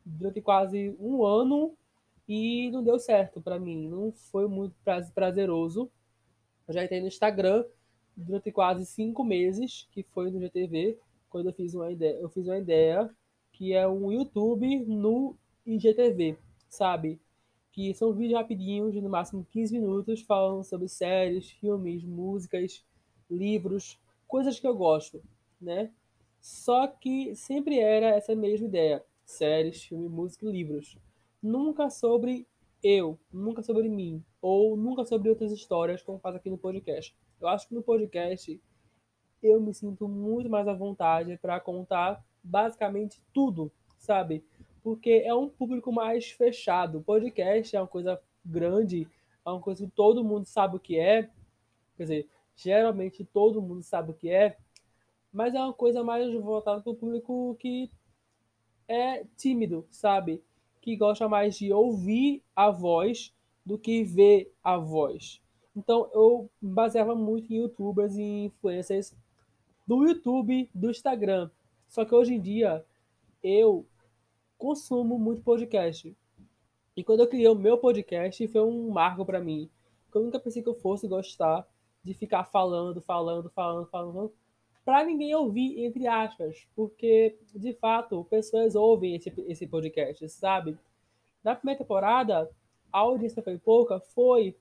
durante 0.06 0.42
quase 0.42 0.94
um 1.00 1.24
ano 1.24 1.78
e 2.28 2.70
não 2.72 2.84
deu 2.84 3.00
certo 3.00 3.42
para 3.42 3.60
mim, 3.60 3.88
não 3.88 4.12
foi 4.12 4.48
muito 4.48 4.76
prazeroso. 5.14 5.90
Eu 6.68 6.74
já 6.74 6.84
entrei 6.84 7.00
no 7.00 7.08
Instagram 7.08 7.66
durante 8.16 8.52
quase 8.52 8.86
cinco 8.86 9.24
meses, 9.24 9.88
que 9.92 10.04
foi 10.04 10.30
no 10.32 10.40
GTV, 10.40 10.98
quando 11.30 11.48
eu 11.48 11.54
fiz 11.54 11.74
uma 11.74 11.92
ideia, 11.92 12.18
eu 12.20 12.30
fiz 12.30 12.46
uma 12.48 12.58
ideia 12.58 13.10
que 13.52 13.74
é 13.74 13.88
um 13.88 14.12
YouTube 14.12 14.86
no 14.86 15.36
IGTV, 15.66 16.38
sabe? 16.70 17.20
Que 17.72 17.94
são 17.94 18.14
vídeos 18.14 18.40
rapidinhos, 18.40 18.94
de 18.94 19.02
no 19.02 19.10
máximo 19.10 19.46
15 19.52 19.74
minutos, 19.74 20.22
falando 20.22 20.64
sobre 20.64 20.88
séries, 20.88 21.52
filmes, 21.52 22.04
músicas, 22.04 22.84
livros, 23.30 24.00
coisas 24.28 24.60
que 24.60 24.68
eu 24.68 24.76
gosto, 24.76 25.22
né? 25.62 25.92
Só 26.40 26.88
que 26.88 27.36
sempre 27.36 27.80
era 27.80 28.10
essa 28.10 28.36
mesma 28.36 28.68
ideia: 28.68 29.04
séries, 29.26 29.84
filme, 29.84 30.08
música 30.08 30.46
e 30.46 30.52
livros. 30.52 30.98
Nunca 31.42 31.90
sobre 31.90 32.48
eu, 32.84 33.20
nunca 33.32 33.62
sobre 33.62 33.90
mim, 33.90 34.24
ou 34.42 34.76
nunca 34.76 35.06
sobre 35.06 35.30
outras 35.30 35.52
histórias, 35.52 36.02
como 36.02 36.20
faz 36.20 36.36
aqui 36.36 36.50
no 36.50 36.58
podcast. 36.58 37.16
Eu 37.40 37.48
acho 37.48 37.68
que 37.68 37.76
no 37.76 37.84
podcast 37.84 38.62
eu 39.42 39.62
me 39.62 39.74
sinto 39.74 40.08
muito 40.08 40.50
mais 40.50 40.68
à 40.68 40.74
vontade 40.74 41.38
para 41.38 41.60
contar 41.60 42.24
basicamente 42.44 43.22
tudo, 43.34 43.72
sabe? 43.98 44.44
Porque 44.84 45.22
é 45.26 45.34
um 45.34 45.50
público 45.50 45.92
mais 45.92 46.32
fechado. 46.32 47.02
Podcast 47.02 47.76
é 47.76 47.82
uma 47.82 47.88
coisa 47.88 48.20
grande, 48.44 49.08
é 49.46 49.50
uma 49.50 49.62
coisa 49.62 49.86
que 49.86 49.92
todo 49.92 50.24
mundo 50.24 50.46
sabe 50.46 50.78
o 50.78 50.80
que 50.80 50.98
é. 50.98 51.30
Quer 51.96 52.04
dizer, 52.04 52.30
geralmente 52.56 53.24
todo 53.26 53.62
mundo 53.62 53.84
sabe 53.84 54.12
o 54.12 54.14
que 54.14 54.30
é, 54.30 54.58
mas 55.32 55.54
é 55.54 55.60
uma 55.60 55.74
coisa 55.74 56.04
mais 56.04 56.34
voltada 56.34 56.82
para 56.82 56.92
o 56.92 56.96
público 56.96 57.56
que 57.60 57.92
é 58.88 59.24
tímido, 59.36 59.86
sabe? 59.92 60.44
Que 60.82 60.96
gosta 60.96 61.28
mais 61.28 61.58
de 61.58 61.72
ouvir 61.72 62.42
a 62.56 62.70
voz 62.70 63.34
do 63.66 63.78
que 63.78 64.04
ver 64.04 64.54
a 64.64 64.78
voz. 64.78 65.42
Então 65.76 66.10
eu 66.14 66.50
baseava 66.62 67.14
muito 67.14 67.54
em 67.54 67.58
youtubers 67.58 68.16
e 68.18 68.46
influencers 68.46 69.14
do 69.86 70.08
YouTube, 70.08 70.70
do 70.74 70.90
Instagram. 70.90 71.50
Só 71.88 72.04
que 72.04 72.16
hoje 72.16 72.34
em 72.34 72.42
dia 72.42 72.86
eu 73.44 73.86
consumo 74.58 75.20
muito 75.20 75.42
podcast. 75.42 76.16
E 76.96 77.04
quando 77.04 77.20
eu 77.20 77.28
criei 77.28 77.48
o 77.48 77.56
meu 77.56 77.78
podcast, 77.78 78.48
foi 78.48 78.62
um 78.62 78.90
marco 78.90 79.24
para 79.24 79.40
mim. 79.40 79.70
Eu 80.14 80.24
nunca 80.24 80.40
pensei 80.40 80.64
que 80.64 80.70
eu 80.70 80.74
fosse 80.74 81.08
gostar 81.08 81.68
de 82.04 82.14
ficar 82.14 82.44
falando, 82.46 83.02
falando, 83.02 83.50
falando, 83.52 83.86
falando, 83.88 84.34
para 84.88 85.04
ninguém 85.04 85.36
ouvir, 85.36 85.84
entre 85.84 86.08
aspas, 86.08 86.66
porque 86.74 87.38
de 87.54 87.74
fato 87.74 88.24
pessoas 88.24 88.74
ouvem 88.74 89.18
esse, 89.18 89.34
esse 89.46 89.68
podcast, 89.68 90.30
sabe? 90.30 90.78
Na 91.44 91.54
primeira 91.54 91.80
temporada, 91.80 92.50
a 92.90 93.00
audiência 93.00 93.44
foi 93.44 93.58
pouca, 93.58 94.00
foi, 94.00 94.56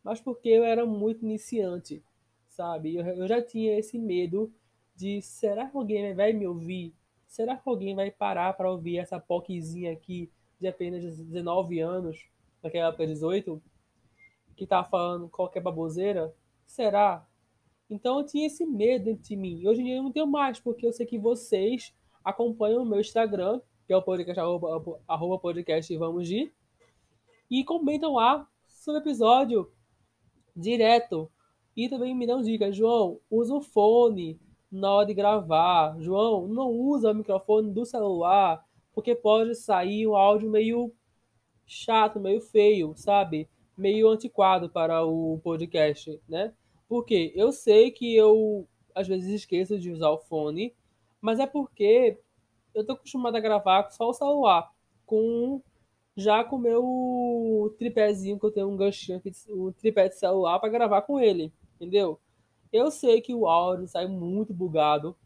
mas 0.00 0.20
porque 0.20 0.50
eu 0.50 0.62
era 0.62 0.86
muito 0.86 1.24
iniciante, 1.24 2.00
sabe? 2.48 2.94
Eu, 2.94 3.04
eu 3.04 3.26
já 3.26 3.42
tinha 3.42 3.76
esse 3.76 3.98
medo 3.98 4.54
de 4.94 5.20
será 5.20 5.66
que 5.66 5.76
alguém 5.76 6.14
vai 6.14 6.32
me 6.32 6.46
ouvir? 6.46 6.94
Será 7.26 7.56
que 7.56 7.68
alguém 7.68 7.96
vai 7.96 8.08
parar 8.08 8.52
para 8.52 8.70
ouvir 8.70 8.98
essa 8.98 9.18
POCzinha 9.18 9.90
aqui 9.90 10.30
de 10.60 10.68
apenas 10.68 11.02
19 11.02 11.80
anos, 11.80 12.24
naquela 12.62 12.90
época 12.90 13.04
18, 13.04 13.60
que 14.54 14.64
tá 14.64 14.84
falando 14.84 15.28
qualquer 15.28 15.60
baboseira? 15.60 16.32
Será? 16.64 17.26
Então 17.92 18.18
eu 18.18 18.24
tinha 18.24 18.46
esse 18.46 18.64
medo 18.64 19.12
de 19.12 19.36
mim. 19.36 19.66
Hoje 19.66 19.82
em 19.82 19.84
dia 19.84 19.96
eu 19.96 20.02
não 20.02 20.10
tenho 20.10 20.26
mais, 20.26 20.58
porque 20.58 20.86
eu 20.86 20.92
sei 20.94 21.04
que 21.04 21.18
vocês 21.18 21.94
acompanham 22.24 22.82
o 22.82 22.86
meu 22.86 22.98
Instagram, 22.98 23.60
que 23.86 23.92
é 23.92 23.96
o 23.96 24.00
podcast 24.00 24.40
arroba, 24.40 24.98
arroba 25.06 25.38
podcast 25.38 25.94
vamos 25.98 26.26
de, 26.26 26.50
e 27.50 27.62
comentam 27.62 28.14
lá 28.14 28.48
sobre 28.66 29.00
o 29.00 29.02
episódio 29.02 29.70
direto. 30.56 31.30
E 31.76 31.86
também 31.86 32.14
me 32.14 32.26
dão 32.26 32.40
dicas, 32.40 32.74
João, 32.74 33.20
usa 33.30 33.54
o 33.54 33.60
fone, 33.60 34.40
na 34.70 34.90
hora 34.90 35.06
de 35.06 35.12
gravar. 35.12 35.94
João, 36.00 36.48
não 36.48 36.70
usa 36.70 37.10
o 37.10 37.14
microfone 37.14 37.70
do 37.70 37.84
celular, 37.84 38.66
porque 38.94 39.14
pode 39.14 39.54
sair 39.54 40.06
um 40.06 40.16
áudio 40.16 40.48
meio 40.48 40.90
chato, 41.66 42.18
meio 42.18 42.40
feio, 42.40 42.94
sabe? 42.96 43.50
Meio 43.76 44.08
antiquado 44.08 44.70
para 44.70 45.04
o 45.04 45.38
podcast, 45.44 46.18
né? 46.26 46.54
Porque 46.92 47.32
eu 47.34 47.52
sei 47.52 47.90
que 47.90 48.14
eu 48.14 48.68
às 48.94 49.08
vezes 49.08 49.32
esqueço 49.32 49.78
de 49.78 49.90
usar 49.90 50.10
o 50.10 50.18
fone, 50.18 50.74
mas 51.22 51.38
é 51.38 51.46
porque 51.46 52.18
eu 52.74 52.84
tô 52.84 52.92
acostumado 52.92 53.34
a 53.34 53.40
gravar 53.40 53.88
só 53.88 54.10
o 54.10 54.12
celular, 54.12 54.70
com 55.06 55.62
já 56.14 56.44
com 56.44 56.56
o 56.56 56.58
meu 56.58 57.74
tripézinho 57.78 58.38
que 58.38 58.44
eu 58.44 58.50
tenho 58.50 58.68
um 58.68 58.76
ganchinho 58.76 59.16
aqui, 59.16 59.32
o 59.48 59.72
tripé 59.72 60.10
de 60.10 60.18
celular 60.18 60.58
para 60.58 60.68
gravar 60.68 61.00
com 61.00 61.18
ele, 61.18 61.50
entendeu? 61.76 62.20
Eu 62.70 62.90
sei 62.90 63.22
que 63.22 63.34
o 63.34 63.46
áudio 63.46 63.88
sai 63.88 64.06
muito 64.06 64.52
bugado, 64.52 65.16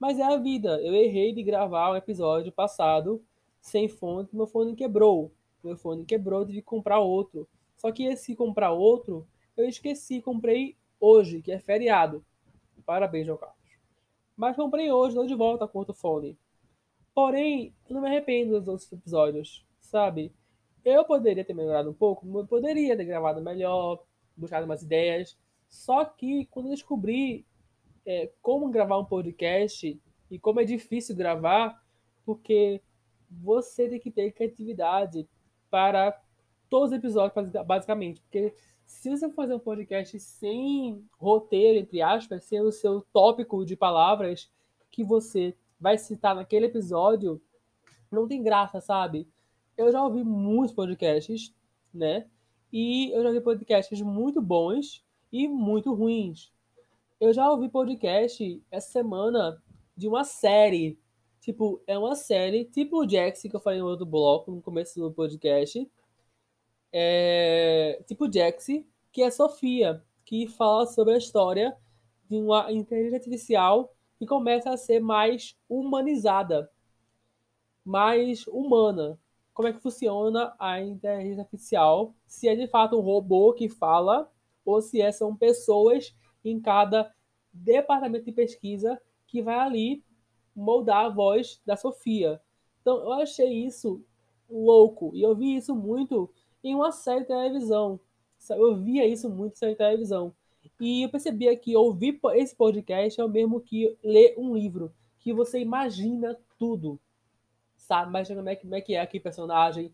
mas 0.00 0.18
é 0.18 0.22
a 0.22 0.38
vida. 0.38 0.80
Eu 0.80 0.94
errei 0.94 1.34
de 1.34 1.42
gravar 1.42 1.92
um 1.92 1.96
episódio 1.96 2.50
passado 2.50 3.22
sem 3.60 3.90
fone, 3.90 4.26
meu 4.32 4.46
fone 4.46 4.74
quebrou. 4.74 5.30
Meu 5.62 5.76
fone 5.76 6.06
quebrou, 6.06 6.46
tive 6.46 6.62
que 6.62 6.66
comprar 6.66 6.98
outro. 6.98 7.46
Só 7.76 7.92
que 7.92 8.04
esse 8.04 8.34
comprar 8.34 8.70
outro, 8.70 9.28
eu 9.54 9.68
esqueci, 9.68 10.22
comprei 10.22 10.77
hoje, 11.00 11.42
que 11.42 11.52
é 11.52 11.58
feriado. 11.58 12.24
Parabéns, 12.84 13.26
João 13.26 13.38
Carlos. 13.38 13.58
Mas 14.36 14.56
comprei 14.56 14.90
hoje, 14.90 15.14
dou 15.14 15.26
de 15.26 15.34
volta 15.34 15.66
com 15.66 15.78
outro 15.78 15.94
fone. 15.94 16.38
Porém, 17.14 17.74
eu 17.88 17.94
não 17.94 18.02
me 18.02 18.08
arrependo 18.08 18.58
dos 18.58 18.68
outros 18.68 18.92
episódios, 18.92 19.66
sabe? 19.80 20.32
Eu 20.84 21.04
poderia 21.04 21.44
ter 21.44 21.54
melhorado 21.54 21.90
um 21.90 21.94
pouco, 21.94 22.26
poderia 22.46 22.96
ter 22.96 23.04
gravado 23.04 23.42
melhor, 23.42 24.02
buscado 24.36 24.66
mais 24.66 24.82
ideias, 24.82 25.36
só 25.68 26.04
que 26.04 26.46
quando 26.46 26.66
eu 26.66 26.70
descobri 26.70 27.44
é, 28.06 28.30
como 28.40 28.70
gravar 28.70 28.98
um 28.98 29.04
podcast 29.04 30.00
e 30.30 30.38
como 30.38 30.60
é 30.60 30.64
difícil 30.64 31.16
gravar, 31.16 31.82
porque 32.24 32.80
você 33.30 33.88
tem 33.88 34.00
que 34.00 34.10
ter 34.10 34.32
criatividade 34.32 35.28
para 35.70 36.18
todos 36.70 36.90
os 36.90 36.96
episódios, 36.96 37.52
basicamente. 37.66 38.20
Porque 38.22 38.54
se 38.88 39.10
você 39.10 39.30
fazer 39.30 39.54
um 39.54 39.58
podcast 39.58 40.18
sem 40.18 41.06
roteiro, 41.18 41.78
entre 41.78 42.00
aspas, 42.00 42.42
sem 42.44 42.58
o 42.62 42.72
seu 42.72 43.02
tópico 43.12 43.62
de 43.64 43.76
palavras 43.76 44.50
que 44.90 45.04
você 45.04 45.54
vai 45.78 45.98
citar 45.98 46.34
naquele 46.34 46.66
episódio, 46.66 47.40
não 48.10 48.26
tem 48.26 48.42
graça, 48.42 48.80
sabe? 48.80 49.28
Eu 49.76 49.92
já 49.92 50.02
ouvi 50.02 50.24
muitos 50.24 50.74
podcasts, 50.74 51.54
né? 51.92 52.26
E 52.72 53.12
eu 53.12 53.22
já 53.22 53.28
ouvi 53.28 53.42
podcasts 53.42 54.00
muito 54.00 54.40
bons 54.40 55.04
e 55.30 55.46
muito 55.46 55.92
ruins. 55.92 56.50
Eu 57.20 57.34
já 57.34 57.48
ouvi 57.50 57.68
podcast 57.68 58.64
essa 58.70 58.90
semana 58.90 59.62
de 59.94 60.08
uma 60.08 60.24
série. 60.24 60.98
Tipo, 61.40 61.82
é 61.86 61.98
uma 61.98 62.16
série, 62.16 62.64
tipo 62.64 63.04
o 63.04 63.08
Jax, 63.08 63.42
que 63.42 63.54
eu 63.54 63.60
falei 63.60 63.80
no 63.80 63.86
outro 63.86 64.06
bloco, 64.06 64.50
no 64.50 64.62
começo 64.62 64.98
do 64.98 65.12
podcast. 65.12 65.86
É, 66.92 68.02
tipo 68.06 68.32
Jax, 68.32 68.66
que 69.12 69.22
é 69.22 69.30
Sofia, 69.30 70.02
que 70.24 70.46
fala 70.46 70.86
sobre 70.86 71.14
a 71.14 71.18
história 71.18 71.76
de 72.28 72.36
uma 72.36 72.70
inteligência 72.72 73.16
artificial 73.16 73.94
que 74.18 74.26
começa 74.26 74.70
a 74.70 74.76
ser 74.76 75.00
mais 75.00 75.56
humanizada, 75.68 76.70
mais 77.84 78.46
humana. 78.46 79.18
Como 79.54 79.68
é 79.68 79.72
que 79.72 79.80
funciona 79.80 80.54
a 80.58 80.80
inteligência 80.80 81.42
artificial? 81.42 82.14
Se 82.26 82.48
é 82.48 82.54
de 82.54 82.66
fato 82.66 82.96
um 82.96 83.00
robô 83.00 83.52
que 83.52 83.68
fala 83.68 84.30
ou 84.64 84.82
se 84.82 85.00
é, 85.00 85.10
são 85.10 85.34
pessoas 85.34 86.14
em 86.44 86.60
cada 86.60 87.12
departamento 87.52 88.24
de 88.24 88.32
pesquisa 88.32 89.00
que 89.26 89.42
vai 89.42 89.58
ali 89.58 90.04
moldar 90.54 91.06
a 91.06 91.08
voz 91.08 91.60
da 91.64 91.76
Sofia. 91.76 92.40
Então 92.80 92.98
eu 92.98 93.12
achei 93.12 93.64
isso 93.64 94.04
louco 94.48 95.10
e 95.14 95.22
eu 95.22 95.34
vi 95.34 95.56
isso 95.56 95.74
muito 95.74 96.30
em 96.62 96.74
uma 96.74 96.92
série 96.92 97.20
de 97.20 97.26
televisão. 97.26 98.00
Eu 98.50 98.76
via 98.76 99.06
isso 99.06 99.28
muito 99.28 99.54
em 99.54 99.56
série 99.56 99.72
de 99.72 99.78
televisão. 99.78 100.34
E 100.80 101.02
eu 101.02 101.08
percebia 101.08 101.56
que 101.56 101.76
ouvir 101.76 102.20
esse 102.34 102.54
podcast 102.54 103.20
é 103.20 103.24
o 103.24 103.28
mesmo 103.28 103.60
que 103.60 103.96
ler 104.02 104.34
um 104.38 104.54
livro, 104.54 104.92
que 105.18 105.32
você 105.32 105.58
imagina 105.58 106.38
tudo, 106.58 107.00
sabe? 107.76 108.10
Imagina 108.10 108.36
como 108.36 108.48
é, 108.48 108.56
como 108.56 108.74
é 108.74 108.80
que 108.80 108.94
é 108.94 109.00
aquele 109.00 109.22
personagem, 109.22 109.92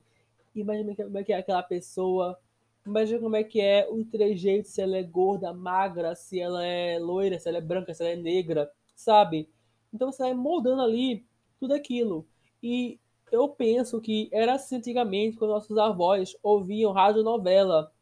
imagina 0.54 0.94
como 0.94 1.18
é 1.18 1.24
que 1.24 1.32
é 1.32 1.38
aquela 1.38 1.62
pessoa, 1.62 2.38
imagina 2.86 3.18
como 3.18 3.36
é 3.36 3.42
que 3.42 3.60
é 3.60 3.88
o 3.90 4.04
trejeito, 4.04 4.68
se 4.68 4.82
ela 4.82 4.96
é 4.96 5.02
gorda, 5.02 5.52
magra, 5.54 6.14
se 6.14 6.38
ela 6.38 6.64
é 6.64 6.98
loira, 6.98 7.38
se 7.38 7.48
ela 7.48 7.58
é 7.58 7.62
branca, 7.62 7.94
se 7.94 8.02
ela 8.02 8.12
é 8.12 8.16
negra, 8.16 8.70
sabe? 8.94 9.48
Então 9.92 10.12
você 10.12 10.22
vai 10.22 10.34
moldando 10.34 10.82
ali 10.82 11.24
tudo 11.58 11.72
aquilo. 11.72 12.26
E 12.62 12.98
eu 13.34 13.48
penso 13.48 14.00
que 14.00 14.28
era 14.32 14.54
assim 14.54 14.76
antigamente, 14.76 15.36
quando 15.36 15.50
nossos 15.50 15.76
avós 15.76 16.36
ouviam 16.42 16.92
rádio 16.92 17.22
novela, 17.22 17.92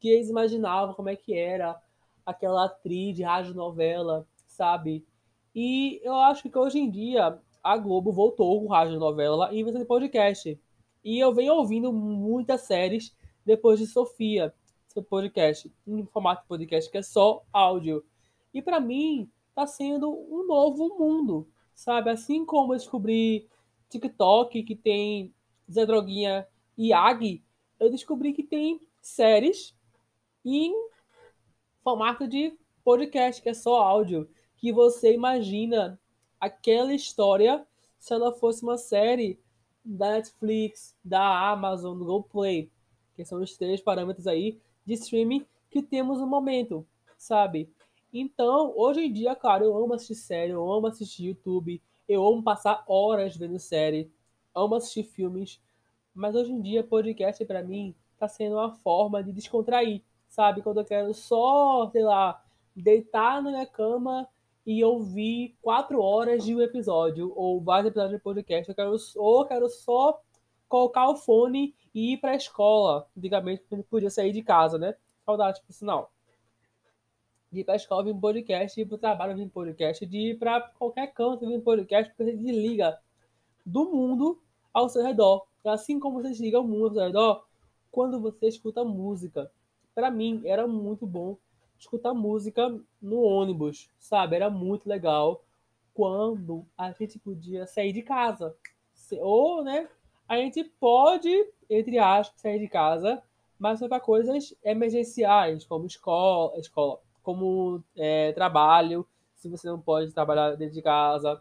que 0.00 0.08
eles 0.08 0.28
imaginavam 0.28 0.94
como 0.94 1.08
é 1.08 1.14
que 1.14 1.34
era 1.34 1.80
aquela 2.26 2.66
atriz 2.66 3.14
de 3.14 3.22
rádio 3.22 3.54
novela, 3.54 4.26
sabe? 4.46 5.06
E 5.54 6.00
eu 6.02 6.14
acho 6.14 6.48
que 6.48 6.58
hoje 6.58 6.78
em 6.78 6.90
dia 6.90 7.38
a 7.62 7.76
Globo 7.76 8.10
voltou 8.10 8.60
com 8.60 8.68
rádio 8.68 8.98
novela 8.98 9.50
vez 9.50 9.72
de 9.72 9.84
podcast. 9.84 10.60
E 11.04 11.18
eu 11.18 11.32
venho 11.32 11.54
ouvindo 11.54 11.92
muitas 11.92 12.62
séries 12.62 13.14
depois 13.44 13.78
de 13.78 13.86
Sofia, 13.86 14.52
seu 14.88 15.02
podcast, 15.02 15.72
em 15.86 16.04
formato 16.06 16.46
podcast 16.48 16.90
que 16.90 16.98
é 16.98 17.02
só 17.02 17.42
áudio. 17.52 18.04
E 18.52 18.60
para 18.60 18.80
mim 18.80 19.30
tá 19.54 19.64
sendo 19.64 20.10
um 20.10 20.44
novo 20.46 20.98
mundo, 20.98 21.48
sabe? 21.72 22.10
Assim 22.10 22.44
como 22.44 22.72
eu 22.72 22.78
descobri 22.78 23.48
TikTok 23.92 24.62
que 24.62 24.74
tem 24.74 25.32
Zé 25.70 25.86
Droguinha 25.86 26.46
e 26.76 26.92
Ag, 26.92 27.42
eu 27.78 27.90
descobri 27.90 28.32
que 28.32 28.42
tem 28.42 28.80
séries 29.00 29.74
em 30.44 30.72
formato 31.82 32.26
de 32.26 32.56
podcast, 32.84 33.42
que 33.42 33.48
é 33.48 33.54
só 33.54 33.76
áudio, 33.82 34.28
que 34.56 34.72
você 34.72 35.12
imagina 35.12 36.00
aquela 36.40 36.94
história 36.94 37.66
se 37.98 38.12
ela 38.12 38.32
fosse 38.32 38.62
uma 38.62 38.76
série 38.76 39.38
da 39.84 40.12
Netflix, 40.12 40.96
da 41.04 41.50
Amazon, 41.50 41.98
do 41.98 42.04
GoPlay, 42.04 42.70
que 43.14 43.24
são 43.24 43.40
os 43.40 43.56
três 43.56 43.80
parâmetros 43.80 44.26
aí 44.26 44.60
de 44.84 44.94
streaming 44.94 45.46
que 45.70 45.82
temos 45.82 46.18
no 46.18 46.26
momento, 46.26 46.86
sabe? 47.16 47.68
Então, 48.12 48.72
hoje 48.76 49.00
em 49.00 49.12
dia, 49.12 49.34
cara, 49.34 49.64
eu 49.64 49.76
amo 49.76 49.94
assistir 49.94 50.14
série, 50.14 50.52
eu 50.52 50.70
amo 50.70 50.86
assistir 50.86 51.26
YouTube, 51.26 51.80
eu 52.08 52.26
amo 52.26 52.42
passar 52.42 52.84
horas 52.86 53.36
vendo 53.36 53.58
série, 53.58 54.12
amo 54.54 54.74
assistir 54.74 55.04
filmes, 55.04 55.60
mas 56.14 56.34
hoje 56.34 56.52
em 56.52 56.60
dia 56.60 56.84
podcast 56.84 57.44
para 57.44 57.62
mim 57.62 57.94
tá 58.18 58.28
sendo 58.28 58.56
uma 58.56 58.72
forma 58.72 59.22
de 59.22 59.32
descontrair, 59.32 60.02
sabe? 60.28 60.62
Quando 60.62 60.80
eu 60.80 60.84
quero 60.84 61.12
só, 61.14 61.88
sei 61.90 62.02
lá, 62.02 62.42
deitar 62.76 63.42
na 63.42 63.50
minha 63.50 63.66
cama 63.66 64.28
e 64.64 64.84
ouvir 64.84 65.56
quatro 65.60 66.00
horas 66.00 66.44
de 66.44 66.54
um 66.54 66.60
episódio 66.60 67.32
ou 67.34 67.60
vários 67.60 67.88
episódios 67.90 68.18
de 68.18 68.22
podcast, 68.22 68.68
eu 68.68 68.74
quero 68.74 68.96
ou 69.16 69.40
eu 69.40 69.46
quero 69.46 69.68
só 69.68 70.20
colocar 70.68 71.08
o 71.08 71.16
fone 71.16 71.74
e 71.94 72.14
ir 72.14 72.18
para 72.18 72.32
a 72.32 72.36
escola. 72.36 73.08
Antigamente 73.16 73.64
a 73.70 73.74
gente 73.76 73.86
podia 73.88 74.10
sair 74.10 74.32
de 74.32 74.42
casa, 74.42 74.78
né? 74.78 74.94
Saudade, 75.24 75.60
por 75.66 75.72
sinal 75.72 76.11
de 77.52 77.60
ir 77.60 77.64
pra 77.64 77.76
escola 77.76 78.02
vir 78.02 78.18
podcast, 78.18 78.80
ir 78.80 78.86
pro 78.86 78.96
trabalho 78.96 79.36
vir 79.36 79.48
podcast, 79.48 80.06
de 80.06 80.30
ir 80.30 80.38
para 80.38 80.60
qualquer 80.78 81.12
canto 81.12 81.46
vir 81.46 81.60
podcast, 81.60 82.10
porque 82.10 82.32
você 82.32 82.36
desliga 82.36 82.98
do 83.64 83.84
mundo 83.84 84.40
ao 84.72 84.88
seu 84.88 85.02
redor. 85.02 85.46
Assim 85.64 86.00
como 86.00 86.20
você 86.20 86.30
desliga 86.30 86.58
o 86.58 86.66
mundo 86.66 86.86
ao 86.86 86.94
seu 86.94 87.04
redor 87.04 87.44
quando 87.90 88.18
você 88.18 88.48
escuta 88.48 88.82
música. 88.82 89.50
Para 89.94 90.10
mim, 90.10 90.40
era 90.46 90.66
muito 90.66 91.06
bom 91.06 91.36
escutar 91.78 92.14
música 92.14 92.74
no 93.00 93.20
ônibus, 93.20 93.90
sabe? 93.98 94.36
Era 94.36 94.48
muito 94.48 94.88
legal 94.88 95.42
quando 95.92 96.64
a 96.78 96.90
gente 96.92 97.18
podia 97.18 97.66
sair 97.66 97.92
de 97.92 98.02
casa. 98.02 98.56
Ou, 99.20 99.62
né, 99.62 99.88
a 100.26 100.36
gente 100.38 100.64
pode, 100.64 101.28
entre 101.68 101.98
aspas, 101.98 102.40
sair 102.40 102.58
de 102.58 102.68
casa, 102.68 103.22
mas 103.58 103.78
só 103.78 103.88
para 103.88 104.00
coisas 104.00 104.54
emergenciais, 104.64 105.66
como 105.66 105.86
escola, 105.86 106.58
escola 106.58 106.98
como 107.22 107.82
é, 107.96 108.32
trabalho, 108.32 109.06
se 109.36 109.48
você 109.48 109.68
não 109.68 109.80
pode 109.80 110.12
trabalhar 110.12 110.56
dentro 110.56 110.74
de 110.74 110.82
casa, 110.82 111.40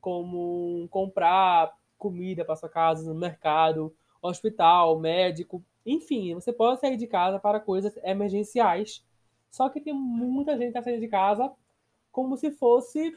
como 0.00 0.88
comprar 0.90 1.76
comida 1.96 2.44
para 2.44 2.56
sua 2.56 2.68
casa 2.68 3.08
no 3.08 3.18
mercado, 3.18 3.94
hospital, 4.22 4.98
médico, 4.98 5.62
enfim, 5.84 6.34
você 6.34 6.52
pode 6.52 6.80
sair 6.80 6.96
de 6.96 7.06
casa 7.06 7.38
para 7.38 7.60
coisas 7.60 7.96
emergenciais. 8.02 9.04
Só 9.50 9.68
que 9.68 9.80
tem 9.80 9.94
muita 9.94 10.52
gente 10.56 10.68
que 10.68 10.72
tá 10.74 10.82
saindo 10.82 11.00
de 11.00 11.08
casa 11.08 11.52
como 12.12 12.36
se 12.36 12.50
fosse 12.50 13.16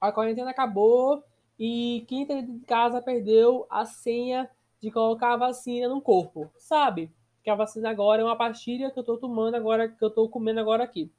a 0.00 0.12
quarentena 0.12 0.50
acabou 0.50 1.24
e 1.58 2.04
quem 2.08 2.22
está 2.22 2.40
de 2.40 2.60
casa 2.60 3.00
perdeu 3.00 3.66
a 3.70 3.84
senha 3.84 4.48
de 4.80 4.90
colocar 4.90 5.32
a 5.32 5.36
vacina 5.36 5.88
no 5.88 6.00
corpo, 6.00 6.50
sabe? 6.58 7.10
Que 7.46 7.50
a 7.50 7.54
vacina 7.54 7.88
agora 7.88 8.20
é 8.20 8.24
uma 8.24 8.34
pastilha 8.34 8.90
que 8.90 8.98
eu 8.98 9.04
tô 9.04 9.16
tomando 9.16 9.54
agora, 9.54 9.88
que 9.88 10.04
eu 10.04 10.10
tô 10.10 10.28
comendo 10.28 10.58
agora 10.58 10.82
aqui. 10.82 11.12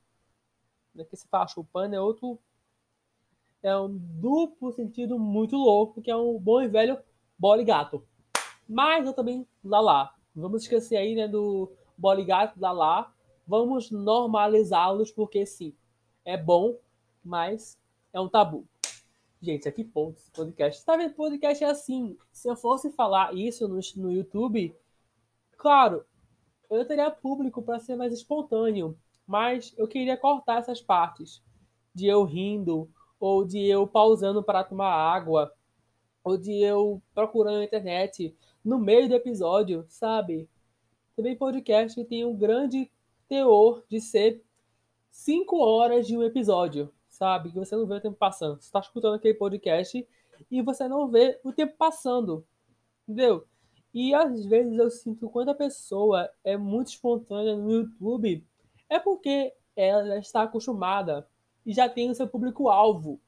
Aqui 1.00 1.16
se 1.16 1.26
fala 1.26 1.48
chupando, 1.48 1.96
é 1.96 2.02
outro. 2.02 2.38
É 3.64 3.74
um 3.78 3.98
duplo 3.98 4.74
sentido 4.74 5.18
muito 5.18 5.56
louco, 5.56 6.02
que 6.02 6.12
é 6.12 6.18
um 6.18 6.38
bom 6.38 6.62
e 6.62 6.68
velho 6.68 7.00
bole 7.40 7.64
gato. 7.64 8.06
Mas 8.68 9.06
eu 9.06 9.14
também 9.14 9.48
lá 9.64 9.80
lá. 9.80 10.16
Vamos 10.36 10.64
esquecer 10.64 10.98
aí, 10.98 11.16
né, 11.16 11.30
do 11.30 11.72
bole 11.98 12.26
gato 12.26 12.60
lá 12.60 12.74
lá. 12.74 13.14
Vamos 13.48 13.90
normalizá-los, 13.90 15.10
porque 15.14 15.46
sim, 15.46 15.74
é 16.26 16.36
bom, 16.36 16.78
mas 17.24 17.80
é 18.12 18.20
um 18.20 18.28
tabu. 18.28 18.68
Gente, 19.42 19.70
aqui 19.70 19.82
ponto 19.82 20.18
esse 20.18 20.32
podcast. 20.32 20.84
Tá 20.84 20.98
vendo? 20.98 21.14
Podcast 21.14 21.64
é 21.64 21.70
assim. 21.70 22.18
Se 22.34 22.50
eu 22.50 22.58
fosse 22.58 22.92
falar 22.92 23.34
isso 23.34 23.66
no, 23.66 23.80
no 23.96 24.12
YouTube, 24.12 24.76
claro, 25.58 26.06
eu 26.70 26.86
teria 26.86 27.10
público 27.10 27.62
para 27.62 27.80
ser 27.80 27.96
mais 27.96 28.14
espontâneo, 28.14 28.98
mas 29.26 29.74
eu 29.78 29.88
queria 29.88 30.18
cortar 30.18 30.60
essas 30.60 30.82
partes 30.82 31.42
de 31.94 32.08
eu 32.08 32.24
rindo, 32.24 32.90
ou 33.20 33.46
de 33.46 33.66
eu 33.66 33.88
pausando 33.88 34.44
para 34.44 34.64
tomar 34.64 34.92
água, 34.92 35.52
ou 36.24 36.38
de 36.38 36.62
eu 36.62 37.02
procurando 37.14 37.58
na 37.58 37.64
internet 37.64 38.36
no 38.64 38.78
meio 38.78 39.08
do 39.08 39.16
episódio, 39.16 39.86
sabe? 39.88 40.50
Também 41.16 41.36
podcast 41.36 42.04
tem 42.06 42.26
um 42.26 42.36
grande 42.36 42.92
teor 43.28 43.84
de 43.90 44.00
ser 44.00 44.44
cinco 45.10 45.58
horas 45.58 46.06
de 46.06 46.16
um 46.16 46.24
episódio, 46.24 46.94
sabe? 47.10 47.52
Que 47.52 47.58
você 47.58 47.76
não 47.76 47.88
vê 47.88 47.96
o 47.96 48.02
tempo 48.02 48.18
passando. 48.18 48.62
Você 48.62 48.68
está 48.68 48.80
escutando 48.80 49.16
aquele 49.16 49.34
podcast 49.34 50.08
e 50.52 50.62
você 50.62 50.88
não 50.88 51.08
vê 51.08 51.40
o 51.44 51.52
tempo 51.52 51.76
passando, 51.78 52.46
entendeu? 53.08 53.48
E 53.94 54.14
às 54.14 54.46
vezes 54.46 54.78
eu 54.78 54.90
sinto 54.90 55.30
quando 55.30 55.50
a 55.50 55.56
pessoa 55.56 56.30
é 56.44 56.56
muito 56.58 56.90
espontânea 56.90 57.56
no 57.56 57.72
YouTube, 57.72 58.46
é 58.90 59.00
porque 59.00 59.54
ela 59.76 60.06
já 60.06 60.18
está 60.18 60.44
acostumada 60.44 61.28
e 61.66 61.74
já 61.74 61.90
tem 61.90 62.10
o 62.10 62.16
seu 62.16 62.28
público-alvo, 62.28 63.20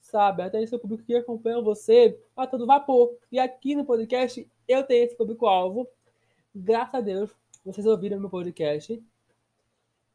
sabe? 0.00 0.48
Tem 0.50 0.64
o 0.64 0.68
seu 0.68 0.78
público 0.78 1.04
que 1.04 1.14
acompanha 1.14 1.60
você 1.60 2.20
a 2.36 2.46
todo 2.46 2.66
vapor. 2.66 3.16
E 3.30 3.38
aqui 3.38 3.74
no 3.74 3.84
podcast 3.84 4.48
eu 4.68 4.82
tenho 4.84 5.04
esse 5.04 5.16
público-alvo. 5.16 5.88
Graças 6.54 6.94
a 6.94 7.00
Deus, 7.00 7.30
vocês 7.64 7.86
ouviram 7.86 8.20
meu 8.20 8.30
podcast. 8.30 9.02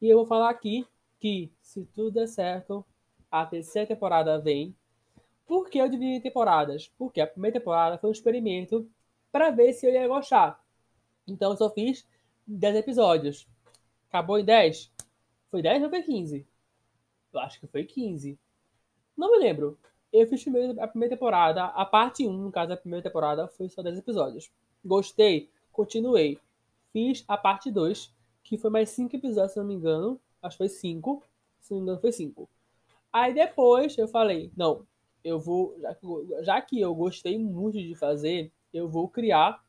E 0.02 0.08
eu 0.08 0.18
vou 0.18 0.26
falar 0.26 0.50
aqui 0.50 0.88
que, 1.20 1.52
se 1.62 1.84
tudo 1.94 2.12
der 2.12 2.28
certo, 2.28 2.86
a 3.30 3.46
terceira 3.46 3.88
temporada 3.88 4.40
vem. 4.40 4.74
Por 5.46 5.70
que 5.70 5.80
eu 5.80 5.90
dividi 5.90 6.12
em 6.12 6.22
temporadas? 6.22 6.88
Porque 6.98 7.20
a 7.20 7.28
primeira 7.28 7.60
temporada 7.60 7.98
foi 7.98 8.10
um 8.10 8.14
experimento 8.14 8.90
para 9.32 9.50
ver 9.52 9.74
se 9.74 9.86
eu 9.86 9.92
ia 9.92 10.08
gostar. 10.08 10.64
Então 11.28 11.52
eu 11.52 11.58
só 11.58 11.70
fiz 11.70 12.08
10 12.48 12.78
episódios. 12.78 13.48
Acabou 14.08 14.40
em 14.40 14.46
10? 14.46 14.92
Foi 15.52 15.62
10 15.62 15.84
ou 15.84 15.90
foi 15.90 16.02
15? 16.02 16.48
Eu 17.32 17.40
acho 17.40 17.60
que 17.60 17.68
foi 17.68 17.84
15. 17.84 18.38
Não 19.16 19.32
me 19.32 19.38
lembro. 19.38 19.78
Eu 20.12 20.28
fiz 20.28 20.42
a 20.80 20.88
primeira 20.88 21.16
temporada, 21.16 21.66
a 21.66 21.86
parte 21.86 22.28
1, 22.28 22.34
no 22.34 22.52
caso, 22.52 22.70
da 22.70 22.78
primeira 22.78 23.04
temporada, 23.04 23.48
foi 23.48 23.70
só 23.70 23.84
10 23.84 24.00
episódios. 24.00 24.52
Gostei, 24.84 25.50
continuei. 25.72 26.40
Fiz 26.92 27.24
a 27.28 27.38
parte 27.38 27.70
2, 27.70 28.12
que 28.44 28.58
foi 28.58 28.72
mais 28.72 28.90
5 28.90 29.16
episódios, 29.16 29.54
se 29.54 29.60
não 29.60 29.66
me 29.66 29.76
engano. 29.76 30.20
Acho 30.42 30.58
que 30.58 30.64
foi 30.64 30.70
5. 30.70 31.24
Se 31.60 31.72
não 31.72 31.78
me 31.78 31.84
engano, 31.84 32.02
foi 32.02 32.12
5. 32.12 32.50
Aí 33.14 33.34
depois 33.34 33.96
eu 33.98 34.08
falei, 34.08 34.52
não, 34.58 34.88
eu 35.24 35.40
vou. 35.40 35.76
Já 35.80 35.94
que, 35.94 36.08
já 36.42 36.62
que 36.62 36.80
eu 36.82 36.96
gostei 36.96 37.38
muito 37.38 37.78
de 37.78 37.94
fazer, 37.94 38.52
eu 38.74 38.88
vou 38.88 39.08
criar 39.08 39.64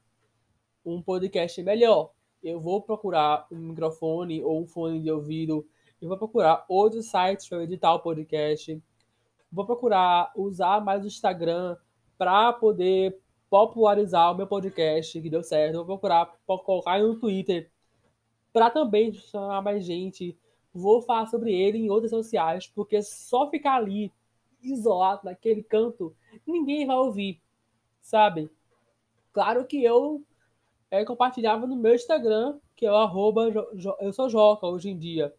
um 0.85 1.01
podcast 1.03 1.63
melhor. 1.63 2.13
Eu 2.43 2.61
vou 2.61 2.83
procurar 2.83 3.47
um 3.51 3.59
microfone 3.59 4.43
ou 4.43 4.63
um 4.63 4.67
fone 4.67 5.01
de 5.01 5.11
ouvido. 5.11 5.67
Eu 6.01 6.09
vou 6.09 6.17
procurar 6.17 6.65
outros 6.69 7.07
sites 7.07 7.49
para 7.49 7.63
editar 7.63 7.95
o 7.95 8.01
podcast. 8.01 8.83
Vou 9.53 9.67
procurar 9.67 10.33
usar 10.37 10.81
mais 10.83 11.05
o 11.05 11.07
Instagram 11.07 11.77
para 12.17 12.53
poder 12.53 13.19
popularizar 13.51 14.33
o 14.33 14.37
meu 14.37 14.47
podcast, 14.47 15.21
que 15.21 15.29
deu 15.29 15.43
certo. 15.43 15.85
Vou 15.85 15.99
procurar 15.99 16.35
colocar 16.47 16.99
no 17.01 17.19
Twitter 17.19 17.71
para 18.53 18.71
também 18.71 19.13
chamar 19.13 19.63
mais 19.63 19.85
gente, 19.85 20.37
vou 20.73 21.03
falar 21.03 21.27
sobre 21.27 21.53
ele 21.53 21.79
em 21.79 21.91
outras 21.91 22.11
sociais, 22.11 22.67
porque 22.67 23.03
só 23.03 23.49
ficar 23.51 23.77
ali 23.77 24.13
isolado 24.63 25.23
naquele 25.25 25.63
canto, 25.63 26.15
ninguém 26.47 26.87
vai 26.87 26.97
ouvir, 26.97 27.41
sabe? 28.01 28.51
Claro 29.33 29.65
que 29.65 29.83
eu 29.83 30.25
é, 30.91 31.05
compartilhava 31.05 31.67
no 31.67 31.77
meu 31.77 31.95
Instagram, 31.95 32.59
que 32.75 32.85
é 32.85 32.91
o 32.91 32.97
arroba, 32.97 33.49
eu 34.01 34.13
sou 34.13 34.29
Joca 34.29 34.67
hoje 34.67 34.91
em 34.91 34.99
dia. 34.99 35.35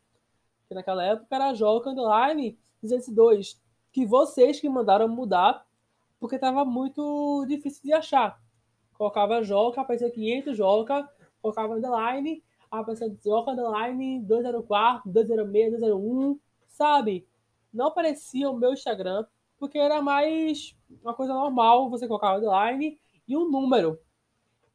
Que 0.67 0.73
naquela 0.73 1.03
época 1.03 1.35
era 1.35 1.53
Joca 1.53 1.89
Underline 1.89 2.57
202, 2.81 3.61
que 3.91 4.05
vocês 4.05 4.59
que 4.59 4.69
mandaram 4.69 5.07
mudar, 5.07 5.65
porque 6.19 6.39
tava 6.39 6.63
muito 6.63 7.45
difícil 7.47 7.83
de 7.83 7.93
achar. 7.93 8.41
Colocava 8.93 9.43
Joca, 9.43 9.81
aparecia 9.81 10.09
500 10.09 10.55
Joca, 10.55 11.09
colocava 11.41 11.75
underline, 11.75 12.41
aparecia 12.69 13.13
Joca 13.23 13.51
Underline 13.51 14.21
204, 14.21 15.11
206, 15.11 15.71
201, 15.71 16.39
sabe? 16.67 17.27
Não 17.73 17.87
aparecia 17.87 18.49
o 18.49 18.55
meu 18.55 18.71
Instagram, 18.71 19.25
porque 19.57 19.77
era 19.77 20.01
mais 20.01 20.75
uma 21.03 21.13
coisa 21.13 21.33
normal, 21.33 21.89
você 21.89 22.07
colocava 22.07 22.37
underline 22.37 22.97
e 23.31 23.37
um 23.37 23.49
número. 23.49 23.99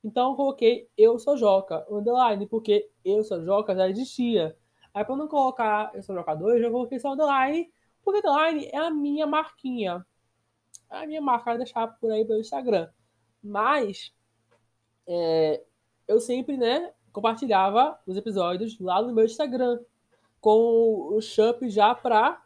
Então 0.02 0.30
eu 0.30 0.36
coloquei 0.36 0.88
Eu 0.96 1.18
Sou 1.18 1.36
Joca, 1.36 1.86
underline, 1.90 2.46
porque 2.46 2.90
Eu 3.04 3.22
Sou 3.22 3.44
Joca 3.44 3.74
já 3.74 3.88
existia. 3.88 4.57
Aí 4.94 5.04
para 5.04 5.16
não 5.16 5.28
colocar 5.28 5.90
Eu 5.94 6.02
Sou 6.02 6.14
Joca 6.14 6.34
2, 6.34 6.62
eu 6.62 6.70
coloquei 6.70 6.98
só 6.98 7.12
underline, 7.12 7.70
porque 8.02 8.20
underline 8.20 8.66
é 8.72 8.78
a 8.78 8.90
minha 8.90 9.26
marquinha. 9.26 10.04
É 10.90 11.02
a 11.02 11.07
minha 11.07 11.20
marca, 11.20 11.50
vou 11.50 11.59
deixar 11.59 11.86
por 11.98 12.11
aí 12.11 12.24
pelo 12.24 12.40
Instagram. 12.40 12.88
Mas 13.42 14.14
é, 15.07 15.62
eu 16.09 16.18
sempre, 16.20 16.57
né, 16.57 16.92
compartilhava 17.12 17.98
os 18.07 18.16
episódios 18.16 18.78
lá 18.80 19.02
no 19.02 19.12
meu 19.12 19.24
Instagram 19.24 19.80
com 20.40 21.14
o 21.14 21.20
Shup 21.20 21.68
já 21.68 21.94
para 21.94 22.42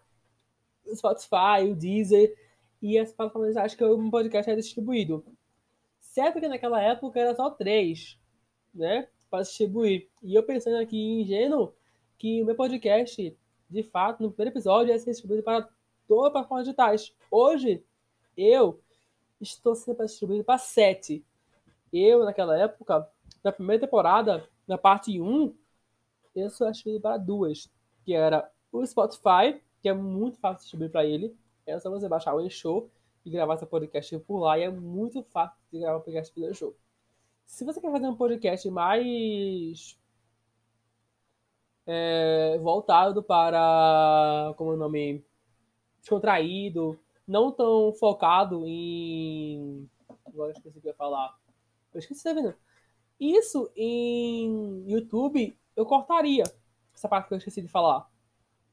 Spotify, 0.94 1.70
o 1.70 1.76
Deezer 1.76 2.34
e 2.82 2.98
as 2.98 3.12
plataformas 3.12 3.56
acho 3.56 3.76
que 3.76 3.84
o 3.84 4.10
podcast 4.10 4.50
é 4.50 4.56
distribuído. 4.56 5.24
Certo 6.10 6.40
que 6.40 6.48
naquela 6.48 6.82
época 6.82 7.20
era 7.20 7.36
só 7.36 7.50
três, 7.50 8.18
né? 8.74 9.06
Para 9.30 9.44
distribuir. 9.44 10.08
E 10.20 10.34
eu 10.34 10.42
pensando 10.42 10.76
aqui 10.76 10.98
ingênuo 10.98 11.72
que 12.18 12.42
o 12.42 12.46
meu 12.46 12.56
podcast, 12.56 13.38
de 13.68 13.82
fato, 13.84 14.20
no 14.20 14.32
primeiro 14.32 14.52
episódio, 14.52 14.92
ia 14.92 14.98
ser 14.98 15.12
distribuído 15.12 15.44
para 15.44 15.68
todas 16.08 16.26
as 16.26 16.32
plataformas 16.32 16.64
digitais. 16.66 17.14
Hoje, 17.30 17.84
eu 18.36 18.80
estou 19.40 19.76
sendo 19.76 20.04
distribuído 20.04 20.42
para 20.42 20.58
sete. 20.58 21.24
Eu, 21.92 22.24
naquela 22.24 22.58
época, 22.58 23.08
na 23.44 23.52
primeira 23.52 23.86
temporada, 23.86 24.48
na 24.66 24.76
parte 24.76 25.20
1, 25.20 25.54
eu 26.34 26.50
sou 26.50 26.68
distribuído 26.72 27.02
para 27.02 27.18
duas. 27.18 27.70
Que 28.04 28.14
era 28.14 28.50
o 28.72 28.84
Spotify, 28.84 29.62
que 29.80 29.88
é 29.88 29.92
muito 29.92 30.38
fácil 30.38 30.62
distribuir 30.62 30.90
para 30.90 31.06
ele. 31.06 31.36
É 31.64 31.78
só 31.78 31.88
você 31.88 32.08
baixar 32.08 32.34
o 32.34 32.50
show 32.50 32.90
gravar 33.30 33.56
seu 33.56 33.66
podcast 33.66 34.18
por 34.20 34.40
lá. 34.40 34.58
E 34.58 34.62
é 34.62 34.70
muito 34.70 35.22
fácil 35.22 35.58
de 35.72 35.78
gravar 35.78 35.98
um 35.98 36.02
podcast 36.02 36.34
pelo 36.34 36.54
show. 36.54 36.76
Se 37.46 37.64
você 37.64 37.80
quer 37.80 37.90
fazer 37.90 38.06
um 38.06 38.16
podcast 38.16 38.70
mais 38.70 39.98
é, 41.86 42.58
voltado 42.58 43.22
para, 43.22 44.54
como 44.56 44.72
é 44.72 44.74
o 44.74 44.78
nome, 44.78 45.24
descontraído, 46.00 46.98
não 47.26 47.50
tão 47.50 47.92
focado 47.92 48.66
em. 48.66 49.88
Agora 50.26 50.50
eu 50.50 50.56
esqueci 50.56 50.78
o 50.78 50.80
que 50.80 50.88
eu 50.88 50.90
ia 50.90 50.96
falar. 50.96 51.36
Eu 51.92 51.98
esqueci, 51.98 52.22
tá 52.22 52.32
vendo? 52.32 52.54
Isso 53.18 53.70
em 53.76 54.84
YouTube 54.88 55.56
eu 55.76 55.84
cortaria 55.84 56.44
essa 56.94 57.08
parte 57.08 57.28
que 57.28 57.34
eu 57.34 57.38
esqueci 57.38 57.62
de 57.62 57.68
falar. 57.68 58.08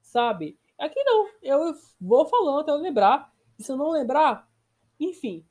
Sabe? 0.01 0.57
Aqui 0.77 1.03
não. 1.03 1.29
Eu 1.41 1.75
vou 1.99 2.25
falando 2.25 2.59
até 2.59 2.71
eu 2.71 2.77
lembrar. 2.77 3.33
E 3.57 3.63
se 3.63 3.71
eu 3.71 3.77
não 3.77 3.91
lembrar, 3.91 4.49
enfim. 4.99 5.45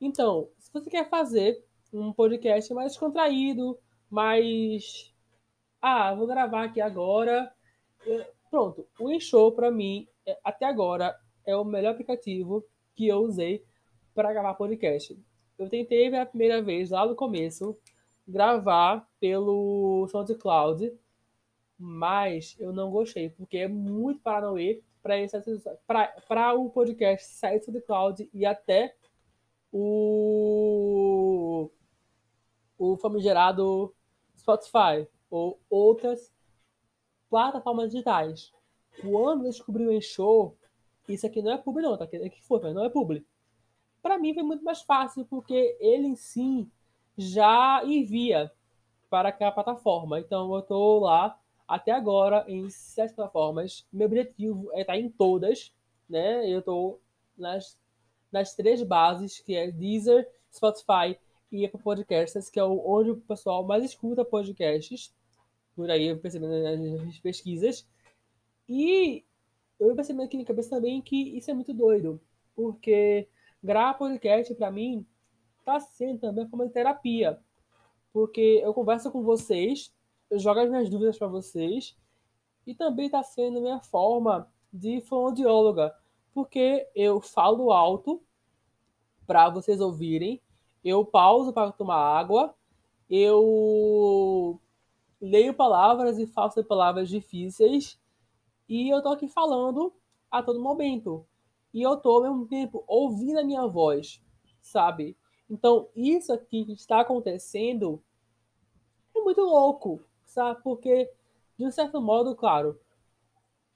Então, 0.00 0.48
se 0.58 0.72
você 0.72 0.90
quer 0.90 1.08
fazer 1.08 1.64
um 1.92 2.12
podcast 2.12 2.72
mais 2.74 2.92
descontraído, 2.92 3.78
mais. 4.10 5.12
Ah, 5.80 6.14
vou 6.14 6.26
gravar 6.26 6.64
aqui 6.64 6.80
agora. 6.80 7.52
Pronto, 8.50 8.86
o 8.98 9.10
InShow 9.10 9.52
para 9.52 9.70
mim, 9.70 10.06
é, 10.26 10.38
até 10.44 10.66
agora, 10.66 11.18
é 11.46 11.56
o 11.56 11.64
melhor 11.64 11.92
aplicativo 11.92 12.64
que 12.94 13.08
eu 13.08 13.18
usei 13.18 13.64
para 14.14 14.32
gravar 14.32 14.54
podcast. 14.54 15.18
Eu 15.58 15.68
tentei 15.68 16.14
a 16.14 16.26
primeira 16.26 16.60
vez 16.60 16.90
lá 16.90 17.06
no 17.06 17.14
começo 17.14 17.76
gravar 18.26 19.08
pelo 19.18 20.06
SoundCloud, 20.08 20.92
mas 21.78 22.56
eu 22.58 22.72
não 22.72 22.90
gostei, 22.90 23.30
porque 23.30 23.58
é 23.58 23.68
muito 23.68 24.20
paranauê 24.20 24.82
para 25.02 26.54
o 26.54 26.70
podcast 26.70 27.26
sair 27.26 27.58
do 27.58 27.64
SoundCloud 27.64 28.30
e 28.32 28.46
até 28.46 28.94
o, 29.72 31.70
o 32.78 32.96
famigerado 32.96 33.94
Spotify 34.36 35.08
ou 35.30 35.60
outras 35.68 36.32
plataformas 37.28 37.90
digitais. 37.90 38.52
Quando 39.00 39.44
eu 39.44 39.50
descobri 39.50 39.86
o 39.86 39.92
Enshow, 39.92 40.56
isso 41.08 41.26
aqui 41.26 41.40
não 41.42 41.52
é 41.52 41.58
publi 41.58 41.82
não, 41.82 41.96
tá? 41.96 42.04
Aqui 42.04 42.42
foi, 42.42 42.60
mas 42.60 42.74
não 42.74 42.84
é 42.84 42.90
publi. 42.90 43.26
Para 44.02 44.18
mim 44.18 44.34
foi 44.34 44.42
muito 44.42 44.64
mais 44.64 44.82
fácil, 44.82 45.24
porque 45.24 45.76
ele 45.80 46.08
em 46.08 46.16
si 46.16 46.70
já 47.16 47.82
envia 47.84 48.52
para 49.08 49.30
aquela 49.30 49.52
plataforma. 49.52 50.20
Então 50.20 50.52
eu 50.52 50.60
estou 50.60 51.00
lá 51.00 51.38
até 51.72 51.90
agora 51.90 52.44
em 52.46 52.68
sete 52.68 53.14
plataformas. 53.14 53.86
Meu 53.90 54.06
objetivo 54.06 54.70
é 54.74 54.82
estar 54.82 54.98
em 54.98 55.08
todas, 55.08 55.72
né? 56.06 56.46
Eu 56.46 56.58
estou 56.58 57.00
nas, 57.36 57.78
nas 58.30 58.54
três 58.54 58.82
bases, 58.82 59.40
que 59.40 59.54
é 59.54 59.70
Deezer, 59.70 60.28
Spotify 60.54 61.18
e 61.50 61.64
Apple 61.64 61.80
Podcasts, 61.80 62.50
que 62.50 62.60
é 62.60 62.64
onde 62.64 63.12
o 63.12 63.16
pessoal 63.16 63.64
mais 63.64 63.82
escuta 63.82 64.22
podcasts. 64.22 65.14
Por 65.74 65.90
aí 65.90 66.08
eu 66.08 66.18
percebendo 66.18 66.62
nas 67.06 67.18
pesquisas. 67.20 67.88
E 68.68 69.24
eu 69.80 69.96
percebi 69.96 70.22
aqui 70.22 70.36
na 70.36 70.44
cabeça 70.44 70.68
também 70.68 71.00
que 71.00 71.38
isso 71.38 71.50
é 71.50 71.54
muito 71.54 71.72
doido, 71.72 72.20
porque 72.54 73.26
gravar 73.64 73.94
podcast 73.94 74.54
para 74.54 74.70
mim 74.70 75.06
tá 75.64 75.80
sendo 75.80 76.20
também 76.20 76.46
como 76.50 76.68
terapia, 76.68 77.40
porque 78.12 78.60
eu 78.62 78.74
converso 78.74 79.10
com 79.10 79.22
vocês, 79.22 79.90
jogo 80.38 80.60
as 80.60 80.70
minhas 80.70 80.88
dúvidas 80.88 81.18
para 81.18 81.28
vocês 81.28 81.96
e 82.66 82.74
também 82.74 83.06
está 83.06 83.22
sendo 83.22 83.60
minha 83.60 83.80
forma 83.80 84.50
de 84.72 85.00
fonoaudióloga, 85.02 85.94
porque 86.32 86.88
eu 86.94 87.20
falo 87.20 87.72
alto 87.72 88.22
para 89.26 89.50
vocês 89.50 89.80
ouvirem, 89.80 90.40
eu 90.84 91.04
pauso 91.04 91.52
para 91.52 91.72
tomar 91.72 91.96
água, 91.96 92.54
eu 93.08 94.60
leio 95.20 95.54
palavras 95.54 96.18
e 96.18 96.26
faço 96.26 96.64
palavras 96.64 97.08
difíceis 97.08 98.00
e 98.68 98.88
eu 98.88 99.02
tô 99.02 99.10
aqui 99.10 99.28
falando 99.28 99.92
a 100.30 100.42
todo 100.42 100.60
momento. 100.60 101.26
E 101.74 101.82
eu 101.82 101.96
tô 101.96 102.10
ao 102.16 102.22
mesmo 102.22 102.46
tempo 102.46 102.84
ouvindo 102.86 103.38
a 103.38 103.44
minha 103.44 103.66
voz, 103.66 104.22
sabe? 104.60 105.16
Então, 105.48 105.88
isso 105.94 106.32
aqui 106.32 106.64
que 106.64 106.72
está 106.72 107.00
acontecendo 107.00 108.02
é 109.14 109.20
muito 109.20 109.42
louco, 109.42 110.02
Porque, 110.62 111.10
de 111.58 111.66
um 111.66 111.70
certo 111.70 112.00
modo, 112.00 112.34
claro, 112.34 112.78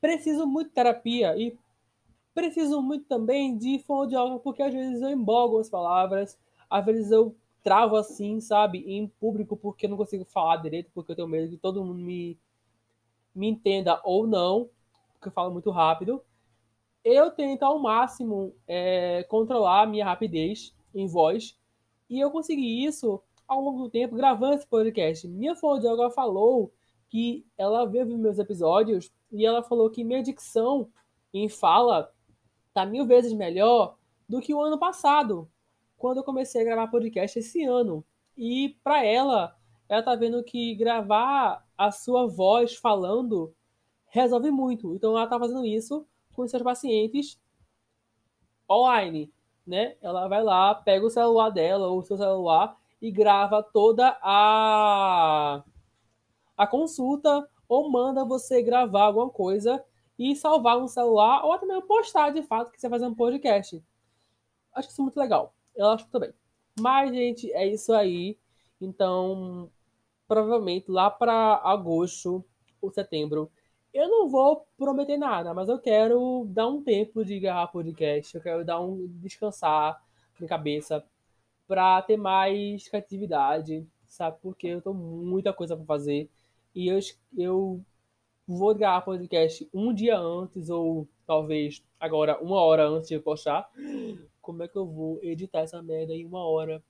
preciso 0.01 0.47
muito 0.47 0.69
de 0.69 0.75
terapia 0.75 1.37
e 1.37 1.57
preciso 2.35 2.83
muito 2.83 3.07
também 3.07 3.57
de 3.57 3.79
fonoaudiólogo, 3.81 4.41
porque 4.41 4.63
às 4.63 4.73
vezes 4.73 5.01
eu 5.01 5.11
embogo 5.11 5.59
as 5.59 5.71
palavras, 5.71 6.39
às 6.69 6.85
vezes 6.85 7.11
eu 7.11 7.35
travo 7.63 7.97
assim, 7.97 8.41
sabe, 8.41 8.79
em 8.87 9.09
público, 9.09 9.57
porque 9.57 9.87
eu 9.87 9.91
não 9.91 9.97
consigo 9.97 10.25
falar 10.25 10.57
direito, 10.59 10.91
porque 10.95 11.13
eu 11.13 11.17
tenho 11.17 11.29
medo 11.29 11.51
que 11.51 11.57
todo 11.57 11.85
mundo 11.85 11.99
me, 11.99 12.39
me 13.35 13.49
entenda 13.49 14.01
ou 14.05 14.27
não 14.27 14.69
porque 15.17 15.29
eu 15.29 15.33
falo 15.33 15.53
muito 15.53 15.71
rápido. 15.71 16.23
Eu 17.05 17.31
tento 17.31 17.63
ao 17.63 17.79
máximo 17.79 18.55
é, 18.67 19.25
controlar 19.25 19.83
a 19.83 19.87
minha 19.87 20.05
rapidez 20.05 20.75
em 20.95 21.07
voz. 21.07 21.59
E 22.09 22.21
eu 22.21 22.31
consegui 22.31 22.85
isso 22.85 23.21
ao 23.47 23.61
longo 23.61 23.85
do 23.85 23.91
tempo 23.91 24.17
gravando 24.17 24.55
esse 24.55 24.67
podcast. 24.67 25.27
Minha 25.29 25.55
fonoaudióloga 25.55 26.11
falou 26.11 26.73
que 27.09 27.47
ela 27.57 27.87
viu 27.87 28.07
meus 28.19 28.39
episódios 28.39 29.13
e 29.31 29.47
ela 29.47 29.63
falou 29.63 29.91
que 29.91 30.05
minha 30.05 30.23
dicção 30.23 30.91
em 31.33 31.49
fala 31.49 32.13
tá 32.75 32.85
mil 32.85 33.07
vezes 33.07 33.33
melhor 33.33 33.97
do 34.29 34.41
que 34.41 34.53
o 34.53 34.61
ano 34.61 34.79
passado, 34.79 35.49
quando 35.97 36.19
eu 36.19 36.25
comecei 36.25 36.61
a 36.61 36.65
gravar 36.65 36.89
podcast 36.89 37.39
esse 37.39 37.65
ano. 37.65 38.05
E 38.37 38.77
para 38.83 39.05
ela, 39.05 39.57
ela 39.89 40.03
tá 40.03 40.15
vendo 40.15 40.43
que 40.43 40.75
gravar 40.75 41.65
a 41.79 41.91
sua 41.91 42.27
voz 42.27 42.75
falando 42.75 43.55
resolve 44.09 44.51
muito. 44.51 44.95
Então 44.95 45.13
ela 45.13 45.25
está 45.25 45.39
fazendo 45.39 45.65
isso 45.65 46.07
com 46.33 46.47
seus 46.47 46.63
pacientes 46.63 47.39
online, 48.69 49.33
né? 49.67 49.97
Ela 50.03 50.29
vai 50.29 50.43
lá, 50.43 50.75
pega 50.75 51.07
o 51.07 51.11
celular 51.11 51.51
dela 51.51 51.89
ou 51.89 52.01
o 52.01 52.03
seu 52.03 52.17
celular 52.17 52.77
e 53.01 53.11
grava 53.11 53.63
toda 53.63 54.19
a 54.23 55.63
a 56.57 56.67
consulta 56.67 57.49
ou 57.69 57.91
manda 57.91 58.25
você 58.25 58.63
gravar 58.63 59.05
alguma 59.05 59.29
coisa 59.29 59.85
e 60.19 60.35
salvar 60.35 60.79
no 60.81 60.89
celular, 60.89 61.45
ou 61.45 61.53
até 61.53 61.67
mesmo 61.67 61.83
postar 61.83 62.31
de 62.31 62.43
fato 62.43 62.71
que 62.71 62.81
você 62.81 62.89
vai 62.89 62.99
fazer 62.99 63.11
um 63.11 63.15
podcast. 63.15 63.85
Acho 64.75 64.89
isso 64.89 65.03
muito 65.03 65.19
legal. 65.19 65.55
Eu 65.75 65.89
acho 65.89 66.09
também. 66.09 66.33
Mas, 66.81 67.11
gente, 67.11 67.53
é 67.53 67.67
isso 67.67 67.93
aí. 67.93 68.39
Então, 68.81 69.71
provavelmente 70.27 70.91
lá 70.91 71.11
para 71.11 71.61
agosto 71.65 72.45
ou 72.81 72.91
setembro, 72.91 73.51
eu 73.93 74.09
não 74.09 74.29
vou 74.29 74.67
prometer 74.77 75.17
nada, 75.17 75.55
mas 75.55 75.69
eu 75.69 75.79
quero 75.79 76.45
dar 76.49 76.69
um 76.69 76.83
tempo 76.83 77.25
de 77.25 77.41
gravar 77.41 77.69
podcast, 77.69 78.35
eu 78.35 78.43
quero 78.43 78.65
dar 78.65 78.81
um 78.81 79.07
descansar 79.21 80.03
minha 80.39 80.49
cabeça 80.49 81.03
para 81.67 82.01
ter 82.03 82.17
mais 82.17 82.89
criatividade, 82.89 83.87
sabe? 84.07 84.39
Porque 84.43 84.69
eu 84.69 84.81
tô 84.81 84.93
muita 84.95 85.53
coisa 85.53 85.77
para 85.77 85.85
fazer 85.85 86.31
e 86.75 86.89
eu, 86.89 86.99
eu 87.37 87.85
vou 88.47 88.75
gravar 88.75 89.01
podcast 89.03 89.69
um 89.73 89.93
dia 89.93 90.19
antes 90.19 90.71
ou 90.71 91.09
talvez 91.27 91.83
agora 91.99 92.39
uma 92.41 92.61
hora 92.61 92.89
antes 92.89 93.09
de 93.09 93.19
postar. 93.19 93.69
Como 94.41 94.62
é 94.62 94.69
que 94.69 94.77
eu 94.77 94.87
vou 94.87 95.19
editar 95.23 95.61
essa 95.61 95.83
merda 95.83 96.14
em 96.14 96.25
uma 96.25 96.47
hora? 96.47 96.83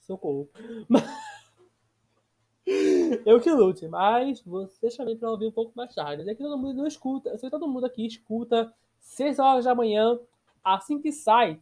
Socorro. 0.00 0.50
eu 3.24 3.40
que 3.40 3.50
lute, 3.50 3.88
mas 3.88 4.42
você 4.42 4.90
chamei 4.90 5.16
para 5.16 5.30
ouvir 5.30 5.46
um 5.46 5.52
pouco 5.52 5.72
mais 5.74 5.94
tarde. 5.94 6.28
É 6.28 6.34
que 6.34 6.42
todo 6.42 6.58
mundo 6.58 6.74
não 6.74 6.86
escuta. 6.86 7.30
Eu 7.30 7.38
sei 7.38 7.48
que 7.48 7.56
todo 7.56 7.68
mundo 7.68 7.86
aqui 7.86 8.06
escuta 8.06 8.72
6 9.00 9.38
horas 9.38 9.64
da 9.64 9.74
manhã, 9.74 10.18
assim 10.62 11.00
que 11.00 11.10
sai. 11.10 11.60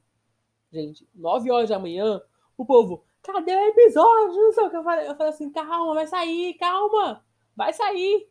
Gente, 0.72 1.06
9 1.14 1.50
horas 1.50 1.68
da 1.68 1.78
manhã, 1.78 2.20
o 2.56 2.64
povo, 2.64 3.04
cadê 3.22 3.54
o 3.54 3.68
episódio? 3.68 4.42
Não 4.42 4.52
sei 4.52 4.64
o 4.64 4.70
que 4.70 4.76
eu 4.76 4.84
falei. 4.84 5.08
Eu 5.08 5.16
falei 5.16 5.32
assim, 5.32 5.50
calma, 5.50 5.94
vai 5.94 6.06
sair, 6.06 6.54
calma, 6.54 7.24
vai 7.56 7.72
sair. 7.72 8.28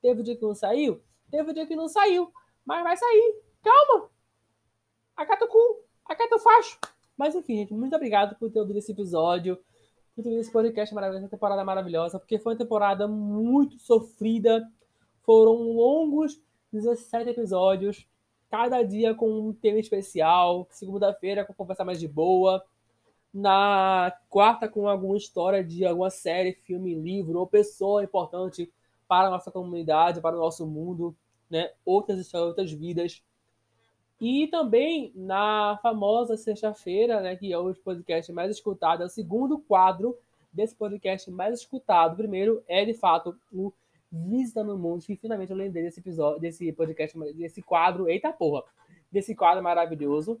Teve 0.00 0.20
o 0.20 0.24
dia 0.24 0.36
que 0.36 0.42
não 0.42 0.54
saiu? 0.54 1.02
Teve 1.30 1.50
o 1.50 1.54
dia 1.54 1.66
que 1.66 1.76
não 1.76 1.88
saiu, 1.88 2.32
mas 2.64 2.82
vai 2.82 2.96
sair, 2.96 3.42
calma. 3.62 4.10
Acata 5.16 5.44
o 5.44 5.48
cu, 5.48 5.84
acata 6.04 6.36
o 6.36 6.38
facho. 6.38 6.78
Mas 7.16 7.34
enfim, 7.34 7.56
gente, 7.56 7.74
muito 7.74 7.96
obrigado 7.96 8.36
por 8.36 8.50
ter 8.50 8.60
ouvido 8.60 8.78
esse 8.78 8.92
episódio 8.92 9.58
muito 10.18 10.40
esse 10.40 10.50
podcast 10.50 10.92
maravilhoso, 10.92 11.24
essa 11.24 11.30
temporada 11.30 11.64
maravilhosa, 11.64 12.18
porque 12.18 12.38
foi 12.38 12.52
uma 12.52 12.58
temporada 12.58 13.06
muito 13.06 13.78
sofrida. 13.78 14.68
Foram 15.22 15.54
longos 15.72 16.40
17 16.72 17.30
episódios, 17.30 18.06
cada 18.50 18.82
dia 18.82 19.14
com 19.14 19.30
um 19.30 19.52
tema 19.52 19.78
especial. 19.78 20.66
Segunda-feira 20.70 21.44
com 21.44 21.54
conversa 21.54 21.84
mais 21.84 22.00
de 22.00 22.08
boa. 22.08 22.64
Na 23.32 24.12
quarta, 24.28 24.68
com 24.68 24.88
alguma 24.88 25.16
história 25.16 25.62
de 25.62 25.84
alguma 25.84 26.10
série, 26.10 26.52
filme, 26.52 26.94
livro 26.94 27.38
ou 27.38 27.46
pessoa 27.46 28.02
importante 28.02 28.72
para 29.06 29.28
a 29.28 29.30
nossa 29.30 29.50
comunidade, 29.50 30.20
para 30.20 30.36
o 30.36 30.40
nosso 30.40 30.66
mundo, 30.66 31.14
né? 31.50 31.70
Outras 31.84 32.18
histórias, 32.18 32.48
outras 32.48 32.72
vidas. 32.72 33.22
E 34.20 34.48
também 34.48 35.12
na 35.14 35.78
famosa 35.82 36.36
sexta-feira, 36.36 37.20
né, 37.20 37.36
que 37.36 37.52
é 37.52 37.58
o 37.58 37.72
podcast 37.74 38.32
mais 38.32 38.50
escutado, 38.50 39.02
é 39.02 39.06
o 39.06 39.10
segundo 39.10 39.58
quadro 39.58 40.18
desse 40.52 40.74
podcast 40.74 41.30
mais 41.30 41.60
escutado. 41.60 42.14
O 42.14 42.16
primeiro 42.16 42.62
é, 42.66 42.84
de 42.84 42.94
fato, 42.94 43.38
o 43.52 43.72
Visitando 44.10 44.74
o 44.74 44.78
Mundo, 44.78 45.04
que 45.04 45.16
finalmente 45.16 45.50
eu 45.50 45.56
lembrei 45.56 45.84
desse 45.84 46.00
episódio, 46.00 46.40
desse 46.40 46.72
podcast, 46.72 47.16
desse 47.34 47.60
quadro, 47.60 48.08
eita 48.08 48.32
porra, 48.32 48.64
desse 49.12 49.34
quadro 49.34 49.62
maravilhoso. 49.62 50.40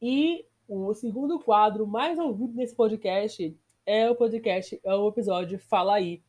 E 0.00 0.46
o 0.68 0.92
segundo 0.94 1.38
quadro 1.38 1.86
mais 1.86 2.18
ouvido 2.18 2.54
desse 2.54 2.74
podcast 2.74 3.56
é 3.84 4.10
o 4.10 4.16
podcast, 4.16 4.80
é 4.82 4.94
o 4.94 5.08
episódio 5.08 5.58
Fala 5.58 5.94
Aí, 5.94 6.22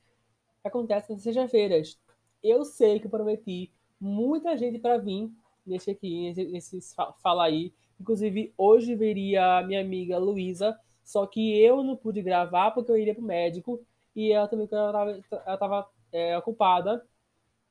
acontece 0.63 1.11
nas 1.11 1.23
sextas-feiras. 1.23 1.99
Eu 2.43 2.63
sei 2.63 2.99
que 2.99 3.09
prometi 3.09 3.71
muita 3.99 4.55
gente 4.55 4.77
para 4.77 4.97
vir 4.97 5.31
nesse 5.65 5.89
aqui, 5.89 6.27
nesse, 6.27 6.45
nesse 6.77 6.95
Fala 7.21 7.45
Aí. 7.45 7.73
Inclusive, 7.99 8.53
hoje 8.55 8.93
veria 8.95 9.57
a 9.57 9.63
minha 9.63 9.81
amiga 9.81 10.19
Luísa, 10.19 10.79
só 11.03 11.25
que 11.25 11.59
eu 11.59 11.83
não 11.83 11.95
pude 11.95 12.21
gravar 12.21 12.71
porque 12.71 12.91
eu 12.91 12.97
iria 12.97 13.15
pro 13.15 13.23
médico 13.23 13.81
e 14.15 14.31
ela 14.31 14.47
também 14.47 14.67
ela 14.71 15.57
tava 15.57 15.89
é, 16.11 16.37
ocupada 16.37 17.03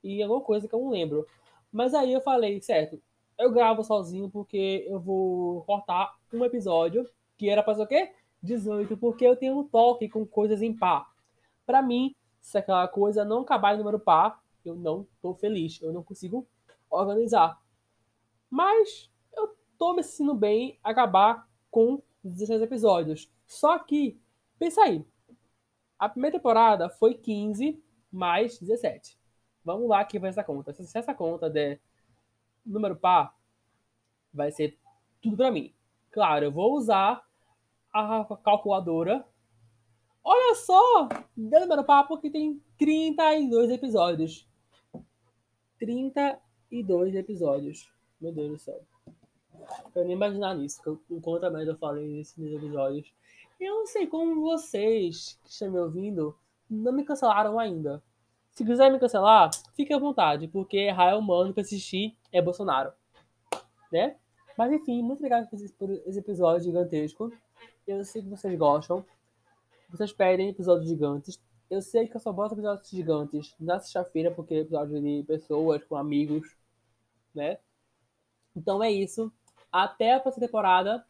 e 0.02 0.20
alguma 0.22 0.40
coisa 0.40 0.66
que 0.66 0.74
eu 0.74 0.80
não 0.80 0.90
lembro. 0.90 1.26
Mas 1.70 1.94
aí 1.94 2.12
eu 2.12 2.20
falei, 2.20 2.60
certo, 2.60 3.00
eu 3.38 3.52
gravo 3.52 3.84
sozinho 3.84 4.28
porque 4.28 4.84
eu 4.88 4.98
vou 4.98 5.62
cortar 5.62 6.15
um 6.32 6.44
episódio 6.44 7.08
que 7.36 7.48
era 7.48 7.62
para 7.62 7.74
ser 7.74 7.82
o 7.82 7.86
quê? 7.86 8.12
18, 8.42 8.96
porque 8.96 9.26
eu 9.26 9.36
tenho 9.36 9.58
um 9.58 9.64
toque 9.66 10.08
com 10.08 10.26
coisas 10.26 10.62
em 10.62 10.72
par. 10.72 11.10
Para 11.64 11.82
mim, 11.82 12.14
se 12.40 12.58
aquela 12.58 12.86
coisa 12.86 13.24
não 13.24 13.40
acabar 13.40 13.74
em 13.74 13.78
número 13.78 13.98
par, 13.98 14.42
eu 14.64 14.74
não 14.74 15.06
tô 15.20 15.34
feliz, 15.34 15.80
eu 15.82 15.92
não 15.92 16.02
consigo 16.02 16.46
organizar. 16.88 17.60
Mas 18.48 19.10
eu 19.36 19.56
tô 19.78 19.92
me 19.92 20.02
sentindo 20.02 20.34
bem 20.34 20.78
acabar 20.82 21.48
com 21.70 22.00
16 22.22 22.62
episódios. 22.62 23.30
Só 23.46 23.78
que, 23.78 24.20
pensa 24.58 24.82
aí, 24.82 25.04
a 25.98 26.08
primeira 26.08 26.36
temporada 26.36 26.88
foi 26.88 27.14
15 27.14 27.82
mais 28.12 28.58
17. 28.58 29.18
Vamos 29.64 29.88
lá 29.88 30.04
que 30.04 30.18
vai 30.18 30.30
essa 30.30 30.44
conta. 30.44 30.72
Se 30.72 30.96
essa 30.96 31.14
conta 31.14 31.50
der 31.50 31.80
número 32.64 32.96
par, 32.96 33.36
vai 34.32 34.50
ser 34.52 34.78
tudo 35.20 35.36
para 35.36 35.50
mim. 35.50 35.74
Claro, 36.16 36.46
eu 36.46 36.50
vou 36.50 36.72
usar 36.72 37.22
a 37.92 38.24
calculadora. 38.42 39.22
Olha 40.24 40.54
só! 40.54 41.10
Deu 41.36 41.60
número 41.60 41.84
par 41.84 42.08
porque 42.08 42.30
tem 42.30 42.58
32 42.78 43.70
episódios. 43.70 44.48
32 45.78 47.14
episódios. 47.16 47.92
Meu 48.18 48.32
Deus 48.32 48.50
do 48.50 48.58
céu. 48.58 48.80
Eu 49.94 50.04
nem 50.06 50.14
imaginar 50.14 50.54
nisso, 50.54 50.98
o 51.10 51.20
quanto 51.20 51.50
merda 51.50 51.72
eu 51.72 51.76
falei 51.76 52.08
nesses 52.08 52.38
episódios. 52.50 53.12
Eu 53.60 53.80
não 53.80 53.86
sei 53.86 54.06
como 54.06 54.40
vocês 54.40 55.38
que 55.44 55.50
estão 55.50 55.70
me 55.70 55.78
ouvindo 55.78 56.34
não 56.70 56.92
me 56.92 57.04
cancelaram 57.04 57.58
ainda. 57.58 58.02
Se 58.52 58.64
quiser 58.64 58.90
me 58.90 58.98
cancelar, 58.98 59.50
fique 59.74 59.92
à 59.92 59.98
vontade, 59.98 60.48
porque 60.48 60.78
é 60.78 61.14
humano 61.14 61.52
pra 61.52 61.60
assistir 61.60 62.16
é 62.32 62.40
Bolsonaro. 62.40 62.90
Né? 63.92 64.16
Mas 64.56 64.72
enfim, 64.72 65.02
muito 65.02 65.18
obrigado 65.18 65.48
por 65.48 65.90
esse 65.90 66.18
episódio 66.18 66.64
gigantesco. 66.64 67.32
Eu 67.86 68.04
sei 68.04 68.22
que 68.22 68.28
vocês 68.28 68.58
gostam. 68.58 69.04
Vocês 69.90 70.12
pedem 70.12 70.48
episódios 70.48 70.88
gigantes. 70.88 71.40
Eu 71.68 71.82
sei 71.82 72.08
que 72.08 72.16
eu 72.16 72.20
só 72.20 72.32
boto 72.32 72.54
episódios 72.54 72.88
gigantes 72.88 73.54
na 73.58 73.78
sexta-feira, 73.78 74.30
porque 74.30 74.54
é 74.54 74.58
episódio 74.58 75.00
de 75.00 75.24
pessoas 75.26 75.84
com 75.84 75.96
amigos, 75.96 76.56
né? 77.34 77.58
Então 78.54 78.82
é 78.82 78.90
isso. 78.90 79.32
Até 79.70 80.14
a 80.14 80.20
próxima 80.20 80.46
temporada. 80.46 81.04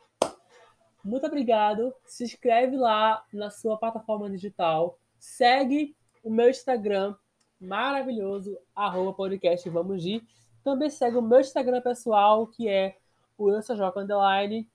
Muito 1.04 1.26
obrigado. 1.26 1.94
Se 2.04 2.24
inscreve 2.24 2.76
lá 2.76 3.24
na 3.32 3.50
sua 3.50 3.76
plataforma 3.78 4.28
digital. 4.28 4.98
Segue 5.18 5.96
o 6.24 6.30
meu 6.30 6.50
Instagram 6.50 7.14
maravilhoso, 7.60 8.58
arroba 8.74 9.12
podcast 9.12 9.68
Vamos 9.70 10.02
de. 10.02 10.22
Também 10.64 10.90
segue 10.90 11.16
o 11.16 11.22
meu 11.22 11.40
Instagram 11.40 11.80
pessoal, 11.80 12.46
que 12.48 12.68
é 12.68 12.96
o 13.38 13.60
Joca 13.60 14.00
Underline. 14.00 14.68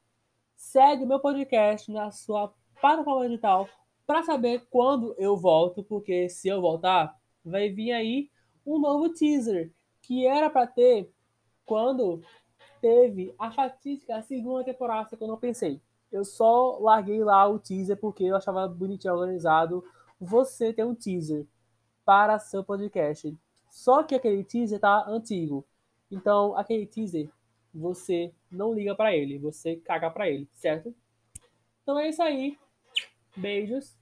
Segue 0.56 1.04
o 1.04 1.08
meu 1.08 1.20
podcast 1.20 1.92
na 1.92 2.12
sua 2.12 2.54
plataforma 2.80 3.28
digital 3.28 3.68
para 4.06 4.24
saber 4.24 4.68
quando 4.70 5.16
eu 5.18 5.36
volto, 5.36 5.84
porque 5.84 6.30
se 6.30 6.48
eu 6.48 6.62
voltar, 6.62 7.16
vai 7.44 7.70
vir 7.70 7.92
aí 7.92 8.30
um 8.66 8.80
novo 8.80 9.10
teaser 9.10 9.72
que 10.02 10.26
era 10.28 10.50
para 10.50 10.68
ter 10.68 11.12
quando 11.66 12.22
teve 12.82 13.34
a 13.40 13.52
fatídica 13.52 14.22
segunda 14.22 14.64
temporada 14.64 15.16
que 15.16 15.24
eu 15.24 15.28
não 15.28 15.38
pensei. 15.38 15.82
Eu 16.12 16.26
só 16.26 16.78
larguei 16.80 17.24
lá 17.24 17.48
o 17.48 17.58
teaser 17.58 17.98
porque 17.98 18.26
eu 18.26 18.36
achava 18.36 18.68
bonitinho 18.68 19.14
organizado 19.14 19.84
você 20.20 20.74
ter 20.74 20.84
um 20.84 20.94
teaser 20.94 21.48
para 22.04 22.38
seu 22.38 22.64
podcast. 22.64 23.36
Só 23.70 24.04
que 24.04 24.14
aquele 24.14 24.44
teaser 24.44 24.80
tá 24.80 25.06
antigo. 25.08 25.66
Então, 26.12 26.58
aquele 26.58 26.86
teaser, 26.86 27.32
você 27.74 28.34
não 28.52 28.74
liga 28.74 28.96
para 28.96 29.16
ele, 29.16 29.38
você 29.38 29.78
caga 29.78 30.10
para 30.10 30.30
ele, 30.30 30.48
certo? 30.54 30.94
Então 31.82 32.00
é 32.00 32.10
isso 32.10 32.22
aí. 32.22 32.58
Beijos. 33.36 33.98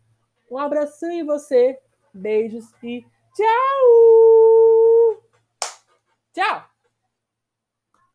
Um 0.50 0.58
abração 0.58 1.12
em 1.12 1.24
você. 1.24 1.80
Beijos 2.14 2.74
e 2.84 3.06
tchau! 3.36 5.24
Tchau! 6.34 6.69